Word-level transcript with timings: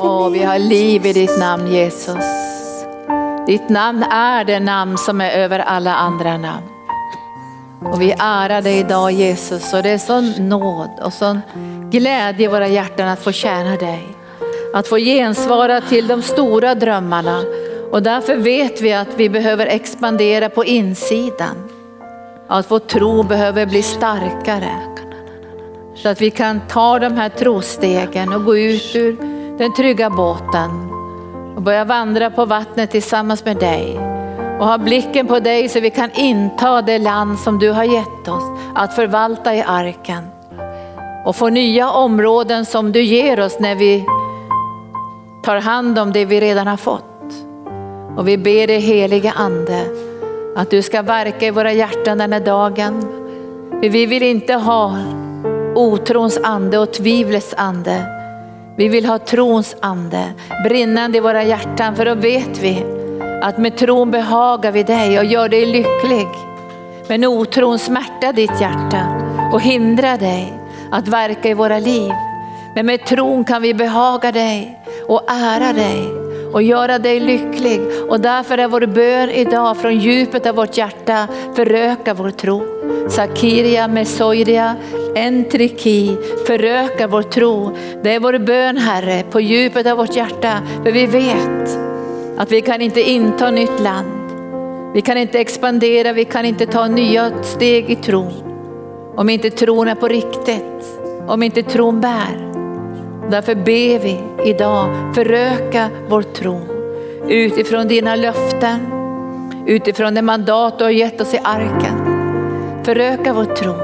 Åh, 0.00 0.30
vi 0.30 0.44
har 0.44 0.58
liv 0.58 1.06
i 1.06 1.12
ditt 1.12 1.38
namn 1.38 1.72
Jesus. 1.72 2.24
Ditt 3.46 3.68
namn 3.68 4.02
är 4.02 4.44
det 4.44 4.60
namn 4.60 4.98
som 4.98 5.20
är 5.20 5.30
över 5.30 5.58
alla 5.58 5.94
andra 5.94 6.36
namn. 6.36 6.66
Och 7.84 8.02
vi 8.02 8.14
ärar 8.18 8.62
dig 8.62 8.78
idag 8.78 9.12
Jesus 9.12 9.74
och 9.74 9.82
det 9.82 9.90
är 9.90 9.98
sån 9.98 10.48
nåd 10.48 10.90
och 11.02 11.12
sån 11.12 11.40
glädje 11.90 12.44
i 12.44 12.48
våra 12.48 12.68
hjärtan 12.68 13.08
att 13.08 13.24
få 13.24 13.32
tjäna 13.32 13.76
dig. 13.76 14.06
Att 14.74 14.88
få 14.88 14.98
gensvara 14.98 15.80
till 15.80 16.06
de 16.06 16.22
stora 16.22 16.74
drömmarna 16.74 17.42
och 17.90 18.02
därför 18.02 18.36
vet 18.36 18.80
vi 18.80 18.92
att 18.92 19.14
vi 19.16 19.28
behöver 19.28 19.66
expandera 19.66 20.48
på 20.48 20.64
insidan. 20.64 21.68
Att 22.48 22.70
vår 22.70 22.78
tro 22.78 23.22
behöver 23.22 23.66
bli 23.66 23.82
starkare. 23.82 24.72
Så 25.94 26.08
att 26.08 26.20
vi 26.20 26.30
kan 26.30 26.60
ta 26.68 26.98
de 26.98 27.16
här 27.16 27.28
trostegen 27.28 28.32
och 28.32 28.44
gå 28.44 28.56
ut 28.56 28.96
ur 28.96 29.37
den 29.58 29.72
trygga 29.72 30.10
båten 30.10 30.90
och 31.56 31.62
börja 31.62 31.84
vandra 31.84 32.30
på 32.30 32.44
vattnet 32.44 32.90
tillsammans 32.90 33.44
med 33.44 33.56
dig. 33.56 33.98
Och 34.60 34.66
ha 34.66 34.78
blicken 34.78 35.26
på 35.26 35.40
dig 35.40 35.68
så 35.68 35.80
vi 35.80 35.90
kan 35.90 36.10
inta 36.10 36.82
det 36.82 36.98
land 36.98 37.38
som 37.38 37.58
du 37.58 37.70
har 37.70 37.84
gett 37.84 38.28
oss 38.28 38.42
att 38.74 38.94
förvalta 38.94 39.54
i 39.54 39.62
arken. 39.66 40.22
Och 41.24 41.36
få 41.36 41.48
nya 41.48 41.90
områden 41.90 42.64
som 42.64 42.92
du 42.92 43.02
ger 43.02 43.40
oss 43.40 43.60
när 43.60 43.74
vi 43.74 44.04
tar 45.42 45.60
hand 45.60 45.98
om 45.98 46.12
det 46.12 46.24
vi 46.24 46.40
redan 46.40 46.66
har 46.66 46.76
fått. 46.76 47.04
Och 48.16 48.28
vi 48.28 48.38
ber 48.38 48.66
dig 48.66 48.80
heliga 48.80 49.32
ande 49.36 49.84
att 50.56 50.70
du 50.70 50.82
ska 50.82 51.02
verka 51.02 51.46
i 51.46 51.50
våra 51.50 51.72
hjärtan 51.72 52.18
den 52.18 52.32
här 52.32 52.40
dagen. 52.40 53.00
För 53.70 53.88
vi 53.88 54.06
vill 54.06 54.22
inte 54.22 54.54
ha 54.54 54.96
otrons 55.74 56.38
ande 56.42 56.78
och 56.78 56.92
tvivlets 56.92 57.54
ande. 57.56 58.17
Vi 58.78 58.88
vill 58.88 59.06
ha 59.06 59.18
trons 59.18 59.76
ande 59.80 60.32
brinnande 60.64 61.18
i 61.18 61.20
våra 61.20 61.42
hjärtan 61.42 61.96
för 61.96 62.04
då 62.04 62.14
vet 62.14 62.58
vi 62.58 62.84
att 63.42 63.58
med 63.58 63.76
tron 63.76 64.10
behagar 64.10 64.72
vi 64.72 64.82
dig 64.82 65.18
och 65.18 65.24
gör 65.24 65.48
dig 65.48 65.66
lycklig. 65.66 66.28
Men 67.08 67.24
otron 67.24 67.78
smärtar 67.78 68.32
ditt 68.32 68.60
hjärta 68.60 69.06
och 69.52 69.60
hindrar 69.60 70.18
dig 70.18 70.52
att 70.90 71.08
verka 71.08 71.48
i 71.48 71.54
våra 71.54 71.78
liv. 71.78 72.12
Men 72.74 72.86
med 72.86 73.06
tron 73.06 73.44
kan 73.44 73.62
vi 73.62 73.74
behaga 73.74 74.32
dig 74.32 74.78
och 75.08 75.22
ära 75.28 75.72
dig 75.72 76.27
och 76.52 76.62
göra 76.62 76.98
dig 76.98 77.20
lycklig. 77.20 77.80
Och 78.08 78.20
därför 78.20 78.58
är 78.58 78.68
vår 78.68 78.86
bön 78.86 79.30
idag 79.30 79.76
från 79.76 79.98
djupet 79.98 80.46
av 80.46 80.54
vårt 80.54 80.76
hjärta, 80.76 81.28
föröka 81.54 82.14
vår 82.14 82.30
tro. 82.30 82.62
Sakiria 83.08 83.88
Mesoiria, 83.88 84.76
entriki, 85.14 86.16
föröka 86.46 87.06
vår 87.06 87.22
tro. 87.22 87.76
Det 88.02 88.14
är 88.14 88.20
vår 88.20 88.38
bön 88.38 88.76
Herre, 88.76 89.22
på 89.30 89.40
djupet 89.40 89.86
av 89.86 89.98
vårt 89.98 90.16
hjärta. 90.16 90.62
För 90.84 90.92
vi 90.92 91.06
vet 91.06 91.78
att 92.36 92.52
vi 92.52 92.60
kan 92.60 92.80
inte 92.80 93.00
inta 93.00 93.50
nytt 93.50 93.80
land. 93.80 94.08
Vi 94.94 95.00
kan 95.00 95.16
inte 95.16 95.38
expandera, 95.38 96.12
vi 96.12 96.24
kan 96.24 96.44
inte 96.44 96.66
ta 96.66 96.86
nya 96.86 97.42
steg 97.42 97.90
i 97.90 97.96
tro. 97.96 98.32
Om 99.16 99.28
inte 99.28 99.50
tron 99.50 99.88
är 99.88 99.94
på 99.94 100.08
riktigt, 100.08 100.98
om 101.26 101.42
inte 101.42 101.62
tron 101.62 102.00
bär. 102.00 102.47
Därför 103.30 103.54
ber 103.54 103.98
vi 103.98 104.20
idag, 104.44 105.14
föröka 105.14 105.90
vår 106.08 106.22
tro 106.22 106.60
utifrån 107.28 107.88
dina 107.88 108.16
löften, 108.16 108.80
utifrån 109.66 110.14
det 110.14 110.22
mandat 110.22 110.78
du 110.78 110.84
har 110.84 110.90
gett 110.90 111.20
oss 111.20 111.34
i 111.34 111.40
arken. 111.44 112.18
Föröka 112.84 113.32
vår 113.32 113.44
tro. 113.44 113.74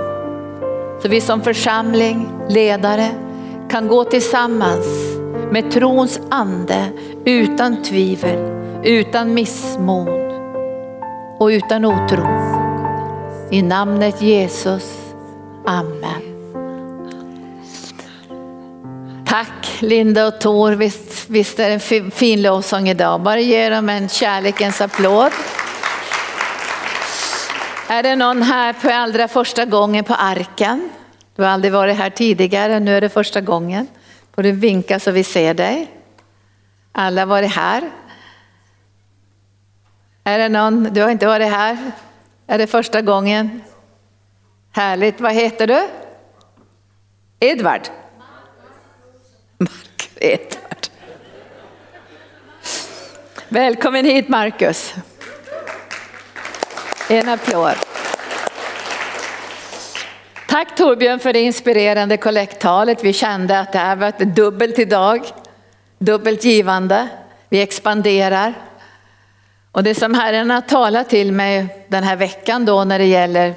Så 1.02 1.08
vi 1.08 1.20
som 1.20 1.40
församling, 1.40 2.28
ledare 2.48 3.08
kan 3.70 3.88
gå 3.88 4.04
tillsammans 4.04 4.86
med 5.50 5.70
trons 5.70 6.20
ande 6.30 6.84
utan 7.24 7.82
tvivel, 7.82 8.38
utan 8.82 9.34
missmod 9.34 10.08
och 11.38 11.46
utan 11.46 11.84
otro. 11.84 12.26
I 13.50 13.62
namnet 13.62 14.22
Jesus. 14.22 15.14
Amen. 15.64 16.33
Tack 19.34 19.82
Linda 19.82 20.26
och 20.26 20.40
Tor, 20.40 20.72
visst, 20.72 21.30
visst 21.30 21.58
är 21.58 21.68
det 21.68 21.74
en 21.74 21.80
fin, 21.80 22.10
fin 22.10 22.42
lovsång 22.42 22.88
idag. 22.88 23.20
Bara 23.20 23.40
ge 23.40 23.68
dem 23.68 23.88
en 23.88 24.08
kärlekens 24.08 24.80
applåd. 24.80 25.32
Är 27.88 28.02
det 28.02 28.16
någon 28.16 28.42
här 28.42 28.72
på 28.72 28.90
allra 28.90 29.28
första 29.28 29.64
gången 29.64 30.04
på 30.04 30.14
arken? 30.14 30.90
Du 31.36 31.42
har 31.42 31.50
aldrig 31.50 31.72
varit 31.72 31.96
här 31.96 32.10
tidigare, 32.10 32.80
nu 32.80 32.96
är 32.96 33.00
det 33.00 33.08
första 33.08 33.40
gången. 33.40 33.86
Får 34.34 34.42
du 34.42 34.52
vinka 34.52 35.00
så 35.00 35.10
vi 35.10 35.24
ser 35.24 35.54
dig. 35.54 35.90
Alla 36.92 37.20
har 37.20 37.26
varit 37.26 37.54
här. 37.54 37.90
Är 40.24 40.38
det 40.38 40.48
någon, 40.48 40.84
du 40.84 41.02
har 41.02 41.10
inte 41.10 41.26
varit 41.26 41.50
här? 41.50 41.78
Är 42.46 42.58
det 42.58 42.66
första 42.66 43.02
gången? 43.02 43.62
Härligt, 44.72 45.20
vad 45.20 45.32
heter 45.32 45.66
du? 45.66 45.88
Edvard? 47.40 47.82
Edvard. 50.24 50.86
Välkommen 53.48 54.04
hit 54.04 54.28
Marcus. 54.28 54.94
En 57.08 57.28
applåd. 57.28 57.74
Tack 60.48 60.76
Torbjörn 60.76 61.20
för 61.20 61.32
det 61.32 61.40
inspirerande 61.40 62.16
kollekttalet. 62.16 63.04
Vi 63.04 63.12
kände 63.12 63.60
att 63.60 63.72
det 63.72 63.78
här 63.78 63.96
var 63.96 64.08
ett 64.08 64.18
dubbelt 64.18 64.78
idag. 64.78 65.26
Dubbelt 65.98 66.44
givande. 66.44 67.08
Vi 67.48 67.62
expanderar. 67.62 68.54
Och 69.72 69.82
det 69.82 69.94
som 69.94 70.14
Herren 70.14 70.50
har 70.50 70.60
talat 70.60 71.08
till 71.08 71.32
mig 71.32 71.84
den 71.88 72.04
här 72.04 72.16
veckan 72.16 72.64
då 72.64 72.84
när 72.84 72.98
det 72.98 73.06
gäller 73.06 73.54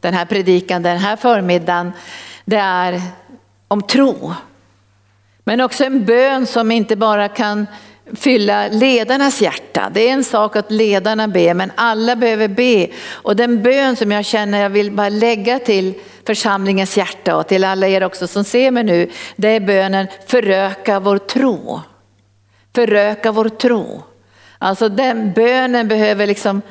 den 0.00 0.14
här 0.14 0.24
predikan 0.24 0.82
den 0.82 0.98
här 0.98 1.16
förmiddagen, 1.16 1.92
det 2.44 2.56
är 2.56 3.02
om 3.68 3.82
tro. 3.82 4.34
Men 5.48 5.60
också 5.60 5.84
en 5.84 6.04
bön 6.04 6.46
som 6.46 6.72
inte 6.72 6.96
bara 6.96 7.28
kan 7.28 7.66
fylla 8.14 8.68
ledarnas 8.68 9.42
hjärta. 9.42 9.90
Det 9.94 10.08
är 10.08 10.12
en 10.12 10.24
sak 10.24 10.56
att 10.56 10.70
ledarna 10.70 11.28
ber, 11.28 11.54
men 11.54 11.72
alla 11.74 12.16
behöver 12.16 12.48
be. 12.48 12.88
Och 13.08 13.36
den 13.36 13.62
bön 13.62 13.96
som 13.96 14.12
jag 14.12 14.24
känner 14.24 14.62
jag 14.62 14.70
vill 14.70 14.90
bara 14.90 15.08
lägga 15.08 15.58
till 15.58 15.94
församlingens 16.26 16.96
hjärta 16.96 17.36
och 17.36 17.46
till 17.46 17.64
alla 17.64 17.88
er 17.88 18.04
också 18.04 18.26
som 18.26 18.44
ser 18.44 18.70
mig 18.70 18.84
nu, 18.84 19.10
det 19.36 19.48
är 19.48 19.60
bönen 19.60 20.06
föröka 20.26 21.00
vår 21.00 21.18
tro. 21.18 21.80
Föröka 22.74 23.32
vår 23.32 23.48
tro. 23.48 24.02
Alltså 24.58 24.88
den 24.88 25.32
bönen 25.32 25.88
behöver 25.88 26.26
liksom 26.26 26.62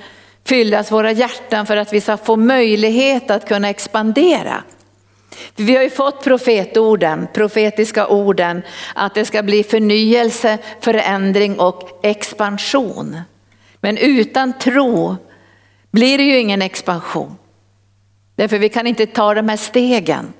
fyllas 0.45 0.91
våra 0.91 1.11
hjärtan 1.11 1.65
för 1.65 1.77
att 1.77 1.93
vi 1.93 2.01
ska 2.01 2.17
få 2.17 2.35
möjlighet 2.35 3.31
att 3.31 3.47
kunna 3.47 3.69
expandera. 3.69 4.63
Vi 5.55 5.75
har 5.75 5.83
ju 5.83 5.89
fått 5.89 6.23
profetorden, 6.23 7.27
profetiska 7.33 8.07
orden, 8.07 8.61
att 8.95 9.15
det 9.15 9.25
ska 9.25 9.43
bli 9.43 9.63
förnyelse, 9.63 10.57
förändring 10.81 11.59
och 11.59 11.99
expansion. 12.03 13.21
Men 13.81 13.97
utan 13.97 14.53
tro 14.53 15.15
blir 15.91 16.17
det 16.17 16.23
ju 16.23 16.39
ingen 16.39 16.61
expansion. 16.61 17.37
Därför 18.35 18.59
vi 18.59 18.69
kan 18.69 18.87
inte 18.87 19.05
ta 19.05 19.33
de 19.33 19.49
här 19.49 19.57
stegen. 19.57 20.33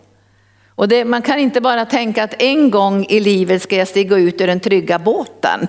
Och 0.67 0.87
det, 0.87 1.05
man 1.05 1.21
kan 1.21 1.39
inte 1.39 1.61
bara 1.61 1.85
tänka 1.85 2.23
att 2.23 2.41
en 2.41 2.71
gång 2.71 3.05
i 3.09 3.19
livet 3.19 3.61
ska 3.61 3.75
jag 3.75 3.87
stiga 3.87 4.17
ut 4.17 4.41
ur 4.41 4.47
den 4.47 4.59
trygga 4.59 4.99
båten 4.99 5.67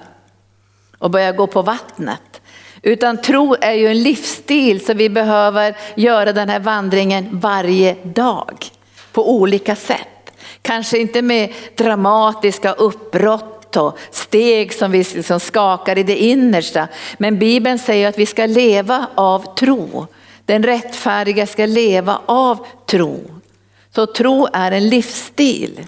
och 0.99 1.11
börja 1.11 1.33
gå 1.33 1.47
på 1.47 1.63
vattnet. 1.63 2.41
Utan 2.83 3.23
tro 3.23 3.55
är 3.61 3.73
ju 3.73 3.87
en 3.87 4.03
livsstil 4.03 4.85
så 4.85 4.95
vi 4.95 5.09
behöver 5.09 5.77
göra 5.95 6.33
den 6.33 6.49
här 6.49 6.61
vandringen 6.61 7.29
varje 7.33 7.97
dag 8.05 8.67
på 9.17 9.31
olika 9.31 9.77
sätt. 9.77 10.33
Kanske 10.63 10.99
inte 10.99 11.23
med 11.23 11.53
dramatiska 11.77 12.73
uppbrott 12.73 13.77
och 13.77 13.99
steg 14.11 14.75
som 14.75 14.91
vi 14.91 14.99
liksom 14.99 15.41
skakar 15.41 15.99
i 15.99 16.03
det 16.03 16.17
innersta. 16.17 16.89
Men 17.19 17.39
Bibeln 17.39 17.79
säger 17.79 18.09
att 18.09 18.19
vi 18.19 18.27
ska 18.27 18.47
leva 18.47 19.07
av 19.15 19.55
tro. 19.55 20.07
Den 20.45 20.63
rättfärdiga 20.63 21.47
ska 21.47 21.67
leva 21.67 22.21
av 22.27 22.67
tro. 22.87 23.21
Så 23.95 24.07
tro 24.07 24.49
är 24.53 24.73
en 24.73 24.89
livsstil. 24.89 25.87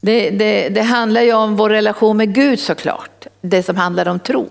Det, 0.00 0.30
det, 0.30 0.68
det, 0.68 0.82
handlar 0.82 1.22
ju 1.22 1.32
om 1.32 1.56
vår 1.56 1.70
relation 1.70 2.16
med 2.16 2.34
Gud 2.34 2.60
såklart, 2.60 3.26
det 3.40 3.62
som 3.62 3.76
handlar 3.76 4.08
om 4.08 4.18
tro. 4.18 4.48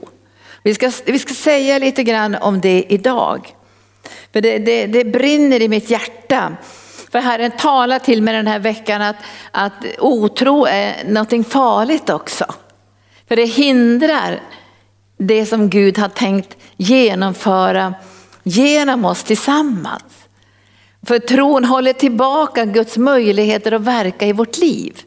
Vi 0.64 0.74
ska, 0.74 0.92
vi 1.06 1.20
ska 1.20 1.34
säga 1.34 1.80
lite 1.80 2.04
grann 2.04 2.36
om 2.36 2.62
det 2.62 2.86
idag. 2.90 3.56
För 4.34 4.42
det, 4.42 4.58
det, 4.58 4.86
det 4.86 5.04
brinner 5.04 5.62
i 5.62 5.68
mitt 5.68 5.90
hjärta 5.90 6.58
för 7.12 7.20
Herren 7.20 7.52
talar 7.52 8.00
till 8.00 8.22
mig 8.22 8.34
den 8.34 8.48
här 8.48 8.60
veckan 8.60 9.02
att, 9.02 9.16
att 9.52 9.86
otro 10.00 10.66
är 10.66 11.04
någonting 11.08 11.44
farligt 11.44 12.10
också. 12.10 12.46
För 13.28 13.36
det 13.36 13.46
hindrar 13.46 14.40
det 15.18 15.46
som 15.46 15.70
Gud 15.70 15.98
har 15.98 16.10
tänkt 16.10 16.58
genomföra 16.78 17.94
genom 18.44 19.06
oss 19.06 19.24
tillsammans. 19.24 20.28
För 21.08 21.20
tron 21.20 21.66
håller 21.66 21.94
tillbaka 21.94 22.66
Guds 22.66 22.98
möjligheter 22.98 23.72
att 23.72 23.82
verka 23.82 24.26
i 24.26 24.34
vårt 24.34 24.58
liv. 24.58 25.02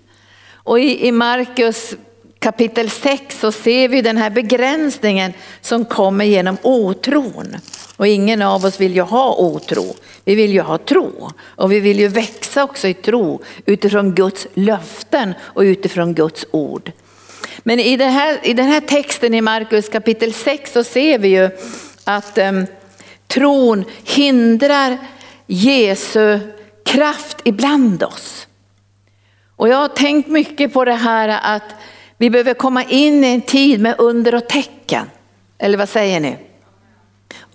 Och 0.55 0.81
i, 0.81 1.07
i 1.07 1.13
Markus 1.13 1.95
kapitel 2.39 2.91
6 2.91 3.41
så 3.41 3.53
ser 3.53 3.89
vi 3.89 4.03
den 4.03 4.17
här 4.17 4.31
begränsningen 4.31 5.33
som 5.61 5.85
kommer 5.85 6.25
genom 6.25 6.57
otron. 6.63 7.57
Och 8.03 8.09
ingen 8.09 8.43
av 8.43 8.65
oss 8.65 8.81
vill 8.81 8.95
ju 8.95 9.03
ha 9.03 9.35
otro. 9.35 9.95
Vi 10.25 10.35
vill 10.35 10.53
ju 10.53 10.61
ha 10.61 10.79
tro 10.79 11.31
och 11.45 11.73
vi 11.73 11.81
vill 11.81 11.99
ju 11.99 12.09
växa 12.09 12.65
också 12.65 12.89
i 12.89 12.95
tro 12.95 13.43
utifrån 13.67 14.15
Guds 14.15 14.47
löften 14.55 15.35
och 15.41 15.61
utifrån 15.61 16.15
Guds 16.15 16.47
ord. 16.51 16.93
Men 17.59 17.81
i 17.81 17.97
den 17.97 18.13
här, 18.13 18.39
i 18.43 18.53
den 18.53 18.67
här 18.67 18.81
texten 18.81 19.35
i 19.35 19.41
Markus 19.41 19.89
kapitel 19.89 20.33
6 20.33 20.73
så 20.73 20.85
ser 20.85 21.19
vi 21.19 21.29
ju 21.29 21.51
att 22.05 22.39
um, 22.39 22.67
tron 23.27 23.85
hindrar 24.05 24.99
Jesu 25.47 26.39
kraft 26.85 27.37
ibland 27.45 28.03
oss. 28.03 28.47
Och 29.57 29.69
jag 29.69 29.77
har 29.77 29.89
tänkt 29.89 30.29
mycket 30.29 30.73
på 30.73 30.85
det 30.85 30.95
här 30.95 31.57
att 31.57 31.75
vi 32.19 32.31
behöver 32.31 32.55
komma 32.55 32.85
in 32.85 33.25
i 33.25 33.29
en 33.29 33.41
tid 33.41 33.81
med 33.81 33.95
under 33.99 34.35
och 34.35 34.49
tecken. 34.49 35.11
Eller 35.59 35.79
vad 35.79 35.89
säger 35.89 36.21
ni? 36.21 36.37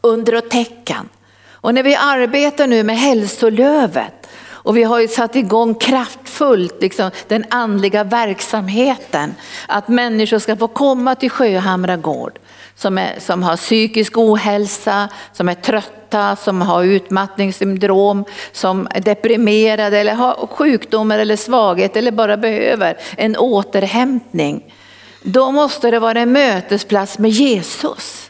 Under 0.08 0.36
och 0.36 0.50
tecken. 0.50 1.10
Och 1.52 1.74
när 1.74 1.84
vi 1.84 1.96
arbetar 1.96 2.68
nu 2.68 2.84
med 2.84 2.98
hälsolövet 2.98 4.28
och 4.68 4.78
vi 4.78 4.84
har 4.84 5.00
ju 5.00 5.08
satt 5.08 5.36
igång 5.36 5.76
kraftfullt 5.76 6.82
liksom, 6.82 7.12
den 7.28 7.46
andliga 7.50 8.04
verksamheten. 8.04 9.36
Att 9.68 9.88
människor 9.88 10.40
ska 10.40 10.56
få 10.56 10.68
komma 10.68 11.16
till 11.16 11.30
Sjöhamra 11.30 11.98
gård 11.98 12.40
som, 12.76 12.98
är, 12.98 13.20
som 13.20 13.44
har 13.44 13.56
psykisk 13.58 14.18
ohälsa, 14.18 15.10
som 15.34 15.50
är 15.50 15.54
trötta, 15.54 16.36
som 16.36 16.62
har 16.62 16.84
utmattningssyndrom, 16.84 18.26
som 18.52 18.88
är 18.92 19.02
deprimerade 19.02 20.00
eller 20.00 20.14
har 20.14 20.48
sjukdomar 20.48 21.20
eller 21.20 21.36
svaghet 21.36 21.96
eller 21.96 22.12
bara 22.12 22.38
behöver 22.38 22.98
en 23.18 23.38
återhämtning. 23.38 24.74
Då 25.24 25.52
måste 25.52 25.92
det 25.92 26.00
vara 26.00 26.20
en 26.20 26.32
mötesplats 26.32 27.20
med 27.20 27.32
Jesus. 27.32 28.27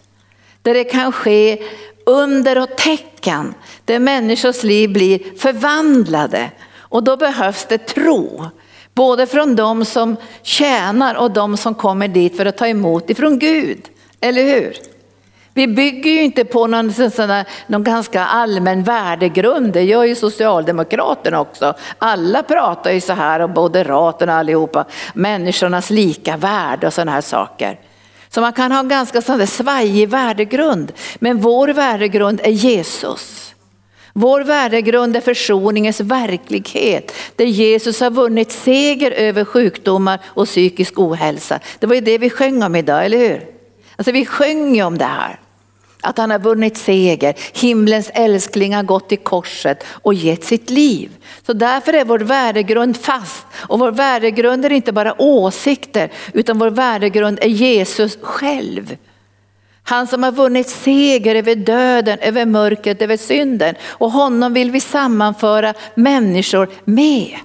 Där 0.68 0.74
det 0.74 0.84
kan 0.84 1.12
ske 1.12 1.64
under 2.06 2.62
och 2.62 2.76
tecken, 2.76 3.54
där 3.86 4.00
människors 4.00 4.64
liv 4.64 4.94
blir 4.94 5.38
förvandlade. 5.38 6.52
Och 6.80 7.04
då 7.04 7.18
behövs 7.18 7.66
det 7.66 7.78
tro. 7.78 8.46
Både 8.94 9.28
från 9.28 9.56
de 9.56 9.86
som 9.86 10.16
tjänar 10.42 11.16
och 11.16 11.32
de 11.32 11.58
som 11.58 11.76
kommer 11.76 12.08
dit 12.08 12.38
för 12.38 12.46
att 12.46 12.58
ta 12.58 12.68
emot 12.68 13.10
ifrån 13.10 13.40
Gud. 13.40 13.82
Eller 14.22 14.44
hur? 14.44 14.74
Vi 15.54 15.68
bygger 15.68 16.12
ju 16.12 16.24
inte 16.24 16.46
på 16.46 16.68
någon, 16.68 16.94
sån 16.94 17.44
någon 17.68 17.84
ganska 17.84 18.26
allmän 18.26 18.84
värdegrund, 18.84 19.74
det 19.74 19.84
gör 19.84 20.04
ju 20.04 20.16
Socialdemokraterna 20.16 21.40
också. 21.40 21.74
Alla 21.98 22.44
pratar 22.44 22.92
ju 22.92 23.02
så 23.02 23.14
här, 23.14 23.40
och 23.40 23.50
Moderaterna 23.50 24.36
allihopa, 24.40 24.86
människornas 25.14 25.90
lika 25.90 26.38
värde 26.38 26.88
och 26.88 26.94
sådana 26.94 27.12
här 27.12 27.22
saker. 27.22 27.80
Så 28.30 28.42
man 28.42 28.54
kan 28.54 28.72
ha 28.72 28.80
en 28.80 28.88
ganska 28.88 29.22
sån 29.22 29.48
svajig 29.48 30.10
värdegrund, 30.10 30.92
men 31.20 31.38
vår 31.38 31.68
värdegrund 31.68 32.42
är 32.44 32.52
Jesus. 32.52 33.54
Vår 34.14 34.42
värdegrund 34.42 35.16
är 35.16 35.22
försoningens 35.22 36.00
verklighet, 36.02 37.14
där 37.36 37.46
Jesus 37.46 38.00
har 38.00 38.10
vunnit 38.10 38.52
seger 38.52 39.12
över 39.12 39.46
sjukdomar 39.46 40.20
och 40.26 40.46
psykisk 40.46 41.00
ohälsa. 41.00 41.60
Det 41.80 41.88
var 41.88 41.96
ju 41.96 42.02
det 42.02 42.18
vi 42.18 42.30
sjöng 42.30 42.64
om 42.64 42.76
idag, 42.76 43.06
eller 43.06 43.18
hur? 43.18 43.46
Alltså 43.96 44.12
vi 44.12 44.26
sjöng 44.26 44.76
ju 44.76 44.84
om 44.84 44.98
det 44.98 45.06
här. 45.06 45.40
Att 46.02 46.18
han 46.18 46.32
har 46.32 46.40
vunnit 46.40 46.78
seger, 46.78 47.36
himlens 47.54 48.12
älskling 48.14 48.76
har 48.76 48.84
gått 48.84 49.10
till 49.10 49.18
korset 49.18 49.84
och 49.90 50.14
gett 50.14 50.44
sitt 50.44 50.70
liv. 50.70 51.12
Så 51.46 51.54
därför 51.54 51.94
är 51.94 52.06
vår 52.06 52.20
värdegrund 52.20 52.98
fast. 52.98 53.46
Och 53.54 53.80
vår 53.80 53.92
värdegrund 53.92 54.66
är 54.66 54.72
inte 54.72 54.92
bara 54.92 55.22
åsikter, 55.22 56.12
utan 56.34 56.60
vår 56.60 56.70
värdegrund 56.70 57.40
är 57.42 57.48
Jesus 57.48 58.18
själv. 58.22 58.98
Han 59.84 60.08
som 60.08 60.24
har 60.24 60.32
vunnit 60.32 60.70
seger 60.70 61.36
över 61.36 61.56
döden, 61.56 62.20
över 62.20 62.46
mörkret, 62.46 63.02
över 63.02 63.18
synden. 63.18 63.76
Och 63.88 64.12
honom 64.12 64.54
vill 64.54 64.72
vi 64.72 64.80
sammanföra 64.80 65.74
människor 65.96 66.70
med. 66.86 67.38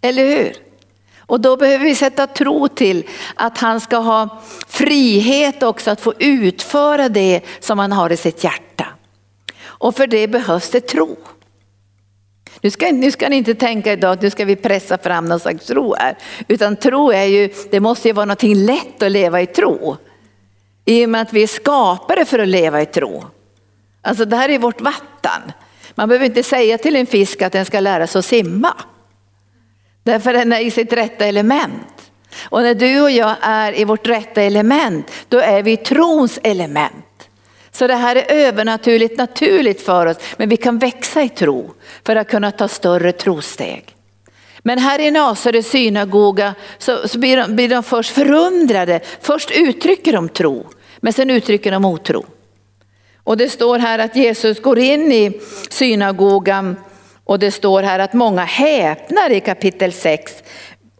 Eller 0.00 0.26
hur? 0.26 0.65
Och 1.26 1.40
då 1.40 1.56
behöver 1.56 1.84
vi 1.84 1.94
sätta 1.94 2.26
tro 2.26 2.68
till 2.68 3.04
att 3.34 3.58
han 3.58 3.80
ska 3.80 3.96
ha 3.96 4.42
frihet 4.68 5.62
också 5.62 5.90
att 5.90 6.00
få 6.00 6.14
utföra 6.18 7.08
det 7.08 7.40
som 7.60 7.78
han 7.78 7.92
har 7.92 8.12
i 8.12 8.16
sitt 8.16 8.44
hjärta. 8.44 8.86
Och 9.64 9.96
för 9.96 10.06
det 10.06 10.28
behövs 10.28 10.70
det 10.70 10.80
tro. 10.80 11.16
Nu 12.60 12.70
ska, 12.70 12.92
nu 12.92 13.10
ska 13.10 13.28
ni 13.28 13.36
inte 13.36 13.54
tänka 13.54 13.92
idag 13.92 14.12
att 14.12 14.22
nu 14.22 14.30
ska 14.30 14.44
vi 14.44 14.56
pressa 14.56 14.98
fram 14.98 15.24
någon 15.24 15.40
slags 15.40 15.66
tro 15.66 15.94
här. 15.94 16.18
Utan 16.48 16.76
tro 16.76 17.10
är 17.10 17.24
ju, 17.24 17.50
det 17.70 17.80
måste 17.80 18.08
ju 18.08 18.12
vara 18.12 18.24
någonting 18.24 18.54
lätt 18.54 19.02
att 19.02 19.12
leva 19.12 19.40
i 19.40 19.46
tro. 19.46 19.96
I 20.84 21.04
och 21.04 21.10
med 21.10 21.22
att 21.22 21.32
vi 21.32 21.42
är 21.42 21.46
skapade 21.46 22.24
för 22.24 22.38
att 22.38 22.48
leva 22.48 22.82
i 22.82 22.86
tro. 22.86 23.24
Alltså 24.02 24.24
det 24.24 24.36
här 24.36 24.48
är 24.48 24.58
vårt 24.58 24.80
vatten. 24.80 25.52
Man 25.94 26.08
behöver 26.08 26.26
inte 26.26 26.42
säga 26.42 26.78
till 26.78 26.96
en 26.96 27.06
fisk 27.06 27.42
att 27.42 27.52
den 27.52 27.64
ska 27.64 27.80
lära 27.80 28.06
sig 28.06 28.18
att 28.18 28.24
simma. 28.24 28.74
Därför 30.06 30.32
den 30.32 30.52
är 30.52 30.60
i 30.60 30.70
sitt 30.70 30.92
rätta 30.92 31.26
element. 31.26 32.10
Och 32.44 32.62
när 32.62 32.74
du 32.74 33.00
och 33.00 33.10
jag 33.10 33.34
är 33.40 33.80
i 33.80 33.84
vårt 33.84 34.08
rätta 34.08 34.42
element, 34.42 35.10
då 35.28 35.38
är 35.38 35.62
vi 35.62 35.76
trons 35.76 36.38
element. 36.42 37.28
Så 37.70 37.86
det 37.86 37.94
här 37.94 38.16
är 38.16 38.24
övernaturligt 38.28 39.18
naturligt 39.18 39.80
för 39.80 40.06
oss, 40.06 40.16
men 40.36 40.48
vi 40.48 40.56
kan 40.56 40.78
växa 40.78 41.22
i 41.22 41.28
tro 41.28 41.70
för 42.04 42.16
att 42.16 42.28
kunna 42.28 42.50
ta 42.50 42.68
större 42.68 43.12
trosteg. 43.12 43.96
Men 44.58 44.78
här 44.78 44.98
i 44.98 45.10
Nasarets 45.10 45.70
synagoga 45.70 46.54
så, 46.78 47.08
så 47.08 47.18
blir, 47.18 47.36
de, 47.36 47.56
blir 47.56 47.68
de 47.68 47.82
först 47.82 48.10
förundrade. 48.10 49.00
Först 49.20 49.50
uttrycker 49.50 50.12
de 50.12 50.28
tro, 50.28 50.66
men 51.00 51.12
sen 51.12 51.30
uttrycker 51.30 51.70
de 51.70 51.84
otro. 51.84 52.24
Och 53.24 53.36
det 53.36 53.48
står 53.48 53.78
här 53.78 53.98
att 53.98 54.16
Jesus 54.16 54.62
går 54.62 54.78
in 54.78 55.12
i 55.12 55.40
synagogan 55.70 56.76
och 57.26 57.38
det 57.38 57.50
står 57.50 57.82
här 57.82 57.98
att 57.98 58.12
många 58.12 58.44
häpnar 58.44 59.30
i 59.30 59.40
kapitel 59.40 59.92
6 59.92 60.42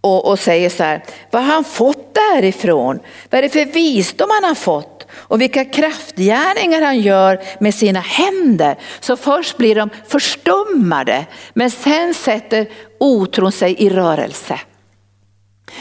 och, 0.01 0.29
och 0.29 0.39
säger 0.39 0.71
så 0.71 0.83
här, 0.83 1.05
vad 1.31 1.43
har 1.43 1.55
han 1.55 1.65
fått 1.65 2.15
därifrån? 2.15 3.01
Vad 3.31 3.39
är 3.39 3.43
det 3.43 3.49
för 3.49 3.65
visdom 3.65 4.29
han 4.31 4.45
har 4.45 4.55
fått? 4.55 5.07
Och 5.13 5.41
vilka 5.41 5.65
kraftgärningar 5.65 6.83
han 6.83 7.01
gör 7.01 7.41
med 7.61 7.75
sina 7.75 8.01
händer. 8.01 8.77
Så 9.01 9.17
först 9.17 9.57
blir 9.57 9.75
de 9.75 9.91
förstummade, 10.07 11.27
men 11.55 11.71
sen 11.71 12.15
sätter 12.15 12.67
otron 12.99 13.53
sig 13.53 13.75
i 13.79 13.91
rörelse. 13.91 14.61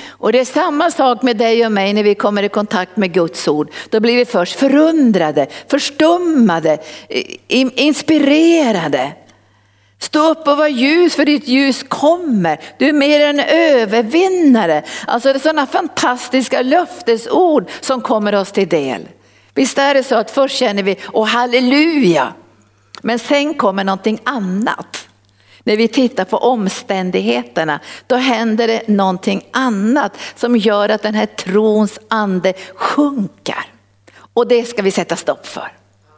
Och 0.08 0.32
det 0.32 0.40
är 0.40 0.46
samma 0.46 0.92
sak 0.92 1.22
med 1.22 1.38
dig 1.38 1.66
och 1.66 1.72
mig 1.72 1.94
när 1.94 2.04
vi 2.04 2.16
kommer 2.16 2.44
i 2.44 2.50
kontakt 2.50 2.98
med 2.98 3.14
Guds 3.14 3.48
ord. 3.48 3.72
Då 3.90 4.00
blir 4.00 4.16
vi 4.16 4.26
först 4.26 4.56
förundrade, 4.56 5.48
förstummade, 5.68 6.78
inspirerade. 7.76 9.12
Stå 10.06 10.30
upp 10.30 10.48
och 10.48 10.58
var 10.58 10.68
ljus 10.68 11.16
för 11.16 11.26
ditt 11.26 11.48
ljus 11.48 11.84
kommer. 11.88 12.60
Du 12.78 12.88
är 12.88 12.94
mer 12.94 13.20
än 13.20 13.40
övervinnare. 13.40 14.84
Alltså 15.08 15.34
det 15.34 15.38
är 15.38 15.40
sådana 15.40 15.68
fantastiska 15.68 16.62
löftesord 16.62 17.70
som 17.82 18.02
kommer 18.02 18.36
oss 18.36 18.52
till 18.52 18.70
del. 18.70 19.08
Visst 19.54 19.78
är 19.78 19.94
det 19.94 20.04
så 20.04 20.16
att 20.16 20.32
först 20.32 20.56
känner 20.56 20.84
vi, 20.84 20.98
åh 21.14 21.28
halleluja. 21.28 22.34
Men 23.02 23.20
sen 23.20 23.54
kommer 23.54 23.84
någonting 23.84 24.20
annat. 24.24 25.08
När 25.64 25.78
vi 25.78 25.88
tittar 25.88 26.26
på 26.26 26.38
omständigheterna, 26.38 27.80
då 28.08 28.16
händer 28.16 28.68
det 28.68 28.88
någonting 28.88 29.46
annat 29.52 30.18
som 30.36 30.58
gör 30.58 30.90
att 30.90 31.02
den 31.02 31.16
här 31.16 31.26
trons 31.26 32.00
ande 32.08 32.54
sjunker. 32.76 33.66
Och 34.34 34.48
det 34.48 34.66
ska 34.66 34.82
vi 34.82 34.92
sätta 34.92 35.16
stopp 35.16 35.48
för. 35.48 35.72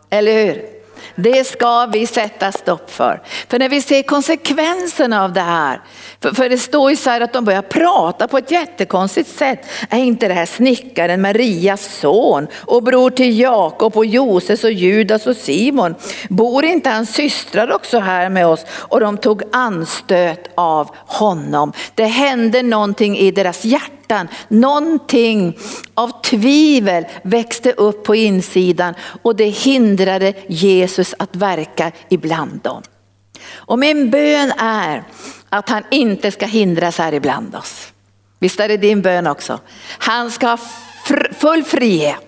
Eller 0.09 0.45
hur? 0.45 0.76
Det 1.15 1.47
ska 1.47 1.85
vi 1.85 2.07
sätta 2.07 2.51
stopp 2.51 2.91
för. 2.91 3.21
För 3.47 3.59
när 3.59 3.69
vi 3.69 3.81
ser 3.81 4.03
konsekvenserna 4.03 5.23
av 5.23 5.33
det 5.33 5.41
här, 5.41 5.81
för, 6.21 6.31
för 6.31 6.49
det 6.49 6.57
står 6.57 6.89
ju 6.89 6.95
så 6.95 7.09
här 7.09 7.21
att 7.21 7.33
de 7.33 7.45
börjar 7.45 7.61
prata 7.61 8.27
på 8.27 8.37
ett 8.37 8.51
jättekonstigt 8.51 9.29
sätt. 9.29 9.59
Är 9.89 9.99
inte 9.99 10.27
det 10.27 10.33
här 10.33 10.45
snickaren 10.45 11.21
Marias 11.21 11.99
son 11.99 12.47
och 12.55 12.83
bror 12.83 13.09
till 13.09 13.39
Jakob 13.39 13.97
och 13.97 14.05
Joses 14.05 14.63
och 14.63 14.71
Judas 14.71 15.27
och 15.27 15.37
Simon? 15.37 15.95
Bor 16.29 16.65
inte 16.65 16.89
hans 16.89 17.13
systrar 17.13 17.71
också 17.71 17.99
här 17.99 18.29
med 18.29 18.47
oss? 18.47 18.65
Och 18.69 18.99
de 18.99 19.17
tog 19.17 19.43
anstöt 19.51 20.47
av 20.55 20.95
honom. 20.95 21.73
Det 21.95 22.05
hände 22.05 22.63
någonting 22.63 23.17
i 23.17 23.31
deras 23.31 23.65
hjärta 23.65 23.96
hjärtan. 24.07 24.27
Någonting 24.47 25.57
av 25.93 26.21
tvivel 26.21 27.05
växte 27.23 27.71
upp 27.71 28.03
på 28.03 28.15
insidan 28.15 28.93
och 29.21 29.35
det 29.35 29.49
hindrade 29.49 30.33
Jesus 30.47 31.15
att 31.19 31.35
verka 31.35 31.91
ibland 32.09 32.61
dem. 32.61 32.83
Och 33.55 33.79
min 33.79 34.09
bön 34.09 34.51
är 34.57 35.03
att 35.49 35.69
han 35.69 35.83
inte 35.91 36.31
ska 36.31 36.45
hindras 36.45 36.97
här 36.97 37.13
ibland 37.13 37.55
oss. 37.55 37.93
Visst 38.39 38.59
är 38.59 38.67
det 38.67 38.77
din 38.77 39.01
bön 39.01 39.27
också? 39.27 39.59
Han 39.97 40.31
ska 40.31 40.47
ha 40.47 40.59
full 41.39 41.63
frihet. 41.63 42.26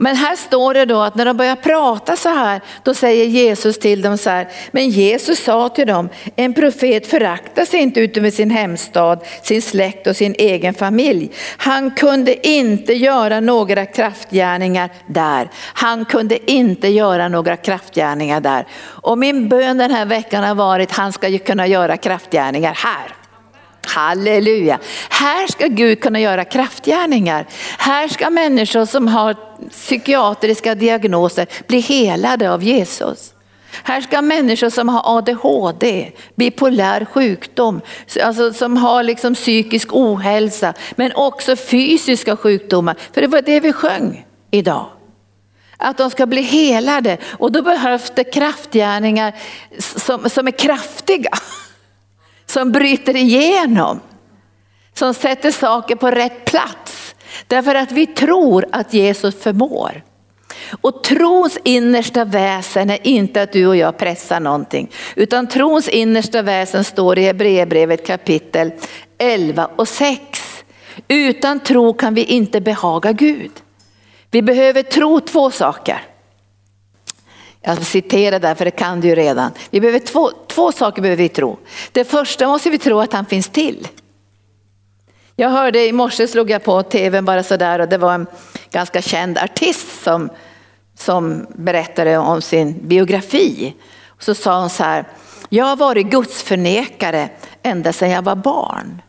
Men 0.00 0.16
här 0.16 0.36
står 0.36 0.74
det 0.74 0.84
då 0.84 1.00
att 1.00 1.14
när 1.14 1.24
de 1.24 1.36
börjar 1.36 1.56
prata 1.56 2.16
så 2.16 2.28
här, 2.28 2.60
då 2.82 2.94
säger 2.94 3.24
Jesus 3.24 3.78
till 3.78 4.02
dem 4.02 4.18
så 4.18 4.30
här, 4.30 4.48
men 4.70 4.88
Jesus 4.88 5.44
sa 5.44 5.68
till 5.68 5.86
dem, 5.86 6.08
en 6.36 6.54
profet 6.54 7.06
föraktas 7.06 7.74
inte 7.74 8.00
ute 8.00 8.20
med 8.20 8.34
sin 8.34 8.50
hemstad, 8.50 9.24
sin 9.42 9.62
släkt 9.62 10.06
och 10.06 10.16
sin 10.16 10.34
egen 10.38 10.74
familj. 10.74 11.30
Han 11.56 11.90
kunde 11.90 12.48
inte 12.48 12.94
göra 12.94 13.40
några 13.40 13.86
kraftgärningar 13.86 14.90
där. 15.06 15.50
Han 15.54 16.04
kunde 16.04 16.50
inte 16.52 16.88
göra 16.88 17.28
några 17.28 17.56
kraftgärningar 17.56 18.40
där. 18.40 18.66
Och 18.82 19.18
min 19.18 19.48
bön 19.48 19.78
den 19.78 19.90
här 19.90 20.06
veckan 20.06 20.44
har 20.44 20.54
varit, 20.54 20.92
han 20.92 21.12
ska 21.12 21.28
ju 21.28 21.38
kunna 21.38 21.66
göra 21.66 21.96
kraftgärningar 21.96 22.74
här. 22.74 23.17
Halleluja! 23.88 24.78
Här 25.08 25.46
ska 25.46 25.66
Gud 25.66 26.00
kunna 26.00 26.20
göra 26.20 26.44
kraftgärningar. 26.44 27.46
Här 27.78 28.08
ska 28.08 28.30
människor 28.30 28.84
som 28.84 29.08
har 29.08 29.36
psykiatriska 29.70 30.74
diagnoser 30.74 31.46
bli 31.66 31.80
helade 31.80 32.52
av 32.52 32.62
Jesus. 32.62 33.34
Här 33.82 34.00
ska 34.00 34.22
människor 34.22 34.70
som 34.70 34.88
har 34.88 35.18
ADHD, 35.18 36.12
bipolär 36.34 37.04
sjukdom, 37.04 37.80
alltså 38.22 38.52
som 38.52 38.76
har 38.76 39.02
liksom 39.02 39.34
psykisk 39.34 39.88
ohälsa, 39.92 40.74
men 40.96 41.12
också 41.14 41.56
fysiska 41.56 42.36
sjukdomar. 42.36 42.96
För 43.12 43.20
det 43.20 43.26
var 43.26 43.42
det 43.42 43.60
vi 43.60 43.72
sjöng 43.72 44.26
idag. 44.50 44.86
Att 45.76 45.96
de 45.96 46.10
ska 46.10 46.26
bli 46.26 46.42
helade 46.42 47.18
och 47.38 47.52
då 47.52 47.62
behövs 47.62 48.12
det 48.14 48.24
kraftgärningar 48.24 49.32
som, 49.78 50.30
som 50.30 50.46
är 50.46 50.58
kraftiga 50.58 51.30
som 52.50 52.72
bryter 52.72 53.16
igenom, 53.16 54.00
som 54.94 55.14
sätter 55.14 55.50
saker 55.50 55.96
på 55.96 56.10
rätt 56.10 56.44
plats. 56.44 57.14
Därför 57.46 57.74
att 57.74 57.92
vi 57.92 58.06
tror 58.06 58.66
att 58.72 58.94
Jesus 58.94 59.42
förmår. 59.42 60.02
Och 60.80 61.04
trons 61.04 61.58
innersta 61.64 62.24
väsen 62.24 62.90
är 62.90 63.06
inte 63.06 63.42
att 63.42 63.52
du 63.52 63.66
och 63.66 63.76
jag 63.76 63.98
pressar 63.98 64.40
någonting, 64.40 64.90
utan 65.16 65.46
trons 65.46 65.88
innersta 65.88 66.42
väsen 66.42 66.84
står 66.84 67.18
i 67.18 67.22
Hebreerbrevet 67.22 68.06
kapitel 68.06 68.72
11 69.18 69.70
och 69.76 69.88
6. 69.88 70.20
Utan 71.08 71.60
tro 71.60 71.92
kan 71.92 72.14
vi 72.14 72.24
inte 72.24 72.60
behaga 72.60 73.12
Gud. 73.12 73.52
Vi 74.30 74.42
behöver 74.42 74.82
tro 74.82 75.20
två 75.20 75.50
saker. 75.50 76.02
Jag 77.68 77.86
citerar 77.86 78.38
där 78.40 78.54
för 78.54 78.64
det 78.64 78.70
kan 78.70 79.00
du 79.00 79.08
ju 79.08 79.14
redan. 79.14 79.52
Vi 79.70 79.80
behöver 79.80 79.98
två, 79.98 80.30
två 80.46 80.72
saker 80.72 81.02
behöver 81.02 81.22
vi 81.22 81.28
tro. 81.28 81.58
Det 81.92 82.04
första 82.04 82.48
måste 82.48 82.70
vi 82.70 82.78
tro 82.78 83.00
att 83.00 83.12
han 83.12 83.26
finns 83.26 83.48
till. 83.48 83.88
Jag 85.36 85.48
hörde 85.48 85.86
i 85.86 85.92
morse 85.92 86.28
slog 86.28 86.50
jag 86.50 86.64
på 86.64 86.82
tvn 86.82 87.24
bara 87.24 87.42
sådär 87.42 87.78
och 87.78 87.88
det 87.88 87.98
var 87.98 88.14
en 88.14 88.26
ganska 88.70 89.02
känd 89.02 89.38
artist 89.38 90.02
som, 90.02 90.30
som 90.98 91.46
berättade 91.54 92.18
om 92.18 92.42
sin 92.42 92.88
biografi. 92.88 93.74
Så 94.18 94.34
sa 94.34 94.60
hon 94.60 94.70
så 94.70 94.84
här, 94.84 95.04
jag 95.48 95.64
har 95.64 95.76
varit 95.76 96.06
gudsförnekare 96.06 97.28
ända 97.62 97.92
sedan 97.92 98.10
jag 98.10 98.22
var 98.22 98.36
barn. 98.36 99.02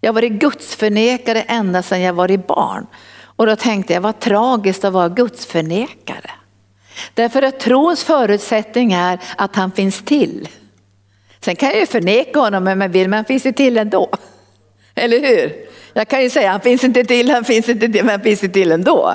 Jag 0.00 0.08
har 0.08 0.14
varit 0.14 0.32
gudsförnekare 0.32 1.42
ända 1.42 1.82
sedan 1.82 2.00
jag 2.00 2.12
var 2.12 2.36
barn. 2.36 2.86
Och 3.22 3.46
då 3.46 3.56
tänkte 3.56 3.92
jag, 3.92 4.00
vad 4.00 4.20
tragiskt 4.20 4.84
att 4.84 4.92
vara 4.92 5.08
gudsförnekare. 5.08 6.30
Därför 7.14 7.42
att 7.42 7.60
trons 7.60 8.04
förutsättning 8.04 8.92
är 8.92 9.18
att 9.36 9.56
han 9.56 9.72
finns 9.72 10.02
till. 10.04 10.48
Sen 11.40 11.56
kan 11.56 11.68
jag 11.68 11.78
ju 11.78 11.86
förneka 11.86 12.40
honom 12.40 12.68
om 12.68 12.80
jag 12.80 12.88
vill, 12.88 13.08
men 13.08 13.16
han 13.16 13.24
finns 13.24 13.46
ju 13.46 13.52
till 13.52 13.78
ändå. 13.78 14.10
Eller 14.94 15.20
hur? 15.20 15.52
Jag 15.94 16.08
kan 16.08 16.22
ju 16.22 16.30
säga 16.30 16.50
han 16.50 16.60
finns 16.60 16.84
inte 16.84 17.04
till, 17.04 17.30
han 17.30 17.44
finns 17.44 17.68
inte 17.68 17.88
till, 17.88 18.04
men 18.04 18.08
han 18.08 18.20
finns 18.20 18.44
ju 18.44 18.48
till 18.48 18.72
ändå. 18.72 19.14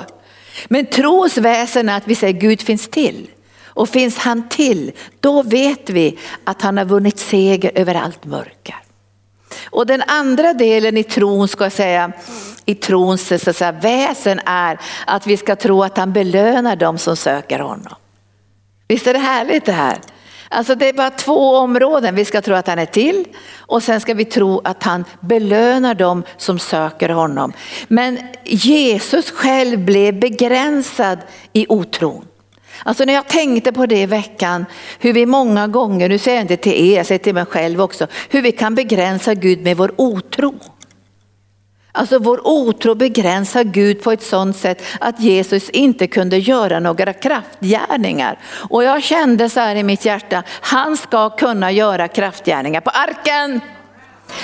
Men 0.68 0.86
trons 0.86 1.38
väsen 1.38 1.88
är 1.88 1.96
att 1.96 2.08
vi 2.08 2.14
säger 2.14 2.40
Gud 2.40 2.60
finns 2.60 2.88
till. 2.88 3.30
Och 3.64 3.88
finns 3.88 4.18
han 4.18 4.48
till, 4.48 4.92
då 5.20 5.42
vet 5.42 5.90
vi 5.90 6.18
att 6.44 6.62
han 6.62 6.78
har 6.78 6.84
vunnit 6.84 7.18
seger 7.18 7.70
över 7.74 7.94
allt 7.94 8.24
mörker. 8.24 8.76
Och 9.76 9.86
den 9.86 10.02
andra 10.06 10.52
delen 10.52 10.96
i 10.96 11.04
tron 11.04 11.48
ska 11.48 11.64
jag 11.64 11.72
säga, 11.72 12.12
i 12.64 12.74
trons 12.74 13.28
så 13.44 13.52
säga, 13.52 13.72
väsen 13.72 14.40
är 14.46 14.78
att 15.06 15.26
vi 15.26 15.36
ska 15.36 15.56
tro 15.56 15.82
att 15.82 15.98
han 15.98 16.12
belönar 16.12 16.76
dem 16.76 16.98
som 16.98 17.16
söker 17.16 17.58
honom. 17.58 17.94
Visst 18.88 19.06
är 19.06 19.12
det 19.12 19.18
härligt 19.18 19.64
det 19.64 19.72
här? 19.72 19.98
Alltså 20.48 20.74
det 20.74 20.88
är 20.88 20.92
bara 20.92 21.10
två 21.10 21.56
områden. 21.56 22.14
Vi 22.14 22.24
ska 22.24 22.42
tro 22.42 22.54
att 22.54 22.66
han 22.66 22.78
är 22.78 22.86
till 22.86 23.24
och 23.58 23.82
sen 23.82 24.00
ska 24.00 24.14
vi 24.14 24.24
tro 24.24 24.60
att 24.64 24.82
han 24.82 25.04
belönar 25.20 25.94
dem 25.94 26.22
som 26.36 26.58
söker 26.58 27.08
honom. 27.08 27.52
Men 27.88 28.18
Jesus 28.44 29.30
själv 29.30 29.78
blev 29.78 30.20
begränsad 30.20 31.18
i 31.52 31.66
otron. 31.68 32.24
Alltså 32.82 33.04
när 33.04 33.14
jag 33.14 33.28
tänkte 33.28 33.72
på 33.72 33.86
det 33.86 33.98
i 33.98 34.06
veckan, 34.06 34.66
hur 34.98 35.12
vi 35.12 35.26
många 35.26 35.66
gånger, 35.66 36.08
nu 36.08 36.18
säger 36.18 36.36
jag 36.36 36.44
inte 36.44 36.56
till 36.56 36.90
er, 36.90 36.96
jag 36.96 37.06
säger 37.06 37.18
till 37.18 37.34
mig 37.34 37.44
själv 37.44 37.80
också, 37.80 38.06
hur 38.28 38.42
vi 38.42 38.52
kan 38.52 38.74
begränsa 38.74 39.34
Gud 39.34 39.62
med 39.62 39.76
vår 39.76 39.92
otro. 39.96 40.54
Alltså 41.92 42.18
vår 42.18 42.40
otro 42.44 42.94
begränsar 42.94 43.64
Gud 43.64 44.02
på 44.02 44.12
ett 44.12 44.22
sådant 44.22 44.56
sätt 44.56 44.82
att 45.00 45.20
Jesus 45.20 45.70
inte 45.70 46.06
kunde 46.06 46.38
göra 46.38 46.80
några 46.80 47.12
kraftgärningar. 47.12 48.38
Och 48.70 48.84
jag 48.84 49.02
kände 49.02 49.48
så 49.48 49.60
här 49.60 49.76
i 49.76 49.82
mitt 49.82 50.04
hjärta, 50.04 50.42
han 50.60 50.96
ska 50.96 51.30
kunna 51.30 51.72
göra 51.72 52.08
kraftgärningar 52.08 52.80
på 52.80 52.90
arken. 52.90 53.60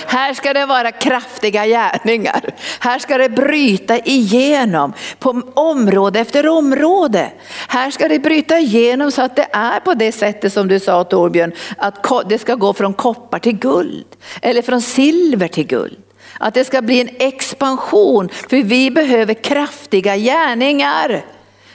Här 0.06 0.34
ska 0.34 0.52
det 0.52 0.66
vara 0.66 0.92
kraftiga 0.92 1.66
gärningar. 1.66 2.54
Här 2.80 2.98
ska 2.98 3.18
det 3.18 3.28
bryta 3.28 3.98
igenom 3.98 4.92
på 5.18 5.42
område 5.54 6.20
efter 6.20 6.48
område. 6.48 7.32
Här 7.68 7.90
ska 7.90 8.08
det 8.08 8.18
bryta 8.18 8.58
igenom 8.58 9.10
så 9.10 9.22
att 9.22 9.36
det 9.36 9.46
är 9.52 9.80
på 9.80 9.94
det 9.94 10.12
sättet 10.12 10.52
som 10.52 10.68
du 10.68 10.80
sa 10.80 11.04
Torbjörn, 11.04 11.52
att 11.76 12.28
det 12.28 12.38
ska 12.38 12.54
gå 12.54 12.74
från 12.74 12.94
koppar 12.94 13.38
till 13.38 13.58
guld 13.58 14.06
eller 14.42 14.62
från 14.62 14.82
silver 14.82 15.48
till 15.48 15.66
guld. 15.66 15.98
Att 16.38 16.54
det 16.54 16.64
ska 16.64 16.82
bli 16.82 17.00
en 17.00 17.10
expansion, 17.18 18.28
för 18.28 18.62
vi 18.62 18.90
behöver 18.90 19.34
kraftiga 19.34 20.16
gärningar. 20.16 21.24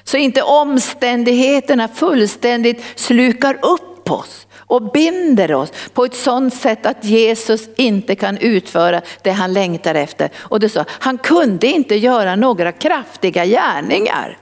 Så 0.04 0.18
inte 0.18 0.42
omständigheterna 0.42 1.88
fullständigt 1.88 2.84
slukar 2.96 3.66
upp 3.66 4.12
oss 4.12 4.47
och 4.68 4.92
binder 4.92 5.54
oss 5.54 5.72
på 5.94 6.06
ett 6.06 6.16
sådant 6.16 6.54
sätt 6.54 6.86
att 6.86 7.06
Jesus 7.06 7.70
inte 7.76 8.16
kan 8.16 8.38
utföra 8.38 9.02
det 9.22 9.32
han 9.32 9.54
längtar 9.54 9.96
efter. 9.96 10.30
Och 10.38 10.60
det 10.60 10.70
sa, 10.70 10.86
han 10.90 11.18
kunde 11.18 11.68
inte 11.68 11.96
göra 11.96 12.36
några 12.36 12.72
kraftiga 12.72 13.46
gärningar. 13.46 14.38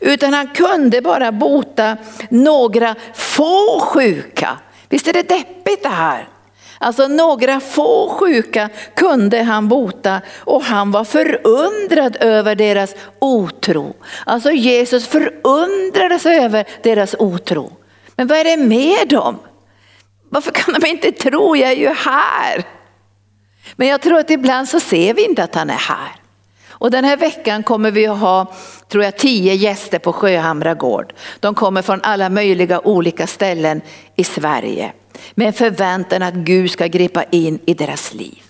Utan 0.00 0.34
han 0.34 0.48
kunde 0.48 1.00
bara 1.00 1.32
bota 1.32 1.96
några 2.30 2.94
få 3.14 3.80
sjuka. 3.80 4.58
Visst 4.88 5.08
är 5.08 5.12
det 5.12 5.28
deppigt 5.28 5.82
det 5.82 5.88
här? 5.88 6.28
Alltså 6.78 7.08
några 7.08 7.60
få 7.60 8.08
sjuka 8.08 8.68
kunde 8.94 9.42
han 9.42 9.68
bota 9.68 10.20
och 10.38 10.62
han 10.62 10.90
var 10.90 11.04
förundrad 11.04 12.16
över 12.20 12.54
deras 12.54 12.94
otro. 13.18 13.94
Alltså 14.26 14.50
Jesus 14.50 15.06
förundrades 15.06 16.26
över 16.26 16.64
deras 16.82 17.14
otro. 17.18 17.72
Men 18.20 18.26
vad 18.26 18.38
är 18.38 18.44
det 18.44 18.56
med 18.56 19.08
dem? 19.08 19.38
Varför 20.28 20.50
kan 20.50 20.74
de 20.80 20.86
inte 20.86 21.12
tro? 21.12 21.56
Jag 21.56 21.70
är 21.70 21.76
ju 21.76 21.88
här. 21.88 22.64
Men 23.76 23.88
jag 23.88 24.00
tror 24.00 24.18
att 24.18 24.30
ibland 24.30 24.68
så 24.68 24.80
ser 24.80 25.14
vi 25.14 25.24
inte 25.24 25.44
att 25.44 25.54
han 25.54 25.70
är 25.70 25.74
här. 25.74 26.12
Och 26.68 26.90
den 26.90 27.04
här 27.04 27.16
veckan 27.16 27.62
kommer 27.62 27.90
vi 27.90 28.06
att 28.06 28.18
ha, 28.18 28.52
tror 28.88 29.04
jag, 29.04 29.18
tio 29.18 29.54
gäster 29.54 29.98
på 29.98 30.12
Sjöhamra 30.12 30.74
gård. 30.74 31.12
De 31.40 31.54
kommer 31.54 31.82
från 31.82 32.00
alla 32.02 32.28
möjliga 32.28 32.80
olika 32.80 33.26
ställen 33.26 33.80
i 34.16 34.24
Sverige 34.24 34.92
med 35.34 35.46
en 35.46 35.52
förväntan 35.52 36.22
att 36.22 36.34
Gud 36.34 36.70
ska 36.70 36.86
gripa 36.86 37.24
in 37.24 37.58
i 37.66 37.74
deras 37.74 38.14
liv. 38.14 38.42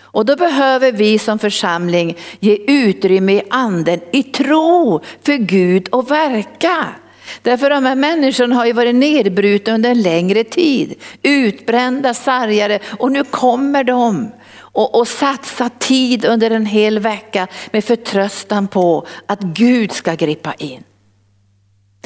Och 0.00 0.26
då 0.26 0.36
behöver 0.36 0.92
vi 0.92 1.18
som 1.18 1.38
församling 1.38 2.18
ge 2.40 2.56
utrymme 2.66 3.32
i 3.32 3.42
anden, 3.50 4.00
i 4.12 4.22
tro 4.22 5.00
för 5.22 5.36
Gud 5.36 5.88
och 5.88 6.10
verka. 6.10 6.94
Därför 7.42 7.70
de 7.70 7.84
här 7.84 7.94
människorna 7.94 8.54
har 8.54 8.66
ju 8.66 8.72
varit 8.72 8.94
nedbrutna 8.94 9.74
under 9.74 9.90
en 9.90 10.02
längre 10.02 10.44
tid, 10.44 10.94
utbrända, 11.22 12.14
sargade 12.14 12.78
och 12.98 13.12
nu 13.12 13.24
kommer 13.24 13.84
de 13.84 14.32
och, 14.56 14.94
och 14.94 15.08
satsa 15.08 15.70
tid 15.78 16.24
under 16.24 16.50
en 16.50 16.66
hel 16.66 16.98
vecka 16.98 17.46
med 17.72 17.84
förtröstan 17.84 18.68
på 18.68 19.06
att 19.26 19.40
Gud 19.40 19.92
ska 19.92 20.14
gripa 20.14 20.54
in. 20.54 20.82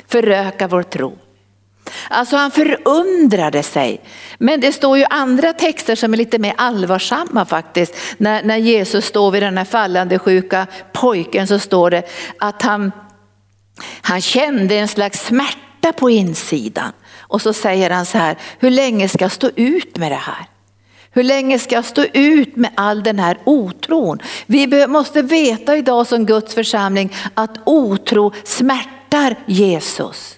Föröka 0.08 0.68
vår 0.68 0.82
tro. 0.82 1.18
Alltså 2.08 2.37
han 2.37 2.50
förundrade 2.50 3.62
sig. 3.62 4.00
Men 4.38 4.60
det 4.60 4.72
står 4.72 4.98
ju 4.98 5.04
andra 5.10 5.52
texter 5.52 5.94
som 5.94 6.12
är 6.12 6.16
lite 6.16 6.38
mer 6.38 6.54
allvarsamma 6.56 7.44
faktiskt. 7.44 7.94
När, 8.18 8.42
när 8.42 8.56
Jesus 8.56 9.04
står 9.04 9.30
vid 9.30 9.42
den 9.42 9.58
här 9.58 9.64
fallande 9.64 10.18
sjuka 10.18 10.66
pojken 10.92 11.46
så 11.46 11.58
står 11.58 11.90
det 11.90 12.02
att 12.38 12.62
han, 12.62 12.92
han 14.02 14.20
kände 14.20 14.76
en 14.76 14.88
slags 14.88 15.26
smärta 15.26 15.92
på 15.92 16.11
insidan. 16.11 16.92
Och 17.18 17.42
så 17.42 17.52
säger 17.52 17.90
han 17.90 18.06
så 18.06 18.18
här, 18.18 18.37
hur 18.58 18.70
länge 18.70 19.08
ska 19.08 19.25
jag 19.25 19.32
stå 19.32 19.50
ut 19.56 19.97
med 19.97 20.12
det 20.12 20.16
här? 20.16 20.47
Hur 21.11 21.23
länge 21.23 21.58
ska 21.58 21.75
jag 21.75 21.85
stå 21.85 22.04
ut 22.12 22.56
med 22.56 22.70
all 22.75 23.02
den 23.02 23.18
här 23.18 23.38
otron? 23.44 24.18
Vi 24.47 24.87
måste 24.87 25.23
veta 25.23 25.76
idag 25.76 26.06
som 26.06 26.26
Guds 26.26 26.54
församling 26.54 27.14
att 27.35 27.58
otro 27.64 28.32
smärtar 28.44 29.37
Jesus. 29.47 30.35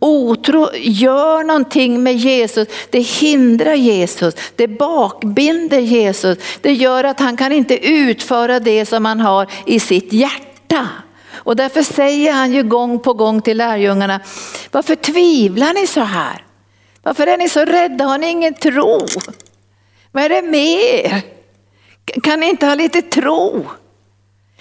Otro 0.00 0.68
gör 0.74 1.44
någonting 1.44 2.02
med 2.02 2.16
Jesus, 2.16 2.68
det 2.90 3.00
hindrar 3.00 3.74
Jesus, 3.74 4.34
det 4.56 4.68
bakbinder 4.68 5.78
Jesus. 5.78 6.38
Det 6.60 6.72
gör 6.72 7.04
att 7.04 7.20
han 7.20 7.36
kan 7.36 7.52
inte 7.52 7.88
utföra 7.88 8.60
det 8.60 8.86
som 8.86 9.04
han 9.04 9.20
har 9.20 9.50
i 9.66 9.80
sitt 9.80 10.12
hjärta. 10.12 10.88
Och 11.48 11.56
därför 11.56 11.82
säger 11.82 12.32
han 12.32 12.52
ju 12.52 12.62
gång 12.62 12.98
på 12.98 13.12
gång 13.12 13.42
till 13.42 13.56
lärjungarna, 13.56 14.20
varför 14.70 14.94
tvivlar 14.94 15.74
ni 15.74 15.86
så 15.86 16.00
här? 16.00 16.44
Varför 17.02 17.26
är 17.26 17.38
ni 17.38 17.48
så 17.48 17.64
rädda? 17.64 18.04
Har 18.04 18.18
ni 18.18 18.26
ingen 18.26 18.54
tro? 18.54 19.06
Vad 20.12 20.24
är 20.24 20.28
det 20.28 20.42
med 20.42 21.04
er? 21.04 21.22
Kan 22.22 22.40
ni 22.40 22.48
inte 22.48 22.66
ha 22.66 22.74
lite 22.74 23.02
tro? 23.02 23.66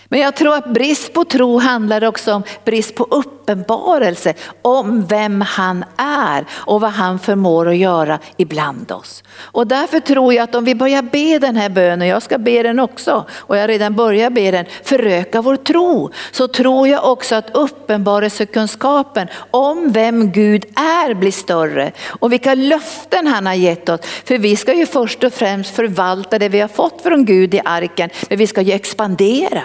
Men 0.10 0.20
jag 0.20 0.36
tror 0.36 0.56
att 0.56 0.74
brist 0.74 1.14
på 1.14 1.26
tro 1.26 1.60
handlar 1.60 2.04
också 2.04 2.34
om 2.34 2.44
brist 2.66 2.96
på 2.96 3.04
uppenbarelse 3.04 4.34
om 4.62 5.06
vem 5.06 5.42
han 5.42 5.86
är 5.98 6.46
och 6.52 6.82
vad 6.82 6.92
han 6.92 7.20
förmår 7.20 7.70
att 7.70 7.78
göra 7.78 8.20
ibland 8.38 8.92
oss. 8.92 9.24
Och 9.40 9.68
därför 9.68 10.00
tror 10.00 10.34
jag 10.34 10.44
att 10.44 10.56
om 10.56 10.66
vi 10.66 10.76
börjar 10.76 11.02
be 11.02 11.40
den 11.40 11.56
här 11.56 11.70
bönen, 11.70 12.08
jag 12.08 12.22
ska 12.22 12.38
be 12.38 12.64
den 12.64 12.80
också 12.80 13.26
och 13.32 13.58
jag 13.58 13.62
har 13.62 13.68
redan 13.68 13.96
börjat 13.96 14.34
be 14.34 14.52
den, 14.52 14.66
föröka 14.84 15.42
vår 15.42 15.56
tro. 15.56 16.12
Så 16.32 16.48
tror 16.48 16.88
jag 16.88 17.12
också 17.12 17.36
att 17.36 17.56
uppenbarelsekunskapen 17.56 19.28
om 19.52 19.92
vem 19.92 20.32
Gud 20.32 20.66
är 20.76 21.14
blir 21.14 21.32
större 21.32 21.92
och 22.08 22.32
vilka 22.34 22.54
löften 22.54 23.28
han 23.28 23.46
har 23.46 23.54
gett 23.54 23.90
oss. 23.90 24.02
För 24.26 24.38
vi 24.38 24.56
ska 24.56 24.74
ju 24.74 24.86
först 24.86 25.24
och 25.24 25.34
främst 25.34 25.76
förvalta 25.76 26.40
det 26.40 26.50
vi 26.50 26.60
har 26.60 26.68
fått 26.68 27.02
från 27.02 27.26
Gud 27.26 27.54
i 27.54 27.62
arken, 27.66 28.10
men 28.30 28.38
vi 28.38 28.48
ska 28.48 28.62
ju 28.62 28.74
expandera. 28.74 29.64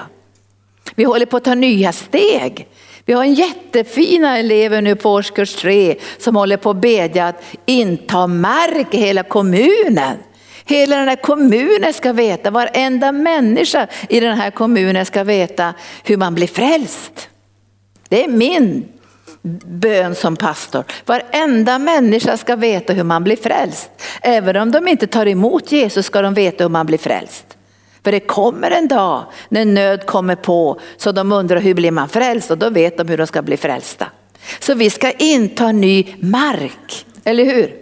Vi 0.94 1.04
håller 1.04 1.26
på 1.26 1.36
att 1.36 1.44
ta 1.44 1.54
nya 1.54 1.92
steg. 1.92 2.68
Vi 3.04 3.12
har 3.12 3.24
en 3.24 3.34
jättefina 3.34 4.38
elever 4.38 4.82
nu 4.82 4.96
på 4.96 5.10
årskurs 5.12 5.54
tre 5.54 5.96
som 6.18 6.36
håller 6.36 6.56
på 6.56 6.70
att 6.70 6.76
bedja 6.76 7.26
att 7.26 7.42
inta 7.66 8.26
mark 8.26 8.94
i 8.94 8.96
hela 8.96 9.22
kommunen. 9.22 10.16
Hela 10.64 10.96
den 10.96 11.08
här 11.08 11.16
kommunen 11.16 11.92
ska 11.92 12.12
veta, 12.12 12.50
varenda 12.50 13.12
människa 13.12 13.86
i 14.08 14.20
den 14.20 14.36
här 14.36 14.50
kommunen 14.50 15.06
ska 15.06 15.24
veta 15.24 15.74
hur 16.04 16.16
man 16.16 16.34
blir 16.34 16.46
frälst. 16.46 17.28
Det 18.08 18.24
är 18.24 18.28
min 18.28 18.88
bön 19.64 20.14
som 20.14 20.36
pastor. 20.36 20.84
Varenda 21.06 21.78
människa 21.78 22.36
ska 22.36 22.56
veta 22.56 22.92
hur 22.92 23.04
man 23.04 23.24
blir 23.24 23.36
frälst. 23.36 23.90
Även 24.22 24.56
om 24.56 24.70
de 24.70 24.88
inte 24.88 25.06
tar 25.06 25.26
emot 25.26 25.72
Jesus 25.72 26.06
ska 26.06 26.22
de 26.22 26.34
veta 26.34 26.64
hur 26.64 26.68
man 26.68 26.86
blir 26.86 26.98
frälst. 26.98 27.46
För 28.04 28.12
det 28.12 28.20
kommer 28.20 28.70
en 28.70 28.88
dag 28.88 29.24
när 29.48 29.64
nöd 29.64 30.06
kommer 30.06 30.34
på 30.34 30.80
så 30.96 31.12
de 31.12 31.32
undrar 31.32 31.60
hur 31.60 31.74
blir 31.74 31.90
man 31.90 32.08
frälst 32.08 32.50
och 32.50 32.58
då 32.58 32.70
vet 32.70 32.96
de 32.96 33.08
hur 33.08 33.18
de 33.18 33.26
ska 33.26 33.42
bli 33.42 33.56
frälsta. 33.56 34.06
Så 34.60 34.74
vi 34.74 34.90
ska 34.90 35.10
inta 35.10 35.72
ny 35.72 36.14
mark, 36.20 37.06
eller 37.24 37.44
hur? 37.44 37.76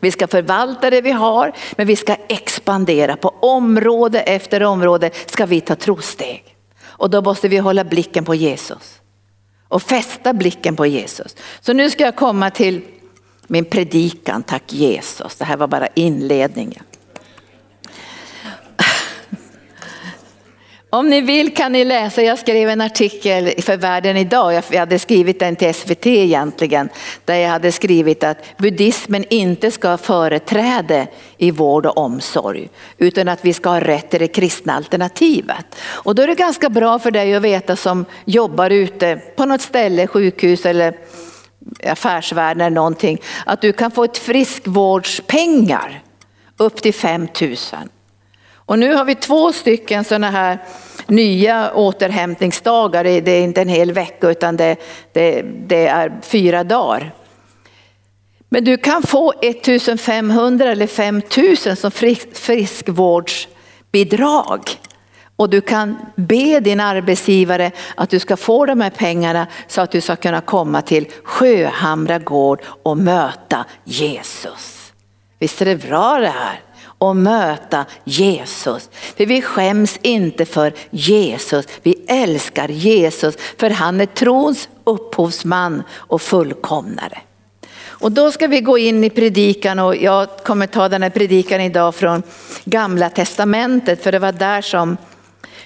Vi 0.00 0.10
ska 0.10 0.26
förvalta 0.26 0.90
det 0.90 1.00
vi 1.00 1.10
har 1.10 1.52
men 1.76 1.86
vi 1.86 1.96
ska 1.96 2.16
expandera 2.28 3.16
på 3.16 3.34
område 3.40 4.20
efter 4.20 4.62
område 4.62 5.10
ska 5.26 5.46
vi 5.46 5.60
ta 5.60 5.74
trosteg. 5.74 6.44
Och 6.84 7.10
då 7.10 7.22
måste 7.22 7.48
vi 7.48 7.58
hålla 7.58 7.84
blicken 7.84 8.24
på 8.24 8.34
Jesus 8.34 9.00
och 9.68 9.82
fästa 9.82 10.32
blicken 10.32 10.76
på 10.76 10.86
Jesus. 10.86 11.36
Så 11.60 11.72
nu 11.72 11.90
ska 11.90 12.04
jag 12.04 12.16
komma 12.16 12.50
till 12.50 12.80
min 13.46 13.64
predikan, 13.64 14.42
tack 14.42 14.72
Jesus. 14.72 15.36
Det 15.36 15.44
här 15.44 15.56
var 15.56 15.66
bara 15.66 15.86
inledningen. 15.94 16.82
Om 20.90 21.08
ni 21.08 21.20
vill 21.20 21.54
kan 21.54 21.72
ni 21.72 21.84
läsa, 21.84 22.22
jag 22.22 22.38
skrev 22.38 22.68
en 22.68 22.80
artikel 22.80 23.62
för 23.62 23.76
Världen 23.76 24.16
idag, 24.16 24.62
jag 24.70 24.78
hade 24.78 24.98
skrivit 24.98 25.40
den 25.40 25.56
till 25.56 25.74
SVT 25.74 26.06
egentligen, 26.06 26.88
där 27.24 27.34
jag 27.34 27.50
hade 27.50 27.72
skrivit 27.72 28.24
att 28.24 28.58
buddhismen 28.58 29.24
inte 29.30 29.70
ska 29.70 29.88
ha 29.88 29.98
företräde 29.98 31.06
i 31.38 31.50
vård 31.50 31.86
och 31.86 31.98
omsorg, 31.98 32.68
utan 32.98 33.28
att 33.28 33.44
vi 33.44 33.52
ska 33.52 33.68
ha 33.68 33.80
rätt 33.80 34.10
till 34.10 34.20
det 34.20 34.28
kristna 34.28 34.72
alternativet. 34.72 35.76
Och 35.86 36.14
då 36.14 36.22
är 36.22 36.26
det 36.26 36.34
ganska 36.34 36.70
bra 36.70 36.98
för 36.98 37.10
dig 37.10 37.34
att 37.34 37.42
veta 37.42 37.76
som 37.76 38.04
jobbar 38.24 38.70
ute 38.70 39.16
på 39.36 39.44
något 39.44 39.60
ställe, 39.60 40.06
sjukhus 40.06 40.66
eller 40.66 40.96
affärsvärlden 41.84 42.60
eller 42.60 42.74
någonting, 42.74 43.18
att 43.46 43.60
du 43.60 43.72
kan 43.72 43.90
få 43.90 44.04
ett 44.04 44.18
friskvårdspengar 44.18 46.02
upp 46.56 46.82
till 46.82 46.94
5 46.94 47.28
000. 47.40 47.56
Och 48.66 48.78
nu 48.78 48.94
har 48.94 49.04
vi 49.04 49.14
två 49.14 49.52
stycken 49.52 50.04
sådana 50.04 50.30
här 50.30 50.58
nya 51.06 51.74
återhämtningsdagar. 51.74 53.04
Det 53.04 53.30
är 53.30 53.42
inte 53.42 53.62
en 53.62 53.68
hel 53.68 53.92
vecka 53.92 54.30
utan 54.30 54.56
det, 54.56 54.76
det, 55.12 55.42
det 55.42 55.86
är 55.86 56.20
fyra 56.22 56.64
dagar. 56.64 57.12
Men 58.48 58.64
du 58.64 58.76
kan 58.76 59.02
få 59.02 59.32
1500 59.42 60.70
eller 60.70 60.86
5000 60.86 61.76
som 61.76 61.90
friskvårdsbidrag. 62.32 64.60
Och 65.36 65.50
du 65.50 65.60
kan 65.60 65.96
be 66.16 66.60
din 66.60 66.80
arbetsgivare 66.80 67.70
att 67.94 68.10
du 68.10 68.18
ska 68.18 68.36
få 68.36 68.66
de 68.66 68.80
här 68.80 68.90
pengarna 68.90 69.46
så 69.66 69.80
att 69.80 69.90
du 69.90 70.00
ska 70.00 70.16
kunna 70.16 70.40
komma 70.40 70.82
till 70.82 71.06
Sjöhamra 71.24 72.18
gård 72.18 72.62
och 72.82 72.98
möta 72.98 73.64
Jesus. 73.84 74.92
Visst 75.38 75.62
är 75.62 75.64
det 75.64 75.76
bra 75.76 76.18
det 76.18 76.28
här? 76.28 76.60
Och 76.98 77.16
möta 77.16 77.84
Jesus. 78.04 78.90
För 79.16 79.26
vi 79.26 79.42
skäms 79.42 79.98
inte 80.02 80.44
för 80.44 80.72
Jesus, 80.90 81.66
vi 81.82 82.04
älskar 82.08 82.68
Jesus 82.68 83.36
för 83.58 83.70
han 83.70 84.00
är 84.00 84.06
trons 84.06 84.68
upphovsman 84.84 85.82
och 85.92 86.22
fullkomnare. 86.22 87.18
Och 87.98 88.12
då 88.12 88.30
ska 88.30 88.46
vi 88.46 88.60
gå 88.60 88.78
in 88.78 89.04
i 89.04 89.10
predikan 89.10 89.78
och 89.78 89.96
jag 89.96 90.28
kommer 90.44 90.66
ta 90.66 90.88
den 90.88 91.02
här 91.02 91.10
predikan 91.10 91.60
idag 91.60 91.94
från 91.94 92.22
gamla 92.64 93.10
testamentet 93.10 94.02
för 94.02 94.12
det 94.12 94.18
var 94.18 94.32
där 94.32 94.62
som, 94.62 94.96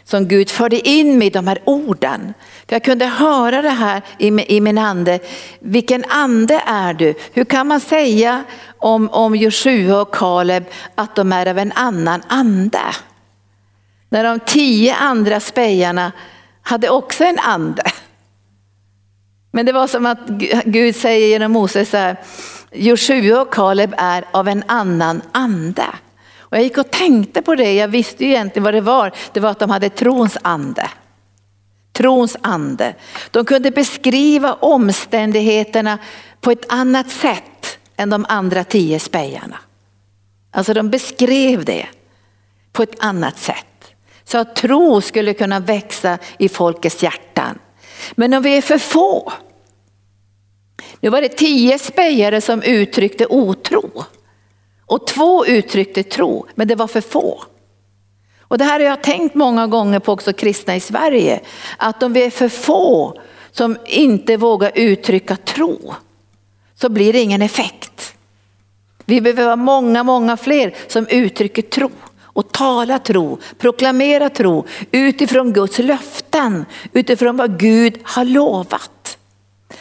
som 0.04 0.28
Gud 0.28 0.50
förde 0.50 0.88
in 0.88 1.18
mig 1.18 1.30
de 1.30 1.46
här 1.46 1.62
orden. 1.64 2.34
För 2.70 2.74
jag 2.74 2.85
kunde 2.85 3.06
höra 3.06 3.62
det 3.62 3.70
här 3.70 4.02
i, 4.18 4.56
i 4.56 4.61
min 4.61 4.78
ande. 4.78 5.18
Vilken 5.61 6.04
ande 6.09 6.62
är 6.66 6.94
du? 6.94 7.14
Hur 7.33 7.44
kan 7.44 7.66
man 7.66 7.80
säga 7.80 8.44
om, 8.78 9.09
om 9.09 9.37
Joshua 9.37 10.00
och 10.00 10.14
Kaleb 10.14 10.64
att 10.94 11.16
de 11.16 11.33
är 11.33 11.46
av 11.46 11.59
en 11.59 11.72
annan 11.72 12.22
ande? 12.28 12.80
När 14.09 14.24
de 14.24 14.40
tio 14.40 14.94
andra 14.94 15.40
spejarna 15.40 16.12
hade 16.62 16.90
också 16.90 17.24
en 17.24 17.38
ande. 17.38 17.83
Men 19.50 19.66
det 19.66 19.72
var 19.72 19.87
som 19.87 20.06
att 20.06 20.28
Gud 20.64 20.96
säger 20.96 21.28
genom 21.28 21.52
Moses 21.52 21.90
så 21.90 21.96
här, 21.96 22.16
Joshua 22.72 23.40
och 23.40 23.54
Kaleb 23.54 23.94
är 23.96 24.24
av 24.30 24.48
en 24.48 24.64
annan 24.66 25.22
ande. 25.33 25.87
Och 26.38 26.56
jag 26.56 26.62
gick 26.62 26.78
och 26.78 26.90
tänkte 26.90 27.42
på 27.42 27.54
det, 27.54 27.74
jag 27.74 27.88
visste 27.88 28.24
ju 28.24 28.30
egentligen 28.30 28.64
vad 28.64 28.74
det 28.74 28.80
var. 28.80 29.12
Det 29.33 29.40
var 29.40 29.50
att 29.50 29.59
de 29.59 29.70
hade 29.70 29.88
trons 29.88 30.38
ande 30.42 30.88
trons 31.92 32.37
ande. 32.40 32.94
De 33.31 33.44
kunde 33.44 33.70
beskriva 33.70 34.53
omständigheterna 34.55 35.98
på 36.40 36.50
ett 36.50 36.72
annat 36.72 37.11
sätt 37.11 37.79
än 37.96 38.11
de 38.11 38.26
andra 38.29 38.64
tio 38.64 39.00
spejarna. 39.00 39.57
Alltså 40.50 40.74
de 40.74 40.90
beskrev 40.90 41.64
det 41.64 41.87
på 42.72 42.83
ett 42.83 42.94
annat 42.98 43.38
sätt. 43.38 43.94
Så 44.24 44.38
att 44.38 44.57
tro 44.57 45.00
skulle 45.00 45.35
kunna 45.35 45.61
växa 45.61 46.18
i 46.38 46.48
folkets 46.48 47.03
hjärtan. 47.03 47.59
Men 48.12 48.35
om 48.35 48.42
vi 48.42 48.57
är 48.57 48.62
för 48.62 48.79
få, 48.79 49.33
nu 51.00 51.09
var 51.09 51.22
det 51.22 51.29
tio 51.29 51.79
spejare 51.79 52.40
som 52.40 52.62
uttryckte 52.62 53.26
otro 53.26 54.05
och 54.87 55.07
två 55.07 55.46
uttryckte 55.46 56.03
tro, 56.03 56.46
men 56.55 56.68
det 56.68 56.74
var 56.74 56.87
för 56.87 57.00
få. 57.00 57.44
Och 58.50 58.58
det 58.58 58.64
här 58.64 58.80
har 58.80 58.86
jag 58.86 59.02
tänkt 59.02 59.34
många 59.34 59.66
gånger 59.66 59.98
på 59.98 60.12
också 60.12 60.32
kristna 60.32 60.76
i 60.76 60.80
Sverige. 60.80 61.40
Att 61.76 62.02
om 62.02 62.12
vi 62.12 62.22
är 62.22 62.30
för 62.30 62.48
få 62.48 63.20
som 63.50 63.76
inte 63.86 64.36
vågar 64.36 64.72
uttrycka 64.74 65.36
tro 65.36 65.94
så 66.74 66.88
blir 66.88 67.12
det 67.12 67.20
ingen 67.20 67.42
effekt. 67.42 68.14
Vi 69.04 69.20
behöver 69.20 69.44
vara 69.44 69.56
många, 69.56 70.02
många 70.02 70.36
fler 70.36 70.74
som 70.86 71.06
uttrycker 71.06 71.62
tro 71.62 71.90
och 72.22 72.52
talar 72.52 72.98
tro, 72.98 73.38
proklamerar 73.58 74.28
tro 74.28 74.66
utifrån 74.90 75.52
Guds 75.52 75.78
löften, 75.78 76.66
utifrån 76.92 77.36
vad 77.36 77.58
Gud 77.58 77.98
har 78.02 78.24
lovat. 78.24 79.18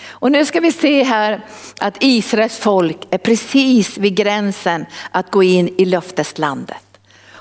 Och 0.07 0.31
nu 0.31 0.45
ska 0.45 0.59
vi 0.59 0.71
se 0.71 1.03
här 1.03 1.45
att 1.79 1.97
Israels 1.99 2.57
folk 2.57 2.97
är 3.09 3.17
precis 3.17 3.97
vid 3.97 4.15
gränsen 4.15 4.85
att 5.11 5.31
gå 5.31 5.43
in 5.43 5.69
i 5.77 5.85
löfteslandet. 5.85 6.88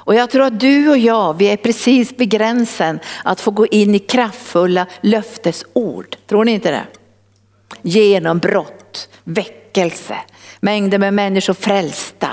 Och 0.08 0.14
jag 0.14 0.30
tror 0.30 0.44
att 0.44 0.60
du 0.60 0.88
och 0.88 0.98
jag, 0.98 1.38
vi 1.38 1.46
är 1.46 1.56
precis 1.56 2.12
vid 2.16 2.30
gränsen 2.30 3.00
att 3.24 3.40
få 3.40 3.50
gå 3.50 3.66
in 3.66 3.94
i 3.94 3.98
kraftfulla 3.98 4.86
löftesord. 5.00 6.16
Tror 6.26 6.44
ni 6.44 6.52
inte 6.52 6.70
det? 6.70 6.86
Genombrott, 7.82 9.08
väckelse, 9.24 10.16
mängder 10.60 10.98
med 10.98 11.14
människor 11.14 11.54
frälsta. 11.54 12.28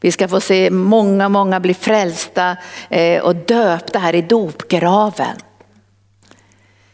Vi 0.00 0.12
ska 0.12 0.28
få 0.28 0.40
se 0.40 0.70
många, 0.70 1.28
många 1.28 1.60
bli 1.60 1.74
frälsta 1.74 2.56
eh, 2.90 3.22
och 3.22 3.36
döpta 3.36 3.98
här 3.98 4.14
i 4.14 4.22
dopgraven. 4.22 5.36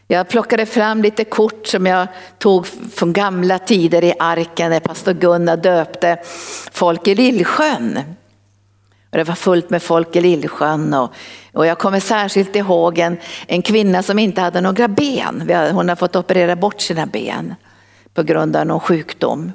Jag 0.07 0.29
plockade 0.29 0.65
fram 0.65 1.01
lite 1.01 1.23
kort 1.23 1.67
som 1.67 1.85
jag 1.85 2.07
tog 2.37 2.67
från 2.67 3.13
gamla 3.13 3.59
tider 3.59 4.03
i 4.03 4.13
arken 4.19 4.71
när 4.71 4.79
pastor 4.79 5.13
Gunnar 5.13 5.57
döpte 5.57 6.17
folk 6.71 7.07
i 7.07 7.15
Lillsjön. 7.15 7.99
Och 9.17 9.25
det 9.25 9.27
var 9.27 9.35
fullt 9.35 9.69
med 9.69 9.83
folk 9.83 10.15
i 10.15 10.21
Lillsjön 10.21 10.93
och, 10.93 11.13
och 11.53 11.65
jag 11.65 11.77
kommer 11.77 11.99
särskilt 11.99 12.55
ihåg 12.55 12.97
en, 12.99 13.17
en 13.47 13.61
kvinna 13.61 14.03
som 14.03 14.19
inte 14.19 14.41
hade 14.41 14.61
några 14.61 14.87
ben. 14.87 15.49
Hon 15.73 15.89
har 15.89 15.95
fått 15.95 16.15
operera 16.15 16.55
bort 16.55 16.81
sina 16.81 17.05
ben 17.05 17.55
på 18.13 18.23
grund 18.23 18.55
av 18.55 18.65
någon 18.65 18.79
sjukdom. 18.79 19.51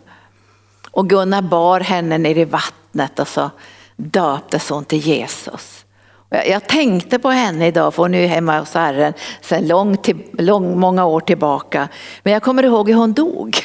Och 0.90 1.08
Gunnar 1.08 1.42
bar 1.42 1.80
henne 1.80 2.18
ner 2.18 2.38
i 2.38 2.44
vattnet 2.44 3.18
och 3.18 3.28
så 3.28 3.50
döptes 3.96 4.68
hon 4.68 4.84
till 4.84 4.98
Jesus. 4.98 5.84
Jag 6.30 6.68
tänkte 6.68 7.18
på 7.18 7.30
henne 7.30 7.66
idag, 7.66 7.94
för 7.94 8.02
hon 8.02 8.14
är 8.14 8.26
hemma 8.26 8.58
hos 8.58 8.74
Herren 8.74 9.14
sedan 9.40 9.66
lång, 9.66 9.96
lång, 10.38 10.78
många 10.78 11.04
år 11.04 11.20
tillbaka. 11.20 11.88
Men 12.22 12.32
jag 12.32 12.42
kommer 12.42 12.62
ihåg 12.62 12.88
hur 12.88 12.96
hon 12.96 13.12
dog. 13.12 13.56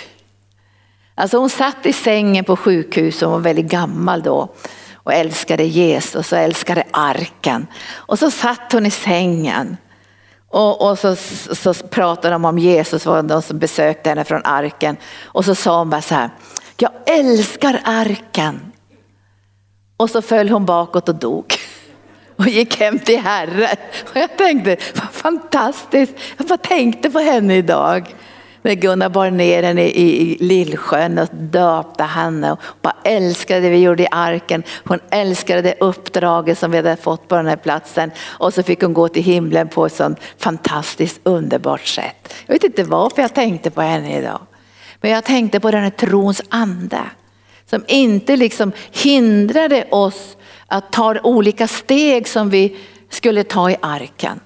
Alltså 1.16 1.38
hon 1.38 1.50
satt 1.50 1.86
i 1.86 1.94
sängen 1.94 2.44
på 2.44 2.56
sjukhus, 2.56 3.22
hon 3.22 3.32
var 3.32 3.40
väldigt 3.40 3.72
gammal 3.72 4.22
då 4.22 4.50
och 5.08 5.14
älskade 5.14 5.64
Jesus 5.64 6.32
och 6.32 6.38
älskade 6.38 6.84
arken. 6.92 7.68
Och 7.94 8.20
så 8.20 8.32
satt 8.32 8.74
hon 8.74 8.86
i 8.86 8.92
sängen 8.92 9.78
och, 10.50 10.90
och 10.90 11.00
så, 11.00 11.16
så 11.56 11.74
pratade 11.74 12.34
de 12.34 12.46
om 12.46 12.60
Jesus, 12.60 13.06
var 13.06 13.24
de 13.24 13.42
som 13.42 13.60
besökte 13.60 14.10
henne 14.10 14.24
från 14.24 14.42
arken. 14.44 14.98
Och 15.24 15.46
så 15.46 15.56
sa 15.56 15.80
hon 15.80 15.90
bara 15.90 16.02
så 16.02 16.16
här, 16.16 16.30
jag 16.78 16.92
älskar 17.06 17.82
arken. 17.84 18.72
Och 19.98 20.10
så 20.10 20.22
föll 20.22 20.50
hon 20.50 20.66
bakåt 20.66 21.10
och 21.10 21.16
dog 21.16 21.56
och 22.36 22.48
gick 22.48 22.80
hem 22.80 23.00
till 23.00 23.20
Herren. 23.20 23.78
Och 24.10 24.16
jag 24.16 24.38
tänkte, 24.38 24.78
vad 24.96 25.12
fantastiskt, 25.12 26.14
jag 26.38 26.48
bara 26.48 26.58
tänkte 26.58 27.10
på 27.10 27.20
henne 27.20 27.56
idag. 27.56 28.16
När 28.68 28.76
Gunnar 28.76 29.10
bar 29.10 29.32
ner 29.32 29.64
henne 29.64 29.82
i, 29.82 30.22
i 30.22 30.38
Lillsjön 30.40 31.18
och 31.18 31.28
döpte 31.32 32.04
henne 32.04 32.52
och 32.52 32.60
bara 32.82 32.96
älskade 33.04 33.62
det 33.62 33.70
vi 33.70 33.78
gjorde 33.78 34.04
i 34.04 34.08
arken. 34.12 34.64
Hon 34.84 35.00
älskade 35.10 35.62
det 35.62 35.76
uppdraget 35.80 36.58
som 36.58 36.72
vi 36.72 36.78
hade 36.78 36.96
fått 36.96 37.28
på 37.28 37.36
den 37.36 37.46
här 37.46 37.56
platsen 37.56 38.12
och 38.20 38.54
så 38.54 38.64
fick 38.64 38.82
hon 38.82 38.94
gå 38.94 39.08
till 39.08 39.24
himlen 39.24 39.68
på 39.68 39.86
ett 39.86 39.94
sånt 39.94 40.20
fantastiskt 40.38 41.20
underbart 41.24 41.86
sätt. 41.86 42.34
Jag 42.46 42.54
vet 42.54 42.64
inte 42.64 42.84
varför 42.84 43.22
jag 43.22 43.36
tänkte 43.36 43.72
på 43.72 43.82
henne 43.82 44.20
idag. 44.20 44.40
Men 45.02 45.12
jag 45.12 45.24
tänkte 45.24 45.60
på 45.60 45.72
den 45.72 45.84
här 45.84 45.90
trons 45.90 46.42
ande 46.50 47.02
som 47.70 47.84
inte 47.88 48.36
liksom 48.36 48.72
hindrade 48.92 49.88
oss 49.92 50.38
att 50.68 50.92
ta 50.92 51.20
olika 51.24 51.68
steg 51.68 52.28
som 52.28 52.50
vi 52.50 52.78
skulle 53.10 53.44
ta 53.44 53.72
i 53.72 53.78
arken. 53.82 54.40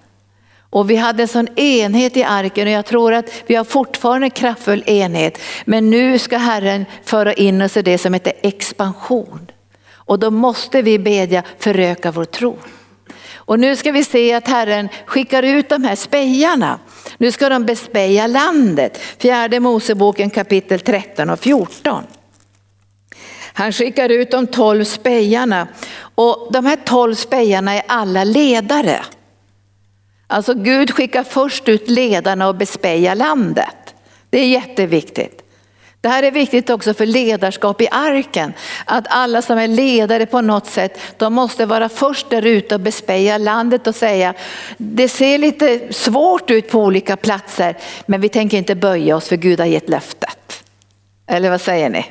Och 0.71 0.89
vi 0.89 0.95
hade 0.95 1.23
en 1.23 1.27
sån 1.27 1.59
enhet 1.59 2.17
i 2.17 2.23
arken 2.23 2.67
och 2.67 2.73
jag 2.73 2.85
tror 2.85 3.13
att 3.13 3.29
vi 3.47 3.55
har 3.55 3.63
fortfarande 3.63 4.25
en 4.27 4.31
kraftfull 4.31 4.83
enhet. 4.85 5.37
Men 5.65 5.89
nu 5.89 6.19
ska 6.19 6.37
Herren 6.37 6.85
föra 7.03 7.33
in 7.33 7.61
oss 7.61 7.77
i 7.77 7.81
det 7.81 7.97
som 7.97 8.13
heter 8.13 8.33
expansion. 8.41 9.51
Och 9.93 10.19
då 10.19 10.31
måste 10.31 10.81
vi 10.81 10.99
bedja 10.99 11.43
föröka 11.59 12.11
vår 12.11 12.25
tro. 12.25 12.57
Och 13.35 13.59
nu 13.59 13.75
ska 13.75 13.91
vi 13.91 14.03
se 14.03 14.33
att 14.33 14.47
Herren 14.47 14.89
skickar 15.05 15.43
ut 15.43 15.69
de 15.69 15.83
här 15.83 15.95
spejarna. 15.95 16.79
Nu 17.17 17.31
ska 17.31 17.49
de 17.49 17.65
bespeja 17.65 18.27
landet. 18.27 18.97
Fjärde 18.97 19.59
Moseboken 19.59 20.29
kapitel 20.29 20.79
13 20.79 21.29
och 21.29 21.39
14. 21.39 22.03
Han 23.53 23.71
skickar 23.71 24.09
ut 24.09 24.31
de 24.31 24.47
tolv 24.47 24.83
spejarna 24.83 25.67
och 26.15 26.49
de 26.53 26.65
här 26.65 26.75
tolv 26.75 27.15
spejarna 27.15 27.73
är 27.73 27.83
alla 27.87 28.23
ledare. 28.23 29.01
Alltså 30.31 30.53
Gud 30.53 30.91
skickar 30.91 31.23
först 31.23 31.69
ut 31.69 31.89
ledarna 31.89 32.47
och 32.47 32.55
bespejar 32.55 33.15
landet. 33.15 33.95
Det 34.29 34.39
är 34.39 34.47
jätteviktigt. 34.47 35.41
Det 36.01 36.09
här 36.09 36.23
är 36.23 36.31
viktigt 36.31 36.69
också 36.69 36.93
för 36.93 37.05
ledarskap 37.05 37.81
i 37.81 37.87
arken. 37.91 38.53
Att 38.85 39.05
alla 39.09 39.41
som 39.41 39.57
är 39.57 39.67
ledare 39.67 40.25
på 40.25 40.41
något 40.41 40.67
sätt, 40.67 40.99
de 41.17 41.33
måste 41.33 41.65
vara 41.65 41.89
först 41.89 42.29
där 42.29 42.45
ute 42.45 42.75
och 42.75 42.81
bespeja 42.81 43.37
landet 43.37 43.87
och 43.87 43.95
säga, 43.95 44.33
det 44.77 45.07
ser 45.07 45.37
lite 45.37 45.93
svårt 45.93 46.51
ut 46.51 46.69
på 46.69 46.79
olika 46.79 47.17
platser, 47.17 47.77
men 48.05 48.21
vi 48.21 48.29
tänker 48.29 48.57
inte 48.57 48.75
böja 48.75 49.15
oss 49.15 49.27
för 49.27 49.35
Gud 49.35 49.59
har 49.59 49.67
gett 49.67 49.89
löftet. 49.89 50.63
Eller 51.27 51.49
vad 51.49 51.61
säger 51.61 51.89
ni? 51.89 52.05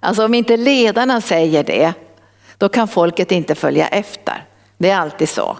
Alltså 0.00 0.24
om 0.24 0.34
inte 0.34 0.56
ledarna 0.56 1.20
säger 1.20 1.64
det, 1.64 1.92
då 2.58 2.68
kan 2.68 2.88
folket 2.88 3.32
inte 3.32 3.54
följa 3.54 3.88
efter. 3.88 4.44
Det 4.78 4.90
är 4.90 4.96
alltid 4.96 5.28
så. 5.28 5.56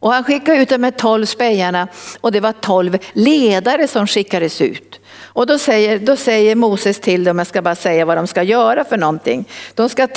Och 0.00 0.12
han 0.12 0.24
skickade 0.24 0.58
ut 0.58 0.68
de 0.68 0.84
här 0.84 0.90
tolv 0.90 1.26
spejarna 1.26 1.88
och 2.20 2.32
det 2.32 2.40
var 2.40 2.52
tolv 2.52 2.98
ledare 3.12 3.88
som 3.88 4.06
skickades 4.06 4.60
ut. 4.60 5.00
Och 5.38 5.46
då 5.46 5.58
säger, 5.58 5.98
då 5.98 6.16
säger 6.16 6.54
Moses 6.54 7.00
till 7.00 7.24
dem, 7.24 7.38
jag 7.38 7.46
ska 7.46 7.62
bara 7.62 7.74
säga 7.74 8.04
vad 8.04 8.16
de 8.16 8.26
ska 8.26 8.42
göra 8.42 8.84
för 8.84 8.96
någonting. 8.96 9.48
De 9.74 9.88
ska 9.88 10.08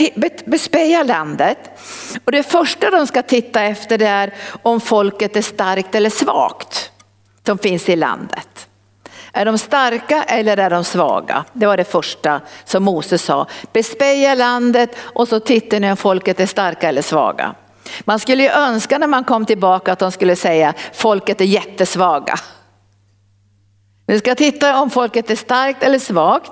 bespeja 0.46 1.04
landet 1.04 1.58
och 2.26 2.32
det 2.32 2.44
första 2.44 2.89
de 2.89 3.08
ska 3.08 3.22
titta 3.22 3.63
efter 3.63 3.98
det 3.98 4.08
är 4.08 4.34
om 4.62 4.82
folket 4.82 5.36
är 5.36 5.41
starkt 5.41 5.96
eller 5.96 6.10
svagt 6.10 6.91
som 7.46 7.58
finns 7.58 7.89
i 7.89 7.96
landet. 7.96 8.67
Är 9.34 9.46
de 9.46 9.58
starka 9.58 10.24
eller 10.24 10.58
är 10.58 10.70
de 10.70 10.84
svaga? 10.84 11.46
Det 11.54 11.65
var 11.65 11.78
det 11.78 11.84
första 11.84 12.41
som 12.65 12.84
Moses 12.84 13.24
sa. 13.24 13.48
Bespeja 13.74 14.36
landet 14.36 14.96
och 15.02 15.28
så 15.28 15.39
tittar 15.39 15.80
ni 15.80 15.91
om 15.91 15.98
folket 15.98 16.39
är 16.39 16.46
starka 16.46 16.89
eller 16.89 17.02
svaga. 17.02 17.56
Man 18.01 18.19
skulle 18.19 18.43
ju 18.43 18.49
önska 18.49 18.97
när 18.97 19.08
man 19.08 19.23
kom 19.23 19.45
tillbaka 19.45 19.91
att 19.91 19.99
de 19.99 20.12
skulle 20.12 20.36
säga 20.36 20.73
folket 20.93 21.41
är 21.41 21.45
jättesvaga. 21.45 22.39
Ni 24.08 24.19
ska 24.19 24.36
titta 24.36 24.82
om 24.82 24.89
folket 24.89 25.30
är 25.30 25.36
starkt 25.36 25.84
eller 25.84 25.99
svagt. 25.99 26.51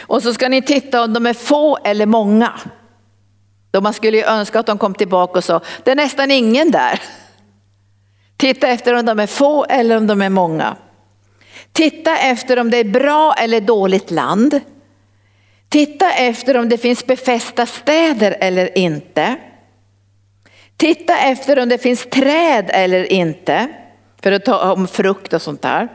Och 0.00 0.22
så 0.22 0.34
ska 0.34 0.48
ni 0.48 0.62
titta 0.62 1.02
om 1.02 1.12
de 1.12 1.26
är 1.26 1.34
få 1.34 1.78
eller 1.84 2.06
många. 2.06 2.52
Då 3.70 3.80
man 3.80 3.92
skulle 3.92 4.16
ju 4.16 4.24
önska 4.24 4.60
att 4.60 4.66
de 4.66 4.78
kom 4.78 4.94
tillbaka 4.94 5.38
och 5.38 5.44
sa, 5.44 5.60
det 5.84 5.90
är 5.90 5.94
nästan 5.94 6.30
ingen 6.30 6.70
där. 6.70 7.00
Titta 8.36 8.68
efter 8.68 8.94
om 8.94 9.06
de 9.06 9.20
är 9.20 9.26
få 9.26 9.64
eller 9.64 9.96
om 9.96 10.06
de 10.06 10.22
är 10.22 10.28
många. 10.28 10.76
Titta 11.72 12.18
efter 12.18 12.58
om 12.58 12.70
det 12.70 12.76
är 12.76 12.84
bra 12.84 13.34
eller 13.34 13.60
dåligt 13.60 14.10
land. 14.10 14.60
Titta 15.68 16.12
efter 16.12 16.56
om 16.56 16.68
det 16.68 16.78
finns 16.78 17.06
befästa 17.06 17.66
städer 17.66 18.36
eller 18.40 18.78
inte. 18.78 19.36
Titta 20.82 21.18
efter 21.18 21.58
om 21.58 21.68
det 21.68 21.78
finns 21.78 22.06
träd 22.10 22.70
eller 22.72 23.12
inte, 23.12 23.68
för 24.22 24.32
att 24.32 24.44
ta 24.44 24.72
om 24.72 24.88
frukt 24.88 25.32
och 25.32 25.42
sånt 25.42 25.62
där. 25.62 25.88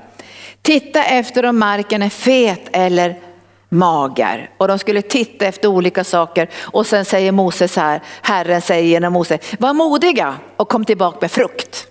Titta 0.62 1.04
efter 1.04 1.46
om 1.46 1.60
marken 1.60 2.02
är 2.02 2.10
fet 2.10 2.70
eller 2.72 3.20
mager. 3.70 4.50
Och 4.58 4.68
de 4.68 4.80
skulle 4.80 5.02
titta 5.02 5.46
efter 5.46 5.68
olika 5.68 6.04
saker 6.04 6.50
och 6.56 6.86
sen 6.86 7.06
säger 7.06 7.32
Moses 7.32 7.76
här, 7.76 8.02
Herren 8.22 8.62
säger 8.62 8.84
genom 8.84 9.14
Mose, 9.14 9.40
var 9.60 9.74
modiga 9.74 10.36
och 10.56 10.70
kom 10.70 10.86
tillbaka 10.86 11.18
med 11.22 11.32
frukt. 11.32 11.88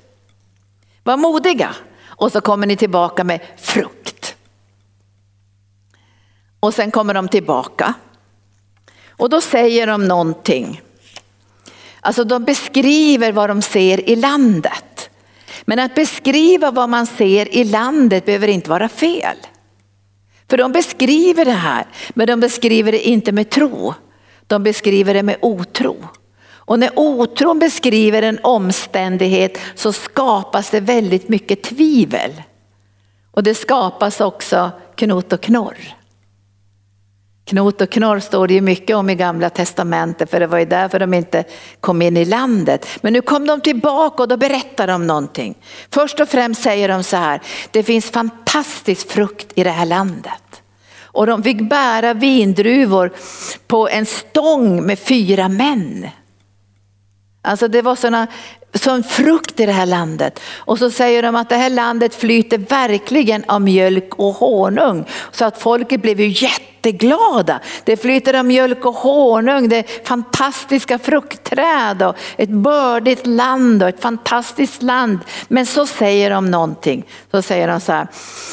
Var 1.02 1.16
modiga 1.16 1.74
och 2.06 2.32
så 2.32 2.40
kommer 2.40 2.66
ni 2.66 2.76
tillbaka 2.76 3.24
med 3.24 3.40
frukt. 3.56 4.36
Och 6.60 6.74
sen 6.74 6.90
kommer 6.90 7.14
de 7.14 7.28
tillbaka. 7.28 7.94
Och 9.08 9.30
då 9.30 9.40
säger 9.40 9.86
de 9.86 10.08
någonting. 10.08 10.82
Alltså 12.06 12.24
de 12.24 12.44
beskriver 12.44 13.32
vad 13.32 13.50
de 13.50 13.62
ser 13.62 14.10
i 14.10 14.16
landet. 14.16 15.10
Men 15.64 15.78
att 15.78 15.94
beskriva 15.94 16.70
vad 16.70 16.88
man 16.88 17.06
ser 17.06 17.54
i 17.54 17.64
landet 17.64 18.26
behöver 18.26 18.48
inte 18.48 18.70
vara 18.70 18.88
fel. 18.88 19.36
För 20.50 20.56
de 20.56 20.72
beskriver 20.72 21.44
det 21.44 21.50
här, 21.50 21.86
men 22.14 22.26
de 22.26 22.40
beskriver 22.40 22.92
det 22.92 23.08
inte 23.08 23.32
med 23.32 23.50
tro. 23.50 23.94
De 24.46 24.62
beskriver 24.62 25.14
det 25.14 25.22
med 25.22 25.36
otro. 25.40 25.96
Och 26.48 26.78
när 26.78 26.90
otron 26.98 27.58
beskriver 27.58 28.22
en 28.22 28.38
omständighet 28.42 29.58
så 29.74 29.92
skapas 29.92 30.70
det 30.70 30.80
väldigt 30.80 31.28
mycket 31.28 31.62
tvivel. 31.62 32.42
Och 33.30 33.42
det 33.42 33.54
skapas 33.54 34.20
också 34.20 34.70
knot 34.96 35.32
och 35.32 35.40
knorr. 35.40 35.76
Knot 37.46 37.80
och 37.80 37.90
knorr 37.90 38.20
står 38.20 38.48
det 38.48 38.54
ju 38.54 38.60
mycket 38.60 38.96
om 38.96 39.10
i 39.10 39.14
gamla 39.14 39.50
testamentet 39.50 40.30
för 40.30 40.40
det 40.40 40.46
var 40.46 40.58
ju 40.58 40.64
därför 40.64 40.98
de 40.98 41.14
inte 41.14 41.44
kom 41.80 42.02
in 42.02 42.16
i 42.16 42.24
landet. 42.24 42.86
Men 43.00 43.12
nu 43.12 43.20
kom 43.20 43.46
de 43.46 43.60
tillbaka 43.60 44.22
och 44.22 44.28
då 44.28 44.36
berättar 44.36 44.86
de 44.86 45.06
någonting. 45.06 45.54
Först 45.90 46.20
och 46.20 46.28
främst 46.28 46.62
säger 46.62 46.88
de 46.88 47.02
så 47.02 47.16
här, 47.16 47.40
det 47.70 47.82
finns 47.82 48.10
fantastisk 48.10 49.10
frukt 49.10 49.52
i 49.54 49.64
det 49.64 49.70
här 49.70 49.86
landet. 49.86 50.62
Och 51.00 51.26
de 51.26 51.42
fick 51.42 51.60
bära 51.60 52.14
vindruvor 52.14 53.12
på 53.66 53.88
en 53.88 54.06
stång 54.06 54.86
med 54.86 54.98
fyra 54.98 55.48
män. 55.48 56.08
Alltså 57.42 57.68
det 57.68 57.82
var 57.82 57.96
såna, 57.96 58.26
sån 58.74 59.02
frukt 59.02 59.60
i 59.60 59.66
det 59.66 59.72
här 59.72 59.86
landet. 59.86 60.40
Och 60.54 60.78
så 60.78 60.90
säger 60.90 61.22
de 61.22 61.36
att 61.36 61.48
det 61.48 61.56
här 61.56 61.70
landet 61.70 62.14
flyter 62.14 62.58
verkligen 62.58 63.44
av 63.48 63.60
mjölk 63.60 64.14
och 64.14 64.34
honung. 64.34 65.04
Så 65.32 65.44
att 65.44 65.58
folket 65.58 66.02
blev 66.02 66.20
ju 66.20 66.28
jätte 66.28 66.75
jätteglada. 66.86 67.60
Det 67.84 67.96
flyter 67.96 68.34
av 68.34 68.44
mjölk 68.44 68.84
och 68.84 68.94
honung, 68.94 69.68
det 69.68 69.76
är 69.76 70.04
fantastiska 70.04 70.98
fruktträd 70.98 72.02
och 72.02 72.16
ett 72.36 72.50
bördigt 72.50 73.26
land 73.26 73.82
och 73.82 73.88
ett 73.88 74.00
fantastiskt 74.00 74.82
land. 74.82 75.18
Men 75.48 75.66
så 75.66 75.86
säger 75.86 76.30
de 76.30 76.50
någonting, 76.50 77.04
så 77.30 77.42
säger 77.42 77.68
de 77.68 77.80
så 77.80 77.92
här, 77.92 78.06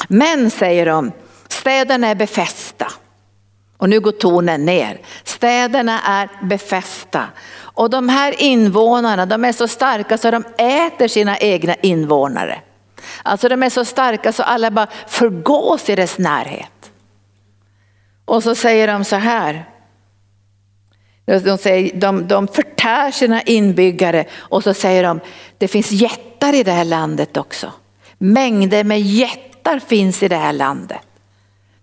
men 0.08 0.52
säger 0.52 0.86
de, 0.86 1.12
städerna 1.48 2.08
är 2.08 2.16
befästa. 2.16 2.88
Och 3.78 3.90
nu 3.90 4.00
går 4.00 4.12
tonen 4.12 4.66
ner. 4.66 5.00
Städerna 5.24 6.02
är 6.02 6.30
befästa. 6.44 7.24
Och 7.76 7.90
de 7.90 8.10
här 8.10 8.42
invånarna, 8.42 9.26
de 9.26 9.46
är 9.46 9.52
så 9.52 9.68
starka 9.68 10.18
så 10.18 10.32
de 10.32 10.44
äter 10.58 11.08
sina 11.08 11.38
egna 11.38 11.76
invånare. 11.76 12.62
Alltså 13.24 13.50
de 13.50 13.64
är 13.64 13.70
så 13.70 13.86
starka 13.86 14.32
så 14.32 14.44
alla 14.44 14.72
bara 14.72 14.88
förgås 15.08 15.90
i 15.90 15.96
dess 15.96 16.18
närhet. 16.18 16.73
Och 18.26 18.44
så 18.44 18.56
säger 18.56 18.88
de 18.88 19.04
så 19.04 19.16
här. 19.16 19.70
De, 21.26 21.58
säger, 21.58 21.96
de, 21.96 22.28
de 22.28 22.48
förtär 22.48 23.12
sina 23.12 23.42
inbyggare 23.42 24.26
och 24.36 24.64
så 24.64 24.74
säger 24.74 25.04
de, 25.04 25.20
det 25.58 25.68
finns 25.68 25.92
jättar 25.92 26.56
i 26.56 26.64
det 26.64 26.72
här 26.72 26.86
landet 26.86 27.38
också. 27.38 27.72
Mängder 28.18 28.84
med 28.84 29.02
jättar 29.02 29.80
finns 29.80 30.24
i 30.24 30.28
det 30.28 30.36
här 30.36 30.54
landet. 30.54 31.02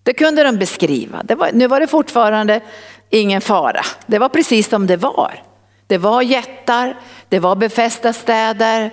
Det 0.03 0.13
kunde 0.13 0.43
de 0.43 0.57
beskriva. 0.57 1.23
Var, 1.27 1.49
nu 1.53 1.67
var 1.67 1.79
det 1.79 1.87
fortfarande 1.87 2.61
ingen 3.09 3.41
fara. 3.41 3.81
Det 4.05 4.19
var 4.19 4.29
precis 4.29 4.69
som 4.69 4.87
det 4.87 4.97
var. 4.97 5.43
Det 5.87 5.97
var 5.97 6.21
jättar, 6.21 6.99
det 7.29 7.39
var 7.39 7.55
befästa 7.55 8.13
städer, 8.13 8.91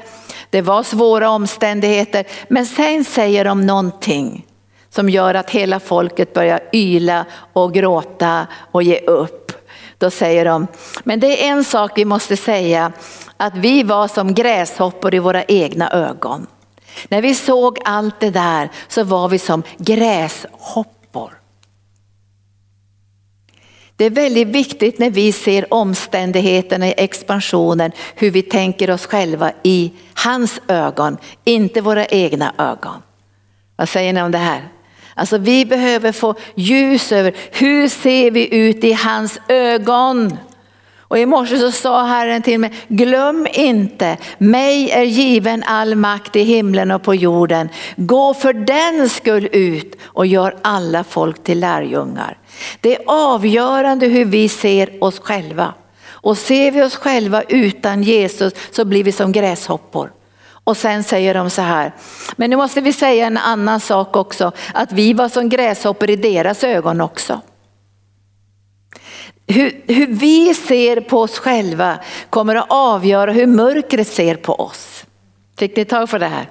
det 0.50 0.62
var 0.62 0.82
svåra 0.82 1.30
omständigheter. 1.30 2.24
Men 2.48 2.66
sen 2.66 3.04
säger 3.04 3.44
de 3.44 3.66
någonting 3.66 4.46
som 4.90 5.08
gör 5.08 5.34
att 5.34 5.50
hela 5.50 5.80
folket 5.80 6.34
börjar 6.34 6.60
yla 6.72 7.24
och 7.52 7.74
gråta 7.74 8.46
och 8.72 8.82
ge 8.82 8.98
upp. 8.98 9.52
Då 9.98 10.10
säger 10.10 10.44
de, 10.44 10.66
men 11.04 11.20
det 11.20 11.44
är 11.44 11.50
en 11.50 11.64
sak 11.64 11.92
vi 11.94 12.04
måste 12.04 12.36
säga, 12.36 12.92
att 13.36 13.56
vi 13.56 13.82
var 13.82 14.08
som 14.08 14.34
gräshoppor 14.34 15.14
i 15.14 15.18
våra 15.18 15.44
egna 15.44 15.90
ögon. 15.90 16.46
När 17.08 17.22
vi 17.22 17.34
såg 17.34 17.78
allt 17.84 18.20
det 18.20 18.30
där 18.30 18.70
så 18.88 19.04
var 19.04 19.28
vi 19.28 19.38
som 19.38 19.62
gräshoppor 19.78 20.98
det 23.98 24.04
är 24.04 24.10
väldigt 24.10 24.48
viktigt 24.48 24.98
när 24.98 25.10
vi 25.10 25.32
ser 25.32 25.74
omständigheterna 25.74 26.88
i 26.88 26.94
expansionen 26.96 27.92
hur 28.14 28.30
vi 28.30 28.42
tänker 28.42 28.90
oss 28.90 29.06
själva 29.06 29.52
i 29.62 29.92
hans 30.14 30.60
ögon, 30.68 31.16
inte 31.44 31.80
våra 31.80 32.06
egna 32.06 32.54
ögon. 32.58 33.02
Vad 33.76 33.88
säger 33.88 34.12
ni 34.12 34.22
om 34.22 34.30
det 34.30 34.38
här? 34.38 34.68
Alltså 35.18 35.38
vi 35.38 35.64
behöver 35.64 36.12
få 36.12 36.34
ljus 36.54 37.12
över 37.12 37.34
hur 37.52 37.88
ser 37.88 38.30
vi 38.30 38.54
ut 38.54 38.84
i 38.84 38.92
hans 38.92 39.40
ögon? 39.48 40.38
Och 41.00 41.18
i 41.18 41.26
morse 41.26 41.58
så 41.58 41.72
sa 41.72 42.04
Herren 42.04 42.42
till 42.42 42.60
mig, 42.60 42.72
glöm 42.88 43.46
inte, 43.52 44.16
mig 44.38 44.90
är 44.90 45.02
given 45.02 45.62
all 45.66 45.94
makt 45.94 46.36
i 46.36 46.42
himlen 46.42 46.90
och 46.90 47.02
på 47.02 47.14
jorden. 47.14 47.68
Gå 47.96 48.34
för 48.34 48.52
den 48.52 49.08
skull 49.08 49.48
ut 49.52 49.96
och 50.04 50.26
gör 50.26 50.56
alla 50.62 51.04
folk 51.04 51.44
till 51.44 51.60
lärjungar. 51.60 52.38
Det 52.80 52.96
är 52.96 53.02
avgörande 53.06 54.06
hur 54.06 54.24
vi 54.24 54.48
ser 54.48 55.04
oss 55.04 55.18
själva. 55.18 55.74
Och 56.08 56.38
ser 56.38 56.70
vi 56.70 56.82
oss 56.82 56.96
själva 56.96 57.42
utan 57.42 58.02
Jesus 58.02 58.52
så 58.70 58.84
blir 58.84 59.04
vi 59.04 59.12
som 59.12 59.32
gräshoppor. 59.32 60.10
Och 60.68 60.76
sen 60.76 61.04
säger 61.04 61.34
de 61.34 61.50
så 61.50 61.62
här, 61.62 61.92
men 62.36 62.50
nu 62.50 62.56
måste 62.56 62.80
vi 62.80 62.92
säga 62.92 63.26
en 63.26 63.36
annan 63.36 63.80
sak 63.80 64.16
också, 64.16 64.52
att 64.74 64.92
vi 64.92 65.12
var 65.12 65.28
som 65.28 65.48
gräshoppor 65.48 66.10
i 66.10 66.16
deras 66.16 66.64
ögon 66.64 67.00
också. 67.00 67.40
Hur, 69.46 69.82
hur, 69.86 70.06
vi 70.06 70.54
ser 70.54 71.00
på 71.00 71.20
oss 71.20 71.38
själva 71.38 71.98
kommer 72.30 72.54
att 72.54 72.66
avgöra 72.68 73.32
hur 73.32 73.46
mörkret 73.46 74.08
ser 74.08 74.34
på 74.34 74.54
oss. 74.54 75.04
Fick 75.58 75.76
ni 75.76 75.84
tag 75.84 76.10
på 76.10 76.18
det 76.18 76.26
här? 76.26 76.50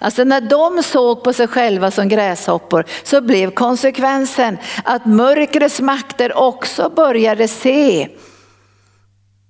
Alltså 0.00 0.24
när 0.24 0.40
de 0.40 0.82
såg 0.82 1.24
på 1.24 1.32
sig 1.32 1.46
själva 1.46 1.90
som 1.90 2.08
gräshoppor 2.08 2.84
så 3.02 3.20
blev 3.20 3.50
konsekvensen 3.50 4.58
att 4.84 5.06
mörkrets 5.06 5.80
makter 5.80 6.38
också 6.38 6.90
började 6.96 7.48
se 7.48 8.08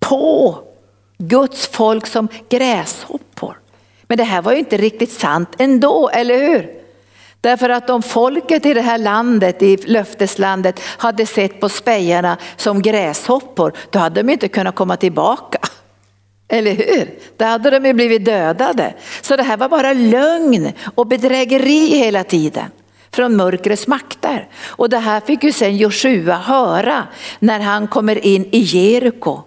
på 0.01 0.59
Guds 1.19 1.67
folk 1.67 2.07
som 2.07 2.29
gräshoppor. 2.49 3.66
Men 4.09 4.19
det 4.19 4.25
här 4.25 4.43
var 4.43 4.53
ju 4.53 4.59
inte 4.59 4.77
riktigt 4.77 5.13
sant 5.13 5.49
ändå, 5.59 6.09
eller 6.09 6.39
hur? 6.39 6.71
Därför 7.41 7.69
att 7.69 7.91
om 7.91 8.03
folket 8.03 8.67
i 8.67 8.75
det 8.75 8.81
här 8.81 8.99
landet, 8.99 9.63
i 9.63 9.77
löfteslandet, 9.77 10.81
hade 10.81 11.27
sett 11.27 11.61
på 11.61 11.69
spejarna 11.69 12.37
som 12.57 12.83
gräshoppor, 12.83 13.73
då 13.91 13.99
hade 13.99 14.23
de 14.23 14.33
inte 14.33 14.49
kunnat 14.49 14.75
komma 14.75 14.97
tillbaka. 14.97 15.59
Eller 16.49 16.75
hur? 16.75 17.19
Då 17.37 17.45
hade 17.45 17.71
de 17.71 17.87
ju 17.87 17.93
blivit 17.93 18.25
dödade. 18.25 18.95
Så 19.21 19.37
det 19.37 19.43
här 19.43 19.57
var 19.57 19.69
bara 19.69 19.93
lögn 19.93 20.73
och 20.95 21.07
bedrägeri 21.07 21.87
hela 21.87 22.25
tiden 22.25 22.71
från 23.11 23.37
mörkrets 23.37 23.87
makter. 23.87 24.49
Och 24.67 24.89
det 24.89 24.99
här 24.99 25.21
fick 25.21 25.45
ju 25.45 25.53
sen 25.53 25.77
Joshua 25.77 26.37
höra 26.37 27.07
när 27.39 27.61
han 27.61 27.89
kommer 27.89 28.27
in 28.27 28.45
i 28.51 28.59
Jeriko. 28.59 29.43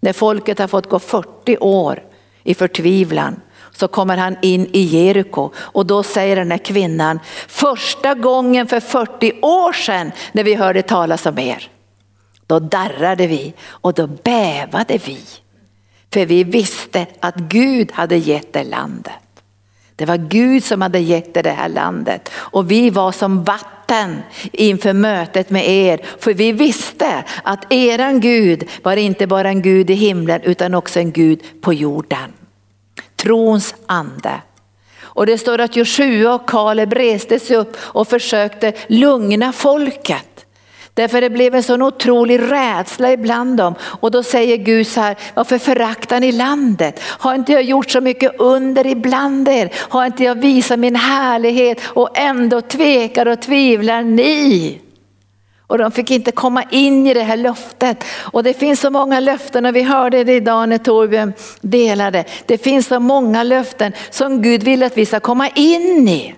När 0.00 0.12
folket 0.12 0.58
har 0.58 0.68
fått 0.68 0.88
gå 0.88 0.98
40 0.98 1.56
år 1.58 2.02
i 2.44 2.54
förtvivlan 2.54 3.40
så 3.72 3.88
kommer 3.88 4.16
han 4.16 4.36
in 4.42 4.66
i 4.72 4.80
Jeriko 4.80 5.50
och 5.56 5.86
då 5.86 6.02
säger 6.02 6.36
den 6.36 6.50
här 6.50 6.58
kvinnan, 6.58 7.20
första 7.48 8.14
gången 8.14 8.66
för 8.66 8.80
40 8.80 9.32
år 9.42 9.72
sedan 9.72 10.12
när 10.32 10.44
vi 10.44 10.54
hörde 10.54 10.82
talas 10.82 11.26
om 11.26 11.38
er, 11.38 11.68
då 12.46 12.58
darrade 12.58 13.26
vi 13.26 13.54
och 13.68 13.94
då 13.94 14.06
bävade 14.06 14.98
vi. 15.04 15.18
För 16.12 16.26
vi 16.26 16.44
visste 16.44 17.06
att 17.20 17.36
Gud 17.36 17.92
hade 17.92 18.16
gett 18.16 18.52
det 18.52 18.64
landet. 18.64 19.12
Det 19.96 20.06
var 20.06 20.16
Gud 20.16 20.64
som 20.64 20.82
hade 20.82 20.98
gett 20.98 21.34
det, 21.34 21.50
här 21.50 21.68
landet 21.68 22.30
och 22.34 22.70
vi 22.70 22.90
var 22.90 23.12
som 23.12 23.44
vatten 23.44 24.22
inför 24.52 24.92
mötet 24.92 25.50
med 25.50 25.68
er. 25.68 26.00
För 26.18 26.34
vi 26.34 26.52
visste 26.52 27.24
att 27.42 27.72
eran 27.72 28.20
Gud 28.20 28.68
var 28.82 28.96
inte 28.96 29.26
bara 29.26 29.48
en 29.48 29.62
Gud 29.62 29.90
i 29.90 29.94
himlen 29.94 30.40
utan 30.42 30.74
också 30.74 31.00
en 31.00 31.12
Gud 31.12 31.40
på 31.60 31.72
jorden. 31.72 32.32
Trons 33.22 33.74
ande. 33.86 34.40
Och 35.02 35.26
det 35.26 35.38
står 35.38 35.60
att 35.60 35.76
Joshua 35.76 36.34
och 36.34 36.48
Kaleb 36.48 36.92
reste 36.92 37.38
sig 37.38 37.56
upp 37.56 37.76
och 37.80 38.08
försökte 38.08 38.72
lugna 38.86 39.52
folket. 39.52 40.46
Därför 40.94 41.20
det 41.20 41.30
blev 41.30 41.54
en 41.54 41.62
sån 41.62 41.82
otrolig 41.82 42.40
rädsla 42.40 43.12
ibland 43.12 43.56
dem. 43.56 43.74
Och 43.82 44.10
då 44.10 44.22
säger 44.22 44.56
Gud 44.56 44.86
så 44.86 45.00
här, 45.00 45.16
varför 45.34 45.58
föraktar 45.58 46.20
ni 46.20 46.32
landet? 46.32 47.00
Har 47.02 47.34
inte 47.34 47.52
jag 47.52 47.62
gjort 47.62 47.90
så 47.90 48.00
mycket 48.00 48.32
under 48.38 48.86
ibland 48.86 49.48
er? 49.48 49.70
Har 49.74 50.06
inte 50.06 50.24
jag 50.24 50.34
visat 50.34 50.78
min 50.78 50.96
härlighet 50.96 51.80
och 51.86 52.18
ändå 52.18 52.60
tvekar 52.60 53.26
och 53.26 53.42
tvivlar 53.42 54.02
ni? 54.02 54.80
Och 55.70 55.78
de 55.78 55.92
fick 55.92 56.10
inte 56.10 56.32
komma 56.32 56.62
in 56.70 57.06
i 57.06 57.14
det 57.14 57.22
här 57.22 57.36
löftet. 57.36 58.04
Och 58.20 58.42
det 58.42 58.54
finns 58.54 58.80
så 58.80 58.90
många 58.90 59.20
löften 59.20 59.66
och 59.66 59.76
vi 59.76 59.82
hörde 59.82 60.24
det 60.24 60.32
idag 60.32 60.68
när 60.68 60.78
Torbjörn 60.78 61.32
delade. 61.60 62.24
Det 62.46 62.58
finns 62.58 62.86
så 62.86 63.00
många 63.00 63.42
löften 63.42 63.92
som 64.10 64.42
Gud 64.42 64.62
vill 64.62 64.82
att 64.82 64.96
vi 64.96 65.06
ska 65.06 65.20
komma 65.20 65.48
in 65.48 66.08
i. 66.08 66.34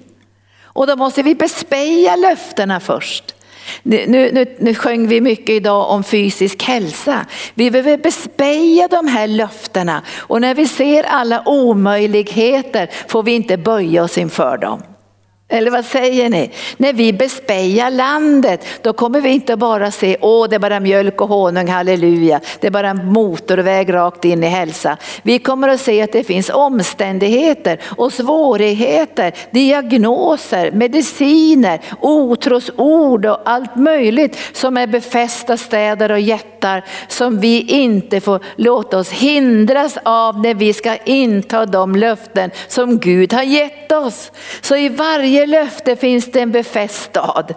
Och 0.63 0.87
då 0.87 0.97
måste 0.97 1.23
vi 1.23 1.35
bespeja 1.35 2.17
löftena 2.17 2.81
först. 2.81 3.35
Nu, 3.83 4.07
nu, 4.07 4.57
nu 4.59 4.75
sjöng 4.75 5.09
vi 5.09 5.21
mycket 5.21 5.51
idag 5.51 5.91
om 5.91 6.05
fysisk 6.05 6.63
hälsa. 6.63 7.27
Vi 7.55 7.71
behöver 7.71 7.99
bespeja 7.99 8.89
de 8.89 9.07
här 9.07 9.27
löftena 9.27 10.03
och 10.17 10.41
när 10.41 10.55
vi 10.55 10.67
ser 10.67 11.05
alla 11.05 11.43
omöjligheter 11.47 12.91
får 13.09 13.23
vi 13.23 13.33
inte 13.33 13.57
böja 13.57 14.03
oss 14.03 14.19
inför 14.19 14.59
dem. 14.59 14.83
Eller 15.53 15.71
vad 15.71 15.85
säger 15.85 16.31
ni? 16.31 16.51
När 16.77 16.93
vi 16.93 17.13
bespejar 17.13 17.91
landet, 17.91 18.67
då 18.83 18.93
kommer 18.93 19.21
vi 19.21 19.29
inte 19.29 19.57
bara 19.57 19.91
se, 19.91 20.17
åh 20.21 20.49
det 20.49 20.57
är 20.57 20.61
bara 20.61 20.81
mjölk 20.81 21.21
och 21.21 21.29
honung, 21.29 21.69
halleluja, 21.69 22.41
det 22.61 22.67
är 22.67 22.71
bara 22.71 22.89
en 22.89 23.07
motorväg 23.07 23.95
rakt 23.95 24.25
in 24.25 24.45
i 24.45 24.47
hälsa. 24.47 24.97
Vi 25.23 25.39
kommer 25.39 25.69
att 25.69 25.81
se 25.81 26.03
att 26.03 26.13
det 26.13 26.25
finns 26.25 26.51
omständigheter 26.51 27.79
och 27.97 28.13
svårigheter, 28.13 29.33
diagnoser, 29.51 30.71
mediciner, 30.71 31.81
otrosord 32.01 33.27
och 33.27 33.41
allt 33.45 33.77
möjligt 33.77 34.39
som 34.53 34.77
är 34.77 34.87
befästa 34.87 35.57
städer 35.57 36.13
och 36.13 36.21
jättar 36.21 36.85
som 37.09 37.41
vi 37.41 37.61
inte 37.61 38.21
får 38.21 38.41
låta 38.57 38.99
oss 38.99 39.11
hindras 39.11 39.99
av 40.03 40.41
när 40.41 40.55
vi 40.55 40.73
ska 40.73 40.97
inta 40.97 41.67
de 41.67 41.97
löften 41.97 42.51
som 42.69 42.99
Gud 42.99 43.33
har 43.33 43.43
gett 43.43 43.93
oss. 43.93 44.33
Så 44.61 44.77
i 44.77 44.89
varje 44.89 45.42
varje 45.47 45.63
löfte 45.63 45.97
finns 45.97 46.33
det 46.33 46.41
en 46.41 46.53
befäst 46.53 47.03
stad. 47.03 47.55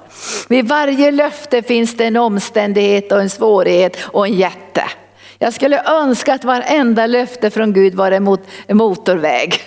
Vid 0.49 0.67
varje 0.67 1.11
löfte 1.11 1.61
finns 1.61 1.97
det 1.97 2.05
en 2.05 2.15
omständighet 2.15 3.11
och 3.11 3.21
en 3.21 3.29
svårighet 3.29 3.97
och 4.03 4.27
en 4.27 4.33
jätte. 4.33 4.83
Jag 5.39 5.53
skulle 5.53 5.83
önska 5.83 6.33
att 6.33 6.43
varenda 6.43 7.07
löfte 7.07 7.49
från 7.49 7.73
Gud 7.73 7.95
var 7.95 8.11
en 8.11 8.23
motorväg. 8.77 9.61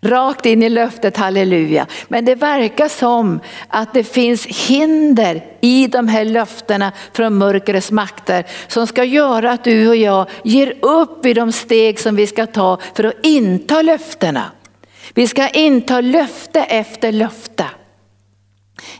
Rakt 0.00 0.46
in 0.46 0.62
i 0.62 0.68
löftet, 0.68 1.16
halleluja. 1.16 1.86
Men 2.08 2.24
det 2.24 2.34
verkar 2.34 2.88
som 2.88 3.40
att 3.68 3.94
det 3.94 4.04
finns 4.04 4.46
hinder 4.46 5.44
i 5.60 5.86
de 5.86 6.08
här 6.08 6.24
löftena 6.24 6.92
från 7.12 7.38
mörkrets 7.38 7.90
makter 7.90 8.44
som 8.68 8.86
ska 8.86 9.04
göra 9.04 9.52
att 9.52 9.64
du 9.64 9.88
och 9.88 9.96
jag 9.96 10.26
ger 10.42 10.74
upp 10.84 11.26
i 11.26 11.34
de 11.34 11.52
steg 11.52 12.00
som 12.00 12.16
vi 12.16 12.26
ska 12.26 12.46
ta 12.46 12.78
för 12.94 13.04
att 13.04 13.14
inta 13.22 13.82
löftena. 13.82 14.50
Vi 15.18 15.26
ska 15.26 15.48
inta 15.48 16.00
löfte 16.00 16.60
efter 16.60 17.12
löfte. 17.12 17.64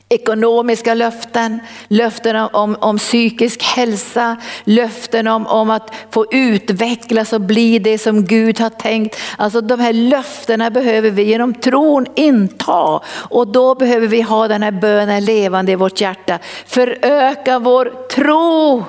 Ekonomiska 0.08 0.94
löften, 0.94 1.60
löften 1.88 2.36
om, 2.36 2.48
om, 2.52 2.76
om 2.80 2.98
psykisk 2.98 3.62
hälsa, 3.62 4.36
löften 4.64 5.26
om, 5.26 5.46
om 5.46 5.70
att 5.70 5.94
få 6.10 6.26
utvecklas 6.30 7.32
och 7.32 7.40
bli 7.40 7.78
det 7.78 7.98
som 7.98 8.24
Gud 8.24 8.60
har 8.60 8.70
tänkt. 8.70 9.16
Alltså 9.36 9.60
de 9.60 9.80
här 9.80 9.92
löftena 9.92 10.70
behöver 10.70 11.10
vi 11.10 11.22
genom 11.22 11.54
tron 11.54 12.06
inta 12.14 13.00
och 13.08 13.48
då 13.48 13.74
behöver 13.74 14.06
vi 14.06 14.22
ha 14.22 14.48
den 14.48 14.62
här 14.62 14.70
bönen 14.72 15.24
levande 15.24 15.72
i 15.72 15.74
vårt 15.74 16.00
hjärta. 16.00 16.38
Föröka 16.66 17.58
vår 17.58 18.08
tro. 18.08 18.84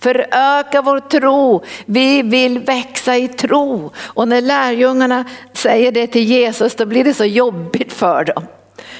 Föröka 0.00 0.82
vår 0.82 1.00
tro. 1.00 1.64
Vi 1.86 2.22
vill 2.22 2.58
växa 2.58 3.16
i 3.16 3.28
tro. 3.28 3.92
Och 3.98 4.28
när 4.28 4.40
lärjungarna 4.40 5.24
säger 5.52 5.92
det 5.92 6.06
till 6.06 6.24
Jesus 6.24 6.74
då 6.74 6.86
blir 6.86 7.04
det 7.04 7.14
så 7.14 7.24
jobbigt 7.24 7.92
för 7.92 8.24
dem. 8.24 8.46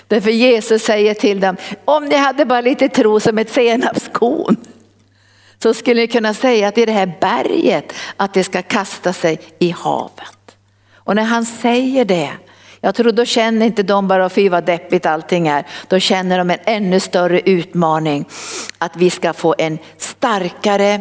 Därför 0.08 0.30
Jesus 0.30 0.82
säger 0.82 1.14
till 1.14 1.40
dem, 1.40 1.56
om 1.84 2.04
ni 2.04 2.16
hade 2.16 2.44
bara 2.44 2.60
lite 2.60 2.88
tro 2.88 3.20
som 3.20 3.38
ett 3.38 3.50
senapskorn 3.50 4.56
så 5.62 5.74
skulle 5.74 6.00
ni 6.00 6.06
kunna 6.06 6.34
säga 6.34 6.72
till 6.72 6.86
det 6.86 6.92
här 6.92 7.12
berget 7.20 7.92
att 8.16 8.34
det 8.34 8.44
ska 8.44 8.62
kasta 8.62 9.12
sig 9.12 9.40
i 9.58 9.70
havet. 9.70 10.56
Och 10.94 11.14
när 11.14 11.22
han 11.22 11.44
säger 11.44 12.04
det, 12.04 12.30
jag 12.80 12.94
tror 12.94 13.12
då 13.12 13.24
känner 13.24 13.66
inte 13.66 13.82
de 13.82 14.08
bara 14.08 14.28
fy 14.28 14.48
vad 14.48 14.64
deppigt 14.64 15.06
allting 15.06 15.48
är. 15.48 15.66
Då 15.88 15.98
känner 15.98 16.38
de 16.38 16.50
en 16.50 16.58
ännu 16.64 17.00
större 17.00 17.40
utmaning 17.40 18.28
att 18.78 18.96
vi 18.96 19.10
ska 19.10 19.32
få 19.32 19.54
en 19.58 19.78
starkare 19.96 21.00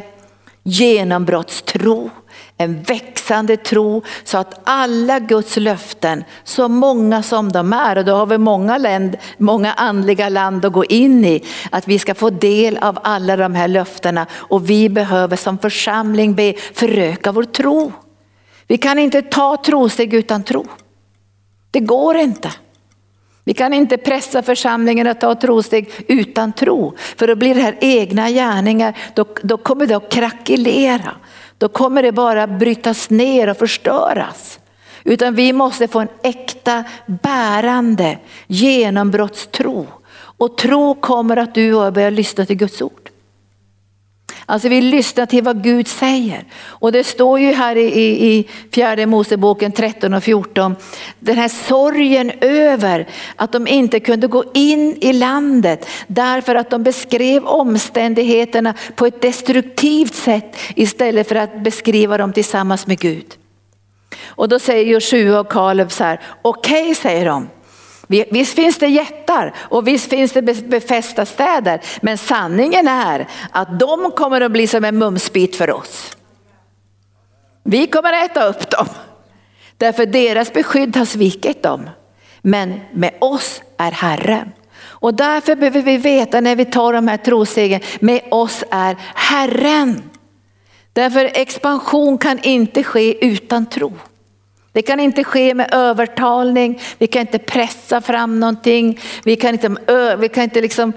genombrottstro 0.63 2.09
en 2.57 2.83
växande 2.83 3.57
tro 3.57 4.03
så 4.23 4.37
att 4.37 4.61
alla 4.63 5.19
Guds 5.19 5.57
löften, 5.57 6.23
så 6.43 6.67
många 6.67 7.23
som 7.23 7.51
de 7.51 7.73
är, 7.73 7.97
och 7.97 8.05
då 8.05 8.15
har 8.15 8.25
vi 8.25 8.37
många, 8.37 8.77
länd, 8.77 9.17
många 9.37 9.73
andliga 9.73 10.29
land 10.29 10.65
att 10.65 10.73
gå 10.73 10.85
in 10.85 11.25
i, 11.25 11.43
att 11.71 11.87
vi 11.87 11.99
ska 11.99 12.15
få 12.15 12.29
del 12.29 12.77
av 12.77 12.99
alla 13.03 13.35
de 13.35 13.55
här 13.55 13.67
löftena 13.67 14.27
och 14.33 14.69
vi 14.69 14.89
behöver 14.89 15.35
som 15.35 15.57
församling 15.57 16.35
be 16.35 16.53
föröka 16.73 17.31
vår 17.31 17.43
tro. 17.43 17.91
Vi 18.67 18.77
kan 18.77 18.99
inte 18.99 19.21
ta 19.21 19.57
trosteg 19.65 20.13
utan 20.13 20.43
tro. 20.43 20.65
Det 21.77 21.81
går 21.85 22.17
inte. 22.17 22.51
Vi 23.43 23.53
kan 23.53 23.73
inte 23.73 23.97
pressa 23.97 24.43
församlingen 24.43 25.07
att 25.07 25.21
ta 25.21 25.35
trosteg 25.35 25.89
utan 26.07 26.53
tro. 26.53 26.95
För 26.97 27.27
då 27.27 27.35
blir 27.35 27.55
det 27.55 27.61
här 27.61 27.77
egna 27.81 28.29
gärningar, 28.29 28.97
då, 29.13 29.25
då 29.43 29.57
kommer 29.57 29.87
det 29.87 29.97
att 29.97 30.09
krackelera 30.09 31.15
då 31.57 31.69
kommer 31.69 32.03
det 32.03 32.11
bara 32.11 32.47
brytas 32.47 33.09
ner 33.09 33.49
och 33.49 33.57
förstöras. 33.57 34.59
Utan 35.03 35.35
vi 35.35 35.53
måste 35.53 35.87
få 35.87 35.99
en 35.99 36.07
äkta 36.23 36.83
bärande 37.05 38.17
genombrottstro. 38.47 39.87
Och 40.13 40.57
tro 40.57 40.95
kommer 40.95 41.37
att 41.37 41.55
du 41.55 41.73
och 41.73 41.85
jag 41.85 41.93
börjar 41.93 42.11
lyssna 42.11 42.45
till 42.45 42.57
Guds 42.57 42.81
ord. 42.81 43.06
Alltså 44.49 44.69
vi 44.69 44.81
lyssnar 44.81 45.25
till 45.25 45.43
vad 45.43 45.63
Gud 45.63 45.87
säger. 45.87 46.43
Och 46.63 46.91
det 46.91 47.03
står 47.03 47.39
ju 47.39 47.53
här 47.53 47.75
i, 47.75 47.81
i, 47.81 48.27
i 48.27 48.47
fjärde 48.71 49.05
Moseboken 49.05 49.71
13 49.71 50.13
och 50.13 50.23
14, 50.23 50.75
den 51.19 51.35
här 51.35 51.47
sorgen 51.47 52.31
över 52.41 53.07
att 53.35 53.51
de 53.51 53.67
inte 53.67 53.99
kunde 53.99 54.27
gå 54.27 54.43
in 54.53 54.97
i 55.01 55.13
landet 55.13 55.87
därför 56.07 56.55
att 56.55 56.69
de 56.69 56.83
beskrev 56.83 57.45
omständigheterna 57.45 58.73
på 58.95 59.05
ett 59.05 59.21
destruktivt 59.21 60.15
sätt 60.15 60.57
istället 60.75 61.27
för 61.27 61.35
att 61.35 61.63
beskriva 61.63 62.17
dem 62.17 62.33
tillsammans 62.33 62.87
med 62.87 62.99
Gud. 62.99 63.37
Och 64.25 64.49
då 64.49 64.59
säger 64.59 64.85
Joshua 64.85 65.39
och 65.39 65.51
Kaleb 65.51 65.91
så 65.91 66.03
här, 66.03 66.21
okej 66.41 66.81
okay, 66.83 66.95
säger 66.95 67.25
de, 67.25 67.47
Visst 68.07 68.53
finns 68.53 68.77
det 68.77 68.87
jättar 68.87 69.53
och 69.57 69.87
visst 69.87 70.09
finns 70.09 70.31
det 70.31 70.41
befästa 70.69 71.25
städer. 71.25 71.81
Men 72.01 72.17
sanningen 72.17 72.87
är 72.87 73.27
att 73.51 73.79
de 73.79 74.11
kommer 74.11 74.41
att 74.41 74.51
bli 74.51 74.67
som 74.67 74.85
en 74.85 74.97
mumsbit 74.97 75.55
för 75.55 75.71
oss. 75.71 76.17
Vi 77.63 77.87
kommer 77.87 78.13
att 78.13 78.31
äta 78.31 78.45
upp 78.45 78.69
dem. 78.69 78.87
Därför 79.77 80.05
deras 80.05 80.53
beskydd 80.53 80.95
har 80.95 81.05
svikit 81.05 81.63
dem. 81.63 81.89
Men 82.41 82.79
med 82.93 83.13
oss 83.19 83.61
är 83.77 83.91
Herren. 83.91 84.51
Och 84.79 85.13
därför 85.13 85.55
behöver 85.55 85.81
vi 85.81 85.97
veta 85.97 86.41
när 86.41 86.55
vi 86.55 86.65
tar 86.65 86.93
de 86.93 87.07
här 87.07 87.17
trostegen, 87.17 87.81
med 87.99 88.21
oss 88.31 88.63
är 88.71 88.97
Herren. 89.15 90.09
Därför 90.93 91.25
expansion 91.33 92.17
kan 92.17 92.39
inte 92.39 92.83
ske 92.83 93.25
utan 93.25 93.65
tro. 93.65 93.93
Det 94.77 94.81
kan 94.81 94.99
inte 94.99 95.23
ske 95.23 95.53
med 95.53 95.73
övertalning, 95.73 96.81
vi 96.97 97.07
kan 97.07 97.21
inte 97.21 97.39
pressa 97.39 98.01
fram 98.01 98.39
någonting, 98.39 98.99
vi 99.23 99.35
kan 99.35 99.53
inte, 99.53 99.75
vi 100.17 100.29
kan 100.29 100.43
inte 100.43 100.61
liksom 100.61 100.93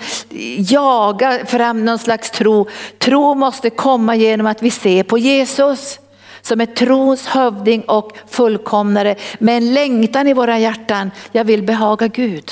jaga 0.59 1.47
fram 1.47 1.85
någon 1.85 1.99
slags 1.99 2.31
tro. 2.31 2.69
Tro 2.99 3.35
måste 3.35 3.71
komma 3.71 4.16
genom 4.16 4.47
att 4.47 4.62
vi 4.62 4.71
ser 4.71 5.03
på 5.03 5.19
Jesus 5.19 5.99
som 6.43 6.61
är 6.61 6.66
trons 6.66 7.27
hövding 7.27 7.83
och 7.83 8.12
fullkomnare 8.29 9.16
med 9.38 9.57
en 9.57 9.75
längtan 9.75 10.27
i 10.27 10.33
våra 10.33 10.59
hjärtan. 10.59 11.11
Jag 11.33 11.45
vill 11.45 11.62
behaga 11.62 12.09
Gud. 12.09 12.51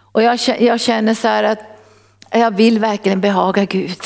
Och 0.00 0.22
jag, 0.22 0.38
jag 0.58 0.80
känner 0.80 1.14
så 1.14 1.28
här 1.28 1.44
att 1.44 1.60
jag 2.30 2.56
vill 2.56 2.78
verkligen 2.78 3.20
behaga 3.20 3.64
Gud. 3.64 4.00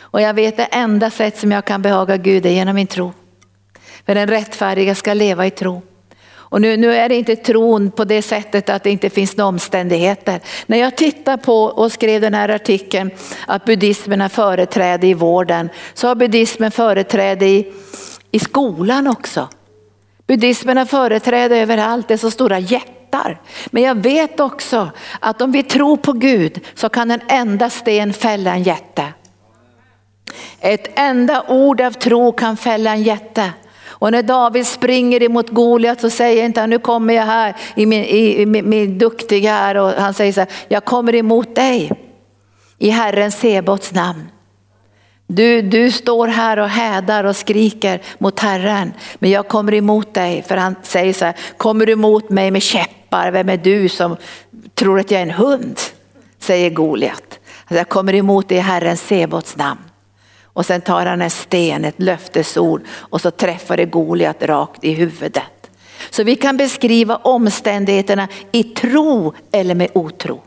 Och 0.00 0.20
jag 0.20 0.34
vet 0.34 0.56
det 0.56 0.64
enda 0.64 1.10
sätt 1.10 1.38
som 1.38 1.52
jag 1.52 1.64
kan 1.64 1.82
behaga 1.82 2.16
Gud 2.16 2.46
är 2.46 2.50
genom 2.50 2.74
min 2.74 2.86
tro. 2.86 3.12
För 4.06 4.14
den 4.14 4.28
rättfärdiga 4.28 4.94
ska 4.94 5.14
leva 5.14 5.46
i 5.46 5.50
tro. 5.50 5.82
Och 6.48 6.60
nu, 6.60 6.76
nu 6.76 6.94
är 6.94 7.08
det 7.08 7.14
inte 7.14 7.36
tron 7.36 7.90
på 7.90 8.04
det 8.04 8.22
sättet 8.22 8.68
att 8.68 8.82
det 8.82 8.90
inte 8.90 9.10
finns 9.10 9.36
några 9.36 9.48
omständigheter. 9.48 10.40
När 10.66 10.78
jag 10.78 10.96
tittar 10.96 11.36
på 11.36 11.62
och 11.64 11.92
skrev 11.92 12.20
den 12.20 12.34
här 12.34 12.48
artikeln 12.48 13.10
att 13.46 13.64
buddhismen 13.64 14.20
har 14.20 14.28
företräde 14.28 15.06
i 15.06 15.14
vården 15.14 15.68
så 15.94 16.08
har 16.08 16.14
buddhismen 16.14 16.70
företräde 16.70 17.46
i, 17.46 17.72
i 18.30 18.38
skolan 18.38 19.06
också. 19.06 19.48
Buddhismen 20.26 20.76
har 20.76 20.84
företräde 20.84 21.56
överallt, 21.56 22.08
det 22.08 22.14
är 22.14 22.18
så 22.18 22.30
stora 22.30 22.58
jättar. 22.58 23.40
Men 23.66 23.82
jag 23.82 23.94
vet 23.94 24.40
också 24.40 24.90
att 25.20 25.42
om 25.42 25.52
vi 25.52 25.62
tror 25.62 25.96
på 25.96 26.12
Gud 26.12 26.60
så 26.74 26.88
kan 26.88 27.10
en 27.10 27.20
enda 27.28 27.70
sten 27.70 28.12
fälla 28.12 28.54
en 28.54 28.62
jätte. 28.62 29.04
Ett 30.60 30.88
enda 30.94 31.44
ord 31.48 31.80
av 31.80 31.90
tro 31.90 32.32
kan 32.32 32.56
fälla 32.56 32.90
en 32.90 33.02
jätte. 33.02 33.52
Och 33.98 34.12
när 34.12 34.22
David 34.22 34.66
springer 34.66 35.22
emot 35.22 35.50
Goliat 35.50 36.00
så 36.00 36.10
säger 36.10 36.44
inte 36.44 36.60
han, 36.60 36.70
nu 36.70 36.78
kommer 36.78 37.14
jag 37.14 37.22
här 37.22 37.56
i 37.74 37.86
min, 37.86 38.04
i, 38.04 38.42
i, 38.42 38.46
min 38.46 38.98
duktiga 38.98 39.52
här 39.52 39.74
och 39.74 39.90
han 39.90 40.14
säger 40.14 40.32
så 40.32 40.40
här, 40.40 40.50
jag 40.68 40.84
kommer 40.84 41.14
emot 41.14 41.54
dig 41.54 41.92
i 42.78 42.90
Herren 42.90 43.30
Sebots 43.30 43.92
namn. 43.92 44.28
Du, 45.26 45.62
du 45.62 45.90
står 45.90 46.28
här 46.28 46.56
och 46.56 46.68
hädar 46.68 47.24
och 47.24 47.36
skriker 47.36 48.02
mot 48.18 48.40
Herren, 48.40 48.92
men 49.18 49.30
jag 49.30 49.48
kommer 49.48 49.74
emot 49.74 50.14
dig. 50.14 50.42
För 50.42 50.56
han 50.56 50.76
säger 50.82 51.12
så 51.12 51.24
här, 51.24 51.36
kommer 51.56 51.86
du 51.86 51.92
emot 51.92 52.30
mig 52.30 52.50
med 52.50 52.62
käppar, 52.62 53.30
vem 53.30 53.48
är 53.48 53.56
du 53.56 53.88
som 53.88 54.16
tror 54.74 55.00
att 55.00 55.10
jag 55.10 55.18
är 55.20 55.26
en 55.26 55.30
hund? 55.30 55.80
Säger 56.38 56.70
Goliat. 56.70 57.38
Alltså, 57.60 57.74
jag 57.74 57.88
kommer 57.88 58.14
emot 58.14 58.48
dig 58.48 58.58
i 58.58 58.60
Herren 58.60 58.96
Sebots 58.96 59.56
namn. 59.56 59.80
Och 60.56 60.66
sen 60.66 60.80
tar 60.80 61.06
han 61.06 61.22
en 61.22 61.30
sten, 61.30 61.84
ett 61.84 62.02
löftesord 62.02 62.82
och 62.90 63.20
så 63.20 63.30
träffar 63.30 63.76
det 63.76 63.84
Goliat 63.84 64.42
rakt 64.42 64.84
i 64.84 64.92
huvudet. 64.92 65.70
Så 66.10 66.22
vi 66.22 66.36
kan 66.36 66.56
beskriva 66.56 67.16
omständigheterna 67.16 68.28
i 68.52 68.62
tro 68.62 69.34
eller 69.52 69.74
med 69.74 69.90
otro. 69.92 70.42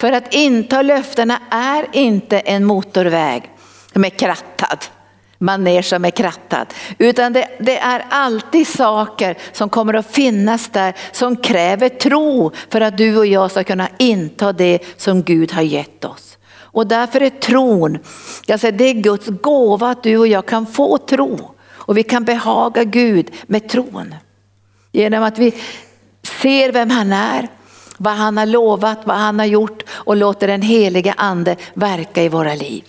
För 0.00 0.12
att 0.12 0.34
inta 0.34 0.82
löftena 0.82 1.38
är 1.50 1.86
inte 1.92 2.38
en 2.38 2.64
motorväg 2.64 3.50
som 3.92 4.04
är 4.04 4.10
krattad, 4.10 4.78
manér 5.38 5.82
som 5.82 6.04
är 6.04 6.10
krattad. 6.10 6.66
Utan 6.98 7.32
det, 7.32 7.48
det, 7.58 7.78
är 7.78 8.04
alltid 8.10 8.68
saker 8.68 9.38
som 9.52 9.68
kommer 9.68 9.94
att 9.94 10.12
finnas 10.12 10.68
där 10.68 10.94
som 11.12 11.36
kräver 11.36 11.88
tro 11.88 12.52
för 12.70 12.80
att 12.80 12.98
du 12.98 13.18
och 13.18 13.26
jag 13.26 13.50
ska 13.50 13.64
kunna 13.64 13.88
inta 13.98 14.52
det 14.52 14.78
som 14.96 15.22
Gud 15.22 15.52
har 15.52 15.62
gett 15.62 16.04
oss. 16.04 16.31
Och 16.72 16.86
därför 16.86 17.20
är 17.20 17.30
tron, 17.30 17.98
jag 18.46 18.60
säger, 18.60 18.78
det 18.78 18.84
är 18.84 18.94
Guds 18.94 19.26
gåva 19.26 19.90
att 19.90 20.02
du 20.02 20.18
och 20.18 20.26
jag 20.26 20.46
kan 20.46 20.66
få 20.66 20.98
tro. 20.98 21.54
Och 21.70 21.96
vi 21.96 22.02
kan 22.02 22.24
behaga 22.24 22.84
Gud 22.84 23.30
med 23.46 23.68
tron. 23.68 24.14
Genom 24.92 25.22
att 25.22 25.38
vi 25.38 25.54
ser 26.22 26.72
vem 26.72 26.90
han 26.90 27.12
är, 27.12 27.48
vad 27.98 28.12
han 28.12 28.36
har 28.36 28.46
lovat, 28.46 28.98
vad 29.04 29.16
han 29.16 29.38
har 29.38 29.46
gjort 29.46 29.82
och 29.90 30.16
låter 30.16 30.46
den 30.46 30.62
heliga 30.62 31.14
ande 31.16 31.56
verka 31.74 32.22
i 32.22 32.28
våra 32.28 32.54
liv. 32.54 32.84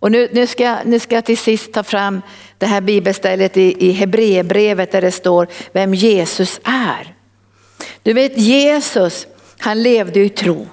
Och 0.00 0.12
nu, 0.12 0.28
nu, 0.32 0.46
ska, 0.46 0.76
nu 0.84 0.98
ska 0.98 1.14
jag 1.14 1.24
till 1.24 1.38
sist 1.38 1.72
ta 1.72 1.82
fram 1.82 2.22
det 2.58 2.66
här 2.66 2.80
bibelstället 2.80 3.56
i, 3.56 3.88
i 3.88 3.92
Hebreerbrevet 3.92 4.92
där 4.92 5.00
det 5.00 5.12
står 5.12 5.48
vem 5.72 5.94
Jesus 5.94 6.60
är. 6.64 7.14
Du 8.02 8.12
vet 8.12 8.38
Jesus, 8.38 9.26
han 9.58 9.82
levde 9.82 10.20
i 10.20 10.28
tro. 10.28 10.66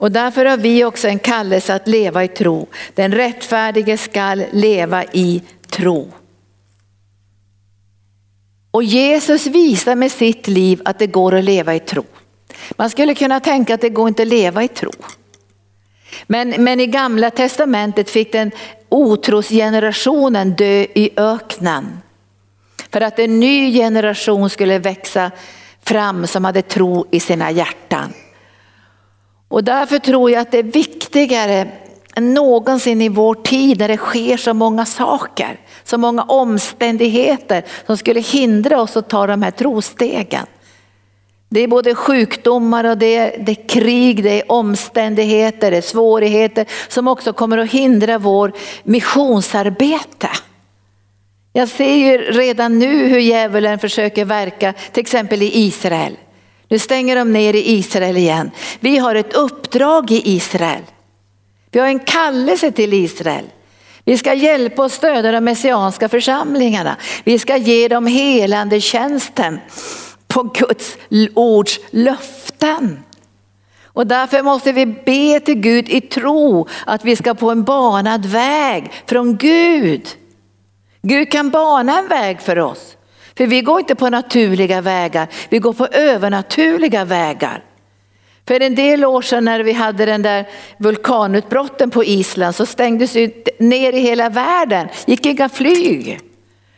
Och 0.00 0.12
därför 0.12 0.44
har 0.44 0.56
vi 0.56 0.84
också 0.84 1.08
en 1.08 1.18
kallelse 1.18 1.74
att 1.74 1.88
leva 1.88 2.24
i 2.24 2.28
tro. 2.28 2.68
Den 2.94 3.12
rättfärdige 3.12 3.96
skall 3.96 4.44
leva 4.52 5.04
i 5.04 5.42
tro. 5.70 6.12
Och 8.70 8.82
Jesus 8.82 9.46
visar 9.46 9.94
med 9.94 10.12
sitt 10.12 10.48
liv 10.48 10.82
att 10.84 10.98
det 10.98 11.06
går 11.06 11.34
att 11.34 11.44
leva 11.44 11.74
i 11.74 11.80
tro. 11.80 12.04
Man 12.70 12.90
skulle 12.90 13.14
kunna 13.14 13.40
tänka 13.40 13.74
att 13.74 13.80
det 13.80 13.88
går 13.88 14.08
inte 14.08 14.22
att 14.22 14.28
leva 14.28 14.62
i 14.64 14.68
tro. 14.68 14.90
Men, 16.26 16.48
men 16.58 16.80
i 16.80 16.86
gamla 16.86 17.30
testamentet 17.30 18.10
fick 18.10 18.32
den 18.32 18.50
otrosgenerationen 18.88 20.52
dö 20.52 20.86
i 20.94 21.10
öknen. 21.16 21.98
För 22.92 23.00
att 23.00 23.18
en 23.18 23.40
ny 23.40 23.72
generation 23.72 24.50
skulle 24.50 24.78
växa 24.78 25.30
fram 25.82 26.26
som 26.26 26.44
hade 26.44 26.62
tro 26.62 27.06
i 27.10 27.20
sina 27.20 27.50
hjärtan. 27.50 28.12
Och 29.50 29.64
därför 29.64 29.98
tror 29.98 30.30
jag 30.30 30.40
att 30.40 30.50
det 30.50 30.58
är 30.58 30.62
viktigare 30.62 31.68
än 32.16 32.34
någonsin 32.34 33.02
i 33.02 33.08
vår 33.08 33.34
tid 33.34 33.78
när 33.78 33.88
det 33.88 33.96
sker 33.96 34.36
så 34.36 34.54
många 34.54 34.86
saker, 34.86 35.60
så 35.84 35.98
många 35.98 36.22
omständigheter 36.22 37.64
som 37.86 37.96
skulle 37.96 38.20
hindra 38.20 38.80
oss 38.80 38.96
att 38.96 39.08
ta 39.08 39.26
de 39.26 39.42
här 39.42 39.50
trostegen. 39.50 40.46
Det 41.48 41.60
är 41.60 41.68
både 41.68 41.94
sjukdomar 41.94 42.84
och 42.84 42.98
det 42.98 43.16
är, 43.16 43.44
det 43.44 43.52
är, 43.52 43.68
krig, 43.68 44.22
det 44.22 44.40
är 44.40 44.52
omständigheter, 44.52 45.70
det 45.70 45.76
är 45.76 45.82
svårigheter 45.82 46.66
som 46.88 47.08
också 47.08 47.32
kommer 47.32 47.58
att 47.58 47.70
hindra 47.70 48.18
vår 48.18 48.52
missionsarbete. 48.82 50.28
Jag 51.52 51.68
ser 51.68 51.94
ju 51.94 52.18
redan 52.18 52.78
nu 52.78 53.08
hur 53.08 53.18
djävulen 53.18 53.78
försöker 53.78 54.24
verka 54.24 54.72
till 54.92 55.00
exempel 55.00 55.42
i 55.42 55.58
Israel. 55.58 56.16
Nu 56.70 56.78
stänger 56.78 57.16
de 57.16 57.32
ner 57.32 57.54
i 57.54 57.70
Israel 57.72 58.16
igen. 58.16 58.50
Vi 58.80 58.98
har 58.98 59.14
ett 59.14 59.32
uppdrag 59.32 60.10
i 60.10 60.22
Israel. 60.30 60.82
Vi 61.70 61.80
har 61.80 61.86
en 61.86 61.98
kallelse 61.98 62.72
till 62.72 62.92
Israel. 62.92 63.44
Vi 64.04 64.18
ska 64.18 64.34
hjälpa 64.34 64.84
och 64.84 64.92
stödja 64.92 65.32
de 65.32 65.44
messianska 65.44 66.08
församlingarna. 66.08 66.96
Vi 67.24 67.38
ska 67.38 67.56
ge 67.56 67.88
dem 67.88 68.06
helande 68.06 68.80
tjänsten 68.80 69.60
på 70.28 70.42
Guds 70.42 70.96
ords 71.34 71.80
löften. 71.90 72.98
Och 73.84 74.06
därför 74.06 74.42
måste 74.42 74.72
vi 74.72 74.86
be 74.86 75.40
till 75.40 75.60
Gud 75.60 75.88
i 75.88 76.00
tro 76.00 76.68
att 76.86 77.04
vi 77.04 77.16
ska 77.16 77.34
på 77.34 77.50
en 77.50 77.62
banad 77.62 78.26
väg 78.26 78.92
från 79.06 79.36
Gud. 79.36 80.08
Gud 81.02 81.32
kan 81.32 81.50
bana 81.50 81.98
en 81.98 82.08
väg 82.08 82.40
för 82.40 82.58
oss. 82.58 82.96
För 83.40 83.46
vi 83.46 83.60
går 83.60 83.80
inte 83.80 83.94
på 83.94 84.10
naturliga 84.10 84.80
vägar, 84.80 85.28
vi 85.48 85.58
går 85.58 85.72
på 85.72 85.86
övernaturliga 85.86 87.04
vägar. 87.04 87.64
För 88.48 88.60
en 88.60 88.74
del 88.74 89.04
år 89.04 89.22
sedan 89.22 89.44
när 89.44 89.60
vi 89.60 89.72
hade 89.72 90.06
den 90.06 90.22
där 90.22 90.48
vulkanutbrotten 90.78 91.90
på 91.90 92.04
Island 92.04 92.54
så 92.54 92.66
stängdes 92.66 93.12
det 93.12 93.60
ner 93.60 93.92
i 93.92 94.00
hela 94.00 94.28
världen, 94.28 94.88
gick 95.06 95.26
inga 95.26 95.48
flyg. 95.48 96.20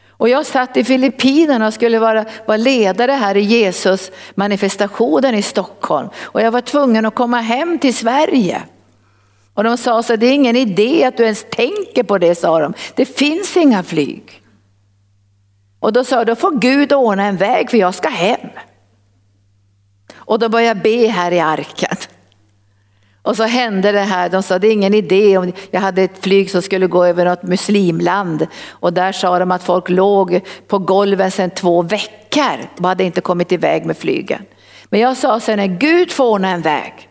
Och 0.08 0.28
jag 0.28 0.46
satt 0.46 0.76
i 0.76 0.84
Filippinerna 0.84 1.66
och 1.66 1.74
skulle 1.74 1.98
vara, 1.98 2.24
vara 2.46 2.56
ledare 2.56 3.12
här 3.12 3.36
i 3.36 3.40
Jesus 3.40 4.10
manifestationen 4.34 5.34
i 5.34 5.42
Stockholm. 5.42 6.08
Och 6.22 6.42
jag 6.42 6.50
var 6.50 6.60
tvungen 6.60 7.06
att 7.06 7.14
komma 7.14 7.40
hem 7.40 7.78
till 7.78 7.94
Sverige. 7.94 8.62
Och 9.54 9.64
de 9.64 9.78
sa 9.78 10.02
så 10.02 10.16
det 10.16 10.26
är 10.26 10.32
ingen 10.32 10.56
idé 10.56 11.04
att 11.04 11.16
du 11.16 11.22
ens 11.22 11.46
tänker 11.50 12.02
på 12.02 12.18
det, 12.18 12.34
sa 12.34 12.60
de. 12.60 12.74
Det 12.94 13.04
finns 13.04 13.56
inga 13.56 13.82
flyg. 13.82 14.41
Och 15.82 15.92
då 15.92 16.04
sa 16.04 16.16
jag, 16.16 16.26
då 16.26 16.34
får 16.34 16.50
Gud 16.50 16.92
ordna 16.92 17.24
en 17.24 17.36
väg 17.36 17.70
för 17.70 17.78
jag 17.78 17.94
ska 17.94 18.08
hem. 18.08 18.48
Och 20.14 20.38
då 20.38 20.48
började 20.48 20.68
jag 20.68 20.82
be 20.82 21.08
här 21.08 21.32
i 21.32 21.40
arken. 21.40 21.96
Och 23.22 23.36
så 23.36 23.42
hände 23.42 23.92
det 23.92 24.00
här, 24.00 24.28
de 24.28 24.42
sa 24.42 24.58
det 24.58 24.68
är 24.68 24.72
ingen 24.72 24.94
idé 24.94 25.38
om 25.38 25.52
jag 25.70 25.80
hade 25.80 26.02
ett 26.02 26.18
flyg 26.24 26.50
som 26.50 26.62
skulle 26.62 26.86
gå 26.86 27.04
över 27.04 27.24
något 27.24 27.42
muslimland 27.42 28.46
och 28.68 28.92
där 28.92 29.12
sa 29.12 29.38
de 29.38 29.50
att 29.50 29.62
folk 29.62 29.88
låg 29.88 30.40
på 30.66 30.78
golven 30.78 31.30
sedan 31.30 31.50
två 31.50 31.82
veckor. 31.82 32.68
och 32.78 32.88
hade 32.88 33.04
inte 33.04 33.20
kommit 33.20 33.52
iväg 33.52 33.86
med 33.86 33.96
flygen. 33.96 34.42
Men 34.84 35.00
jag 35.00 35.16
sa 35.16 35.40
sen 35.40 35.56
när 35.56 35.66
Gud 35.66 36.12
får 36.12 36.24
ordna 36.24 36.48
en 36.48 36.62
väg. 36.62 37.08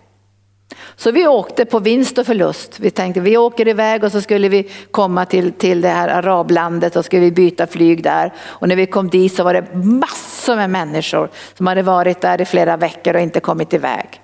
Så 0.95 1.11
vi 1.11 1.28
åkte 1.28 1.65
på 1.65 1.80
vinst 1.80 2.17
och 2.17 2.26
förlust. 2.26 2.80
Vi 2.80 2.89
tänkte 2.89 3.22
vi 3.22 3.38
åker 3.38 3.67
iväg 3.67 4.03
och 4.03 4.11
så 4.11 4.22
skulle 4.22 4.49
vi 4.49 4.69
komma 4.91 5.26
till, 5.26 5.51
till 5.51 5.82
det 5.82 5.89
här 5.89 6.07
arablandet 6.07 6.95
och 6.95 7.05
skulle 7.05 7.22
vi 7.22 7.32
byta 7.32 7.67
flyg 7.67 8.03
där. 8.03 8.34
Och 8.39 8.67
när 8.67 8.76
vi 8.76 8.86
kom 8.86 9.09
dit 9.09 9.36
så 9.36 9.43
var 9.43 9.53
det 9.53 9.74
massor 9.74 10.55
med 10.55 10.69
människor 10.69 11.30
som 11.57 11.67
hade 11.67 11.82
varit 11.82 12.22
där 12.22 12.41
i 12.41 12.45
flera 12.45 12.78
veckor 12.78 13.15
och 13.15 13.22
inte 13.22 13.39
kommit 13.39 13.74
iväg. 13.74 14.22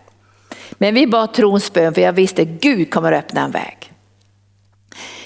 Men 0.72 0.93
vi 0.93 1.08
bad 1.08 1.34
trons 1.34 1.74
bön 1.74 1.93
för 1.93 2.02
jag 2.02 2.14
visste 2.14 2.41
att 2.41 2.48
Gud 2.48 2.93
kommer 2.93 3.12
att 3.12 3.24
öppna 3.24 3.41
en 3.41 3.52
väg. 3.52 3.93